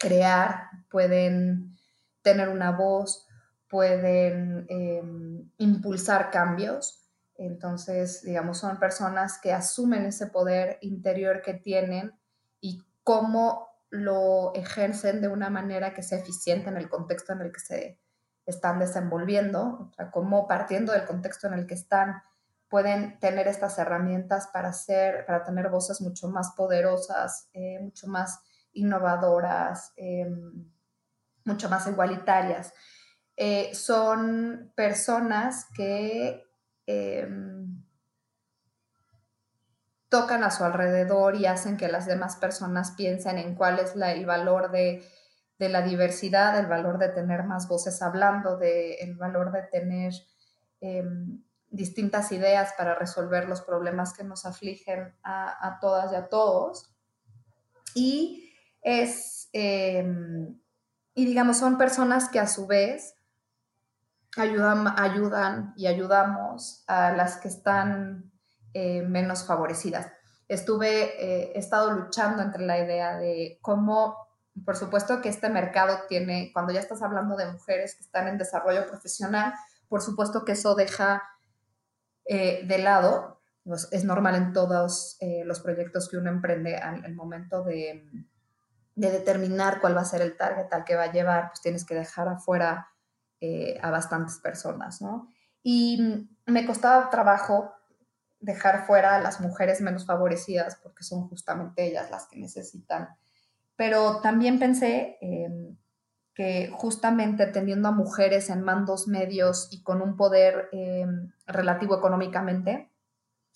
crear, 0.00 0.70
pueden 0.88 1.76
tener 2.22 2.48
una 2.48 2.72
voz, 2.72 3.28
pueden 3.68 4.66
em, 4.68 5.50
impulsar 5.58 6.30
cambios. 6.30 7.06
Entonces, 7.36 8.22
digamos, 8.22 8.58
son 8.58 8.78
personas 8.80 9.38
que 9.40 9.52
asumen 9.52 10.06
ese 10.06 10.26
poder 10.26 10.78
interior 10.80 11.42
que 11.42 11.54
tienen 11.54 12.12
y 12.60 12.82
cómo 13.04 13.68
lo 13.90 14.52
ejercen 14.54 15.20
de 15.20 15.28
una 15.28 15.50
manera 15.50 15.94
que 15.94 16.02
sea 16.02 16.18
eficiente 16.18 16.70
en 16.70 16.76
el 16.76 16.88
contexto 16.88 17.32
en 17.32 17.42
el 17.42 17.52
que 17.52 17.60
se 17.60 18.00
están 18.46 18.78
desenvolviendo, 18.78 19.90
o 19.90 19.92
sea, 19.94 20.10
cómo 20.10 20.48
partiendo 20.48 20.92
del 20.92 21.04
contexto 21.04 21.46
en 21.46 21.54
el 21.54 21.66
que 21.66 21.74
están 21.74 22.22
pueden 22.68 23.18
tener 23.18 23.48
estas 23.48 23.78
herramientas 23.78 24.46
para 24.52 24.68
hacer, 24.68 25.26
para 25.26 25.42
tener 25.42 25.68
voces 25.68 26.00
mucho 26.00 26.28
más 26.28 26.52
poderosas, 26.56 27.48
eh, 27.52 27.80
mucho 27.80 28.06
más 28.06 28.40
innovadoras, 28.72 29.92
em, 29.96 30.70
mucho 31.44 31.68
más 31.68 31.86
igualitarias. 31.86 32.72
Eh, 33.36 33.74
son 33.74 34.72
personas 34.74 35.66
que 35.74 36.44
em, 36.86 37.82
tocan 40.08 40.42
a 40.44 40.50
su 40.50 40.64
alrededor 40.64 41.36
y 41.36 41.46
hacen 41.46 41.76
que 41.76 41.88
las 41.88 42.04
demás 42.06 42.36
personas 42.36 42.92
piensen 42.92 43.38
en 43.38 43.54
cuál 43.54 43.78
es 43.78 43.94
el 43.94 44.26
valor 44.26 44.70
de, 44.70 45.02
la 45.58 45.82
diversidad, 45.82 46.58
el 46.58 46.66
valor 46.66 46.98
de 46.98 47.10
tener 47.10 47.44
más 47.44 47.68
voces 47.68 48.02
hablando, 48.02 48.58
el 48.60 49.14
valor 49.14 49.52
de 49.52 49.62
tener 49.62 50.12
em, 50.80 51.42
distintas 51.68 52.32
ideas 52.32 52.74
para 52.76 52.94
resolver 52.94 53.48
los 53.48 53.60
problemas 53.60 54.12
que 54.12 54.24
nos 54.24 54.44
afligen 54.46 55.14
a, 55.22 55.66
a 55.66 55.78
todas 55.78 56.12
y 56.12 56.16
a 56.16 56.28
todos. 56.28 56.92
Y 57.94 58.49
es, 58.82 59.48
em, 59.52 60.58
y 61.14 61.26
digamos, 61.26 61.58
son 61.58 61.78
personas 61.78 62.28
que 62.28 62.40
a 62.40 62.46
su 62.46 62.66
vez 62.66 63.14
ayudan, 64.36 64.86
ayudan 64.98 65.72
y 65.76 65.86
ayudamos 65.86 66.84
a 66.86 67.12
las 67.12 67.36
que 67.38 67.48
están 67.48 68.32
eh, 68.72 69.02
menos 69.02 69.44
favorecidas. 69.44 70.10
Estuve, 70.48 71.22
eh, 71.22 71.52
he 71.54 71.58
estado 71.58 71.90
luchando 71.92 72.42
entre 72.42 72.64
la 72.64 72.78
idea 72.78 73.16
de 73.16 73.58
cómo, 73.60 74.16
por 74.64 74.76
supuesto 74.76 75.20
que 75.20 75.28
este 75.28 75.48
mercado 75.48 76.00
tiene, 76.08 76.50
cuando 76.52 76.72
ya 76.72 76.80
estás 76.80 77.02
hablando 77.02 77.36
de 77.36 77.52
mujeres 77.52 77.94
que 77.94 78.02
están 78.02 78.28
en 78.28 78.38
desarrollo 78.38 78.86
profesional, 78.88 79.54
por 79.88 80.02
supuesto 80.02 80.44
que 80.44 80.52
eso 80.52 80.74
deja 80.74 81.22
eh, 82.24 82.64
de 82.66 82.78
lado, 82.78 83.40
pues, 83.64 83.88
es 83.92 84.04
normal 84.04 84.36
en 84.36 84.52
todos 84.52 85.18
los 85.44 85.60
proyectos 85.60 86.08
que 86.08 86.16
uno 86.16 86.30
emprende 86.30 86.76
al 86.76 87.14
momento 87.14 87.62
de, 87.62 88.08
de 89.00 89.10
determinar 89.10 89.80
cuál 89.80 89.96
va 89.96 90.02
a 90.02 90.04
ser 90.04 90.20
el 90.20 90.36
target 90.36 90.70
al 90.72 90.84
que 90.84 90.94
va 90.94 91.04
a 91.04 91.12
llevar, 91.12 91.48
pues 91.48 91.62
tienes 91.62 91.86
que 91.86 91.94
dejar 91.94 92.28
afuera 92.28 92.88
eh, 93.40 93.78
a 93.80 93.90
bastantes 93.90 94.38
personas, 94.38 95.00
¿no? 95.00 95.26
Y 95.62 96.28
me 96.44 96.66
costaba 96.66 97.08
trabajo 97.08 97.72
dejar 98.40 98.86
fuera 98.86 99.16
a 99.16 99.20
las 99.20 99.40
mujeres 99.40 99.80
menos 99.80 100.04
favorecidas 100.04 100.76
porque 100.82 101.02
son 101.02 101.28
justamente 101.28 101.86
ellas 101.86 102.10
las 102.10 102.26
que 102.26 102.38
necesitan. 102.38 103.08
Pero 103.74 104.20
también 104.20 104.58
pensé 104.58 105.16
em, 105.22 105.78
que 106.34 106.70
justamente 106.74 107.46
teniendo 107.46 107.88
a 107.88 107.92
mujeres 107.92 108.50
en 108.50 108.60
mandos 108.60 109.08
medios 109.08 109.68
y 109.70 109.82
con 109.82 110.02
un 110.02 110.16
poder 110.16 110.68
eh, 110.72 111.06
relativo 111.46 111.96
económicamente, 111.96 112.90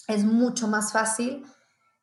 es 0.09 0.25
mucho 0.25 0.69
más 0.69 0.93
fácil 0.93 1.45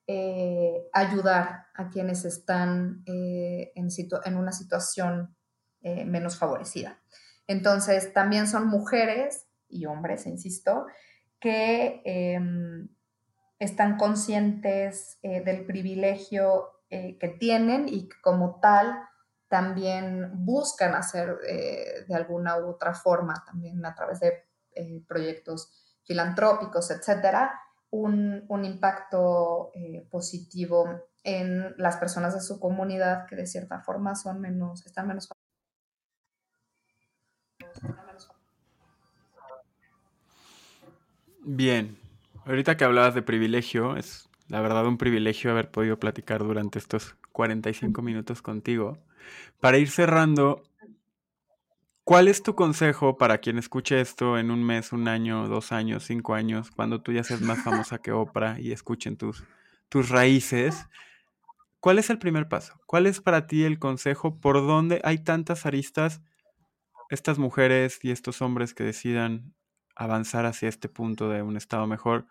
eh, 0.07 0.89
ayudar 0.93 1.67
a 1.75 1.89
quienes 1.89 2.25
están 2.25 3.03
eh, 3.05 3.71
en, 3.75 3.89
en, 4.25 4.37
una 4.37 4.51
situación 4.51 5.35
menos 5.83 6.37
favorecida. 6.37 7.01
Entonces, 7.47 8.13
también 8.13 8.47
son 8.47 8.67
mujeres 8.67 9.47
y 9.67 9.87
hombres, 9.87 10.27
insisto, 10.27 10.85
que 11.39 12.03
em, 12.05 12.87
están 13.57 13.97
conscientes 13.97 15.17
del 15.23 15.65
privilegio 15.65 16.69
que 16.89 17.35
tienen 17.39 17.87
y 17.89 18.09
que 18.09 18.15
como 18.21 18.59
tal 18.59 18.95
también 19.51 20.45
buscan 20.45 20.95
hacer 20.95 21.37
eh, 21.45 22.05
de 22.07 22.15
alguna 22.15 22.57
u 22.57 22.69
otra 22.69 22.93
forma, 22.93 23.43
también 23.45 23.85
a 23.85 23.93
través 23.93 24.21
de 24.21 24.45
eh, 24.73 25.03
proyectos 25.05 25.69
filantrópicos, 26.05 26.89
etcétera, 26.89 27.51
un, 27.91 28.65
impacto 28.65 29.71
eh, 29.75 30.05
positivo 30.09 30.87
en 31.23 31.75
las 31.77 31.97
personas 31.97 32.33
de 32.33 32.41
su 32.41 32.59
comunidad 32.59 33.27
que 33.27 33.35
de 33.35 33.45
cierta 33.45 33.81
forma 33.81 34.15
son 34.15 34.41
menos, 34.41 34.85
están 34.85 35.07
menos 35.07 35.29
Bien, 41.43 41.97
ahorita 42.45 42.77
que 42.77 42.83
hablabas 42.83 43.15
de 43.15 43.21
privilegio, 43.23 43.97
es 43.97 44.29
la 44.47 44.61
verdad 44.61 44.85
un 44.85 44.97
privilegio 44.97 45.51
haber 45.51 45.71
podido 45.71 45.97
platicar 45.97 46.43
durante 46.43 46.77
estos 46.77 47.15
45 47.31 48.01
minutos 48.01 48.41
contigo. 48.41 48.99
Para 49.59 49.77
ir 49.77 49.89
cerrando, 49.89 50.63
¿cuál 52.03 52.27
es 52.27 52.43
tu 52.43 52.55
consejo 52.55 53.17
para 53.17 53.39
quien 53.39 53.57
escuche 53.57 54.01
esto 54.01 54.37
en 54.37 54.51
un 54.51 54.63
mes, 54.63 54.91
un 54.91 55.07
año, 55.07 55.47
dos 55.47 55.71
años, 55.71 56.03
cinco 56.03 56.33
años, 56.33 56.71
cuando 56.71 57.01
tú 57.01 57.11
ya 57.11 57.23
seas 57.23 57.41
más 57.41 57.59
famosa 57.63 57.99
que 57.99 58.11
Oprah 58.11 58.59
y 58.59 58.71
escuchen 58.71 59.17
tus, 59.17 59.43
tus 59.89 60.09
raíces? 60.09 60.87
¿Cuál 61.79 61.99
es 61.99 62.09
el 62.09 62.19
primer 62.19 62.47
paso? 62.47 62.79
¿Cuál 62.85 63.07
es 63.07 63.21
para 63.21 63.47
ti 63.47 63.63
el 63.63 63.79
consejo 63.79 64.39
por 64.39 64.55
dónde 64.65 65.01
hay 65.03 65.17
tantas 65.17 65.65
aristas, 65.65 66.21
estas 67.09 67.39
mujeres 67.39 67.99
y 68.03 68.11
estos 68.11 68.41
hombres 68.41 68.73
que 68.73 68.83
decidan 68.83 69.53
avanzar 69.95 70.45
hacia 70.45 70.69
este 70.69 70.89
punto 70.89 71.29
de 71.29 71.41
un 71.41 71.57
estado 71.57 71.87
mejor? 71.87 72.27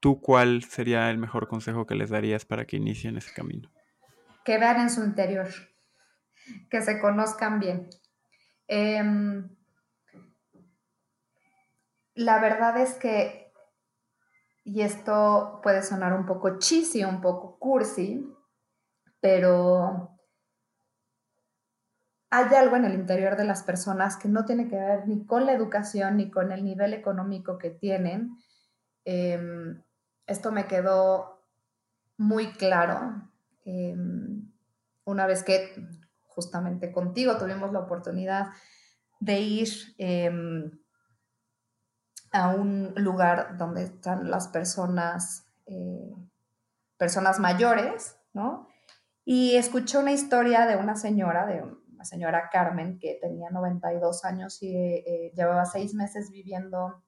¿Tú 0.00 0.20
cuál 0.20 0.64
sería 0.64 1.10
el 1.10 1.18
mejor 1.18 1.48
consejo 1.48 1.86
que 1.86 1.94
les 1.94 2.10
darías 2.10 2.44
para 2.44 2.66
que 2.66 2.76
inicien 2.76 3.16
ese 3.16 3.32
camino? 3.32 3.74
que 4.44 4.58
vean 4.58 4.80
en 4.80 4.90
su 4.90 5.02
interior, 5.02 5.48
que 6.70 6.82
se 6.82 7.00
conozcan 7.00 7.58
bien. 7.58 7.88
Em, 8.68 9.48
la 12.14 12.40
verdad 12.40 12.78
es 12.78 12.94
que, 12.94 13.52
y 14.64 14.82
esto 14.82 15.60
puede 15.62 15.82
sonar 15.82 16.12
un 16.14 16.26
poco 16.26 16.58
cheesy, 16.58 17.04
un 17.04 17.20
poco 17.20 17.58
cursi, 17.58 18.26
pero 19.20 20.18
hay 22.30 22.54
algo 22.54 22.76
en 22.76 22.84
el 22.84 22.94
interior 22.94 23.36
de 23.36 23.44
las 23.44 23.62
personas 23.62 24.16
que 24.16 24.28
no 24.28 24.44
tiene 24.44 24.68
que 24.68 24.76
ver 24.76 25.06
ni 25.06 25.24
con 25.26 25.46
la 25.46 25.52
educación 25.52 26.16
ni 26.16 26.30
con 26.30 26.52
el 26.52 26.64
nivel 26.64 26.94
económico 26.94 27.58
que 27.58 27.70
tienen. 27.70 28.36
Em, 29.04 29.82
esto 30.26 30.50
me 30.50 30.66
quedó 30.66 31.44
muy 32.16 32.52
claro 32.52 33.30
Em, 33.64 34.52
una 35.04 35.26
vez 35.26 35.42
que 35.42 35.74
justamente 36.34 36.92
contigo 36.92 37.38
tuvimos 37.38 37.72
la 37.72 37.80
oportunidad 37.80 38.48
de 39.20 39.40
ir 39.40 39.68
em, 39.98 40.70
a 42.32 42.48
un 42.48 42.92
lugar 42.96 43.56
donde 43.56 43.84
están 43.84 44.30
las 44.30 44.48
personas, 44.48 45.46
eh, 45.66 46.14
personas 46.96 47.38
mayores, 47.38 48.16
¿no? 48.32 48.68
Y 49.24 49.56
escuché 49.56 49.98
una 49.98 50.12
historia 50.12 50.66
de 50.66 50.76
una 50.76 50.96
señora, 50.96 51.46
de 51.46 51.62
una 51.62 52.04
señora 52.04 52.50
Carmen, 52.50 52.98
que 52.98 53.18
tenía 53.20 53.50
92 53.50 54.24
años 54.24 54.62
y 54.62 54.76
eh, 54.76 55.32
llevaba 55.34 55.64
seis 55.64 55.94
meses 55.94 56.30
viviendo 56.30 57.02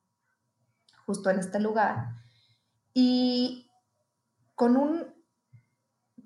justo 1.05 1.31
en 1.31 1.41
este 1.41 1.61
lugar. 1.61 2.09
Y 2.95 3.71
con 4.55 4.77
un 4.77 5.17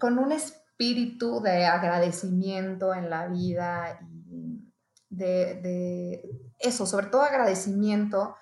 con 0.01 0.19
un 0.19 0.33
espíritu 0.33 0.60
de 0.81 1.67
agradecimiento 1.67 2.95
en 2.95 3.11
la 3.11 3.29
vida 3.29 4.01
y 4.01 4.73
de, 5.11 6.23
eso, 6.59 6.87
sobre 6.87 7.09
todo 7.09 7.23
agradecimiento, 7.23 8.35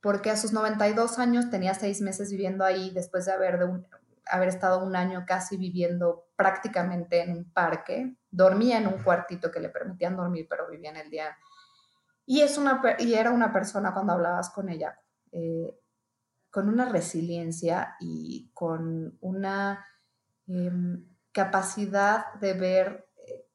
porque 0.00 0.30
a 0.30 0.36
sus 0.36 0.52
92 0.52 1.18
años 1.18 1.50
tenía 1.50 1.74
seis 1.74 2.00
meses 2.00 2.30
viviendo 2.30 2.64
ahí 2.64 2.90
después 2.90 3.26
de 3.26 3.32
haber, 3.32 3.58
de 3.58 3.84
haber 4.26 4.48
estado 4.48 4.84
un 4.84 4.94
año 4.94 5.24
casi 5.26 5.56
viviendo 5.56 6.28
prácticamente 6.36 7.22
en 7.22 7.32
un 7.32 7.52
parque. 7.52 8.16
Dormía 8.30 8.78
en 8.78 8.86
un 8.86 9.02
cuartito 9.02 9.50
que 9.50 9.60
le 9.60 9.68
permitían 9.68 10.16
dormir, 10.16 10.46
pero 10.48 10.70
vivía 10.70 10.90
en 10.90 10.96
el 10.98 11.10
día. 11.10 11.36
Y, 12.24 12.42
es 12.42 12.56
una, 12.56 12.80
y 13.00 13.14
era 13.14 13.32
una 13.32 13.52
persona 13.52 13.92
cuando 13.92 14.12
hablabas 14.12 14.50
con 14.50 14.68
ella, 14.68 14.96
eh, 15.32 15.76
con 16.50 16.68
una 16.68 16.84
resiliencia 16.84 17.96
y 17.98 18.50
con 18.54 19.18
una 19.20 19.84
Em, 20.46 21.06
capacidad 21.34 22.32
de 22.34 22.54
ver, 22.54 23.08
eh, 23.26 23.46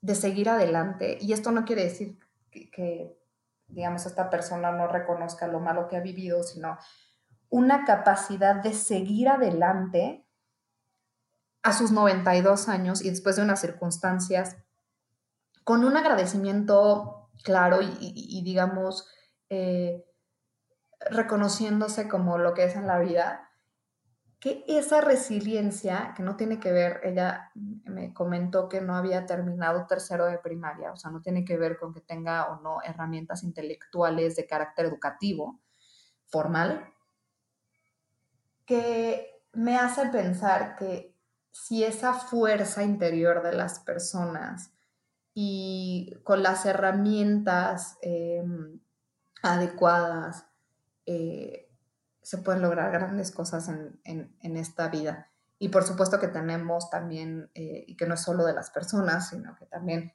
de 0.00 0.14
seguir 0.14 0.48
adelante. 0.48 1.18
Y 1.20 1.34
esto 1.34 1.50
no 1.50 1.64
quiere 1.64 1.84
decir 1.84 2.18
que, 2.50 3.18
digamos, 3.66 4.06
esta 4.06 4.30
persona 4.30 4.70
no 4.70 4.86
reconozca 4.86 5.48
lo 5.48 5.60
malo 5.60 5.88
que 5.88 5.96
ha 5.96 6.00
vivido, 6.00 6.42
sino 6.44 6.78
una 7.50 7.84
capacidad 7.84 8.62
de 8.62 8.72
seguir 8.72 9.28
adelante 9.28 10.24
a 11.62 11.72
sus 11.72 11.90
92 11.90 12.68
años 12.68 13.02
y 13.04 13.10
después 13.10 13.36
de 13.36 13.42
unas 13.42 13.60
circunstancias 13.60 14.56
con 15.64 15.84
un 15.84 15.96
agradecimiento 15.96 17.30
claro 17.44 17.80
y, 17.82 18.42
digamos, 18.44 19.08
eh, 19.48 20.04
reconociéndose 21.10 22.08
como 22.08 22.38
lo 22.38 22.54
que 22.54 22.64
es 22.64 22.76
en 22.76 22.86
la 22.86 22.98
vida, 22.98 23.51
que 24.42 24.64
esa 24.66 25.00
resiliencia, 25.00 26.14
que 26.16 26.24
no 26.24 26.34
tiene 26.34 26.58
que 26.58 26.72
ver, 26.72 27.00
ella 27.04 27.52
me 27.54 28.12
comentó 28.12 28.68
que 28.68 28.80
no 28.80 28.96
había 28.96 29.24
terminado 29.24 29.86
tercero 29.86 30.26
de 30.26 30.38
primaria, 30.38 30.90
o 30.90 30.96
sea, 30.96 31.12
no 31.12 31.22
tiene 31.22 31.44
que 31.44 31.56
ver 31.56 31.78
con 31.78 31.94
que 31.94 32.00
tenga 32.00 32.50
o 32.50 32.60
no 32.60 32.82
herramientas 32.82 33.44
intelectuales 33.44 34.34
de 34.34 34.48
carácter 34.48 34.86
educativo, 34.86 35.60
formal, 36.26 36.92
que 38.66 39.44
me 39.52 39.78
hace 39.78 40.08
pensar 40.08 40.74
que 40.74 41.14
si 41.52 41.84
esa 41.84 42.12
fuerza 42.12 42.82
interior 42.82 43.44
de 43.44 43.52
las 43.52 43.78
personas 43.78 44.72
y 45.34 46.16
con 46.24 46.42
las 46.42 46.66
herramientas 46.66 47.96
em, 48.02 48.80
adecuadas, 49.40 50.46
eh, 51.06 51.68
se 52.22 52.38
pueden 52.38 52.62
lograr 52.62 52.92
grandes 52.92 53.30
cosas 53.32 53.68
en, 53.68 54.56
esta 54.56 54.88
vida. 54.88 55.30
Y 55.58 55.68
por 55.68 55.84
supuesto 55.84 56.18
que 56.18 56.28
tenemos 56.28 56.90
también, 56.90 57.50
eh, 57.54 57.84
y 57.86 57.96
que 57.96 58.06
no 58.06 58.14
es 58.14 58.20
solo 58.20 58.44
de 58.44 58.52
las 58.52 58.70
personas, 58.70 59.28
sino 59.28 59.54
que 59.56 59.66
también 59.66 60.12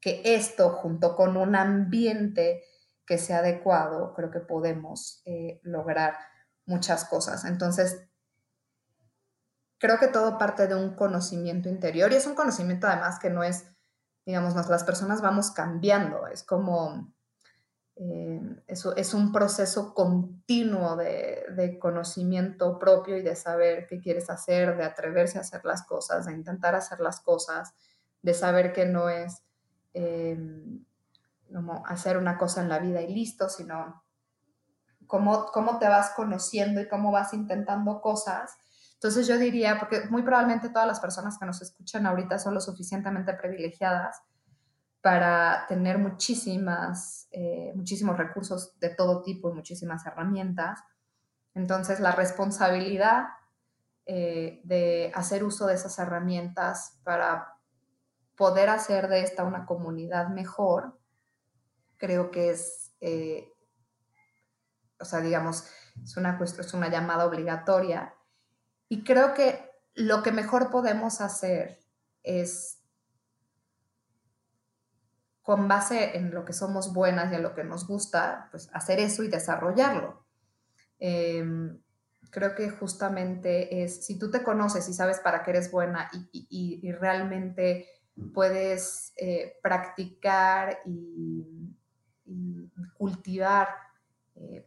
que 0.00 0.22
esto 0.24 0.70
junto 0.70 1.14
con 1.14 1.36
un 1.36 1.54
ambiente 1.54 2.62
que 3.06 3.18
sea 3.18 3.38
adecuado, 3.38 4.14
creo 4.14 4.30
que 4.30 4.40
podemos 4.40 5.20
eh, 5.24 5.60
lograr 5.62 6.14
muchas 6.64 7.04
cosas. 7.04 7.44
Entonces, 7.44 8.08
creo 9.78 9.98
que 9.98 10.08
todo 10.08 10.38
parte 10.38 10.66
de 10.68 10.74
un 10.74 10.94
conocimiento 10.94 11.68
interior 11.68 12.12
y 12.12 12.16
es 12.16 12.26
un 12.26 12.34
conocimiento 12.34 12.86
además 12.86 13.18
que 13.18 13.30
no 13.30 13.42
es, 13.42 13.66
digamos, 14.24 14.54
las 14.54 14.84
personas 14.84 15.20
vamos 15.20 15.50
cambiando, 15.50 16.26
es 16.28 16.44
como 16.44 17.12
eh, 18.02 18.40
es, 18.66 19.12
un 19.12 19.30
proceso 19.30 19.92
continuo 19.92 20.96
de, 20.96 21.78
conocimiento 21.78 22.78
propio 22.78 23.18
y 23.18 23.22
de 23.22 23.36
saber 23.36 23.86
qué 23.86 24.00
quieres 24.00 24.30
hacer, 24.30 24.74
de 24.78 24.84
atreverse 24.84 25.36
a 25.36 25.42
hacer 25.42 25.62
las 25.66 25.82
cosas, 25.82 26.24
de 26.24 26.32
intentar 26.32 26.74
hacer 26.74 27.00
las 27.00 27.20
cosas, 27.20 27.74
de 28.22 28.32
saber 28.32 28.72
que 28.72 28.86
no 28.86 29.10
es 29.10 29.42
em, 29.92 30.82
como 31.52 31.84
hacer 31.86 32.16
una 32.16 32.38
cosa 32.38 32.62
en 32.62 32.70
la 32.70 32.78
vida 32.78 33.02
y 33.02 33.14
listo, 33.14 33.50
sino 33.50 34.02
cómo, 35.06 35.44
cómo 35.52 35.78
te 35.78 35.86
vas 35.86 36.12
conociendo 36.16 36.80
y 36.80 36.88
cómo 36.88 37.12
vas 37.12 37.34
intentando 37.34 38.00
cosas. 38.00 38.56
Entonces 38.94 39.26
yo 39.26 39.36
diría, 39.36 39.78
porque 39.78 40.06
muy 40.08 40.22
probablemente 40.22 40.70
todas 40.70 40.88
las 40.88 41.00
personas 41.00 41.36
que 41.38 41.44
nos 41.44 41.60
escuchan 41.60 42.06
ahorita 42.06 42.38
son 42.38 42.54
lo 42.54 42.60
suficientemente 42.62 43.34
privilegiadas 43.34 44.22
para 45.02 45.66
tener 45.66 45.98
muchísimas, 45.98 47.28
eh, 47.30 47.72
muchísimos 47.74 48.18
recursos 48.18 48.78
de 48.80 48.90
todo 48.90 49.22
tipo 49.22 49.50
y 49.50 49.54
muchísimas 49.54 50.04
herramientas. 50.06 50.80
Entonces, 51.54 52.00
la 52.00 52.12
responsabilidad 52.12 53.28
eh, 54.06 54.60
de 54.64 55.12
hacer 55.14 55.44
uso 55.44 55.66
de 55.66 55.74
esas 55.74 55.98
herramientas 55.98 56.98
para 57.04 57.54
poder 58.36 58.68
hacer 58.68 59.08
de 59.08 59.22
esta 59.22 59.44
una 59.44 59.66
comunidad 59.66 60.28
mejor, 60.28 60.98
creo 61.96 62.30
que 62.30 62.50
es, 62.50 62.94
eh, 63.00 63.52
o 64.98 65.04
sea, 65.04 65.20
digamos, 65.20 65.66
es 66.02 66.16
una, 66.16 66.38
es 66.42 66.74
una 66.74 66.88
llamada 66.88 67.26
obligatoria. 67.26 68.14
Y 68.88 69.04
creo 69.04 69.34
que 69.34 69.70
lo 69.94 70.22
que 70.22 70.32
mejor 70.32 70.70
podemos 70.70 71.20
hacer 71.20 71.78
es, 72.22 72.79
con 75.42 75.68
base 75.68 76.16
en 76.16 76.32
lo 76.34 76.44
que 76.44 76.52
somos 76.52 76.92
buenas 76.92 77.32
y 77.32 77.36
en 77.36 77.42
lo 77.42 77.54
que 77.54 77.64
nos 77.64 77.86
gusta, 77.86 78.48
pues 78.50 78.68
hacer 78.72 79.00
eso 79.00 79.22
y 79.22 79.28
desarrollarlo. 79.28 80.24
Em, 80.98 81.80
creo 82.30 82.54
que 82.54 82.70
justamente 82.70 83.82
es, 83.82 84.04
si 84.04 84.18
tú 84.18 84.30
te 84.30 84.42
conoces 84.42 84.88
y 84.88 84.92
sabes 84.92 85.18
para 85.20 85.42
qué 85.42 85.50
eres 85.50 85.70
buena 85.70 86.10
y, 86.12 86.92
realmente 86.92 87.86
puedes 88.34 89.12
eh, 89.16 89.58
practicar 89.62 90.80
y, 90.84 91.74
cultivar 92.96 93.68
eh, 94.36 94.64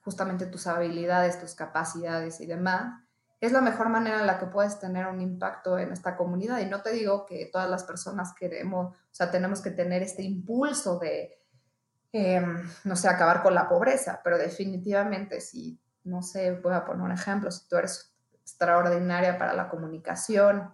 justamente 0.00 0.46
tus 0.46 0.66
habilidades, 0.66 1.38
tus 1.38 1.54
capacidades 1.54 2.40
y 2.40 2.46
demás, 2.46 3.01
es 3.42 3.50
la 3.50 3.60
mejor 3.60 3.88
manera 3.88 4.20
en 4.20 4.26
la 4.28 4.38
que 4.38 4.46
puedes 4.46 4.78
tener 4.78 5.06
un 5.08 5.20
impacto 5.20 5.76
en 5.76 5.90
esta 5.90 6.16
comunidad. 6.16 6.60
Y 6.60 6.66
no 6.66 6.80
te 6.80 6.92
digo 6.92 7.26
que 7.26 7.50
todas 7.52 7.68
las 7.68 7.82
personas 7.82 8.32
queremos, 8.38 8.94
o 8.94 8.96
sea, 9.10 9.32
tenemos 9.32 9.60
que 9.60 9.72
tener 9.72 10.00
este 10.00 10.22
impulso 10.22 11.00
de, 11.00 11.42
em, 12.12 12.62
no 12.84 12.94
sé, 12.94 13.08
acabar 13.08 13.42
con 13.42 13.52
la 13.52 13.68
pobreza, 13.68 14.20
pero 14.22 14.38
definitivamente 14.38 15.40
si 15.40 15.82
no 16.04 16.22
sé, 16.22 16.52
voy 16.52 16.72
a 16.72 16.84
poner 16.84 17.02
un 17.02 17.10
ejemplo, 17.10 17.50
si 17.50 17.68
tú 17.68 17.76
eres 17.76 18.14
extraordinaria 18.32 19.38
para 19.38 19.54
la 19.54 19.68
comunicación 19.68 20.72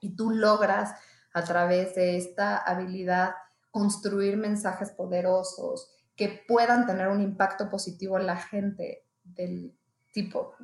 y 0.00 0.14
tú 0.14 0.30
logras 0.30 0.94
a 1.32 1.42
través 1.42 1.96
de 1.96 2.16
esta 2.16 2.56
habilidad 2.56 3.34
construir 3.72 4.36
mensajes 4.36 4.90
poderosos 4.90 5.90
que 6.14 6.44
puedan 6.46 6.86
tener 6.86 7.08
un 7.08 7.20
impacto 7.20 7.68
positivo 7.68 8.16
en 8.16 8.26
la 8.26 8.36
gente 8.36 9.04
del 9.24 9.76
tipo, 10.12 10.54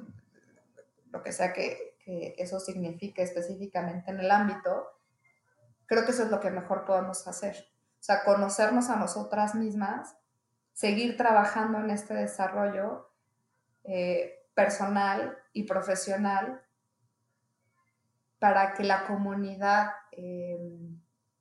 lo 1.13 1.23
que 1.23 1.33
sea 1.33 1.53
que, 1.53 1.97
que 2.05 2.35
eso 2.39 2.59
signifique 2.59 3.23
específicamente 3.23 4.11
en 4.11 4.21
el 4.21 4.31
ámbito, 4.31 4.89
creo 5.87 6.05
que 6.05 6.11
eso 6.11 6.25
es 6.25 6.31
lo 6.31 6.41
que 6.41 6.51
mejor 6.51 6.85
podemos 6.85 7.27
hacer. 7.29 7.55
O 8.01 8.03
sea, 8.03 8.25
conocernos 8.25 8.89
a 8.89 8.97
nosotras 8.97 9.55
mismas, 9.55 10.17
seguir 10.73 11.17
trabajando 11.17 11.79
en 11.79 11.91
este 11.91 12.15
desarrollo 12.15 13.11
eh, 13.85 14.47
personal 14.55 15.39
y 15.53 15.65
profesional 15.65 16.63
para 18.39 18.75
que 18.75 18.85
la 18.85 19.07
comunidad, 19.07 19.93
eh, 20.11 20.59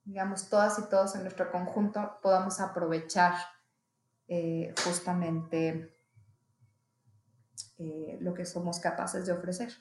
digamos, 0.04 0.50
todas 0.50 0.78
y 0.80 0.90
todos 0.90 1.16
en 1.16 1.24
nuestro 1.24 1.50
conjunto 1.50 2.20
podamos 2.22 2.60
aprovechar 2.60 3.34
eh, 4.28 4.74
justamente 4.84 5.98
lo 8.20 8.34
que 8.34 8.46
somos 8.46 8.80
capaces 8.80 9.26
de 9.26 9.34
ofrecer. 9.34 9.72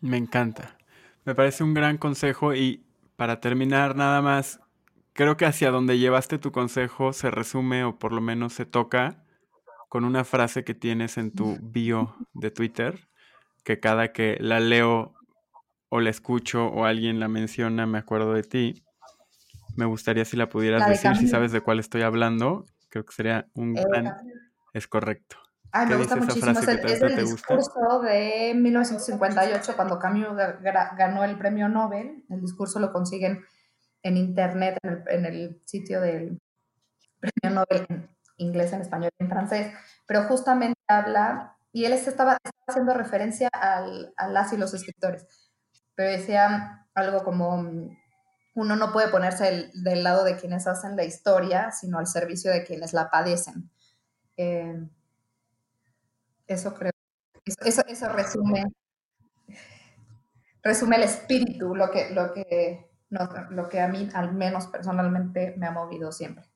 Me 0.00 0.16
encanta. 0.16 0.76
Me 1.24 1.34
parece 1.34 1.64
un 1.64 1.74
gran 1.74 1.98
consejo 1.98 2.54
y 2.54 2.84
para 3.16 3.40
terminar 3.40 3.96
nada 3.96 4.22
más, 4.22 4.60
creo 5.12 5.36
que 5.36 5.44
hacia 5.44 5.70
donde 5.70 5.98
llevaste 5.98 6.38
tu 6.38 6.52
consejo 6.52 7.12
se 7.12 7.30
resume 7.30 7.84
o 7.84 7.98
por 7.98 8.12
lo 8.12 8.20
menos 8.20 8.52
se 8.52 8.64
toca 8.64 9.24
con 9.88 10.04
una 10.04 10.24
frase 10.24 10.64
que 10.64 10.74
tienes 10.74 11.18
en 11.18 11.32
tu 11.32 11.58
bio 11.62 12.14
de 12.32 12.50
Twitter, 12.50 13.08
que 13.64 13.80
cada 13.80 14.12
que 14.12 14.38
la 14.40 14.60
leo 14.60 15.14
o 15.88 16.00
la 16.00 16.10
escucho 16.10 16.66
o 16.66 16.84
alguien 16.84 17.18
la 17.18 17.28
menciona 17.28 17.86
me 17.86 17.98
acuerdo 17.98 18.34
de 18.34 18.42
ti. 18.42 18.84
Me 19.76 19.84
gustaría 19.84 20.24
si 20.24 20.36
la 20.36 20.48
pudieras 20.48 20.86
decir, 20.88 21.16
si 21.16 21.28
sabes 21.28 21.52
de 21.52 21.60
cuál 21.60 21.78
estoy 21.78 22.02
hablando, 22.02 22.66
creo 22.88 23.04
que 23.04 23.12
sería 23.12 23.46
un 23.54 23.76
eh, 23.76 23.84
gran... 23.88 24.16
Es 24.72 24.86
correcto. 24.86 25.36
Ay, 25.70 25.86
me 25.86 25.96
gusta 25.96 26.16
muchísimo. 26.16 26.50
Es 26.50 26.68
el, 26.68 26.78
es 26.78 27.02
el 27.02 27.16
discurso 27.16 28.00
de 28.02 28.54
1958, 28.54 29.72
cuando 29.76 29.98
Camus 29.98 30.36
ganó 30.96 31.24
el 31.24 31.36
premio 31.36 31.68
Nobel. 31.68 32.24
El 32.30 32.40
discurso 32.40 32.80
lo 32.80 32.92
consiguen 32.92 33.44
en 34.02 34.16
internet, 34.16 34.78
en 34.82 35.26
el, 35.26 35.60
sitio 35.64 36.00
del 36.00 36.40
premio 37.20 37.56
Nobel 37.56 37.86
en 37.88 38.08
inglés, 38.36 38.72
en 38.72 38.80
español 38.80 39.10
y 39.18 39.24
en 39.24 39.30
francés, 39.30 39.72
pero 40.06 40.24
justamente 40.24 40.80
habla, 40.86 41.56
y 41.72 41.84
él 41.84 41.92
estaba, 41.92 42.38
haciendo 42.66 42.94
referencia 42.94 43.48
al, 43.52 44.14
a 44.16 44.28
las 44.28 44.52
y 44.52 44.56
los 44.56 44.72
escritores, 44.74 45.26
pero 45.94 46.10
decía 46.10 46.86
algo 46.94 47.24
como, 47.24 47.90
uno 48.58 48.74
no 48.74 48.92
puede 48.92 49.08
ponerse 49.08 49.70
del 49.72 50.02
lado 50.02 50.24
de 50.24 50.36
quienes 50.36 50.66
hacen 50.66 50.96
la 50.96 51.04
historia, 51.04 51.70
sino 51.70 51.98
al 51.98 52.08
servicio 52.08 52.50
de 52.50 52.64
quienes 52.64 52.92
la 52.92 53.08
padecen. 53.08 53.70
Eh, 54.36 54.84
eso 56.48 56.74
creo, 56.74 56.90
eso, 57.44 57.82
eso 57.86 58.08
resume, 58.08 58.64
resume 60.60 60.96
el 60.96 61.02
espíritu, 61.04 61.76
lo 61.76 61.88
que, 61.92 62.10
lo 62.10 62.32
que 62.32 62.90
no, 63.10 63.28
lo 63.50 63.68
que 63.68 63.80
a 63.80 63.86
mí 63.86 64.08
al 64.12 64.34
menos 64.34 64.66
personalmente 64.66 65.54
me 65.56 65.68
ha 65.68 65.70
movido 65.70 66.10
siempre. 66.10 66.47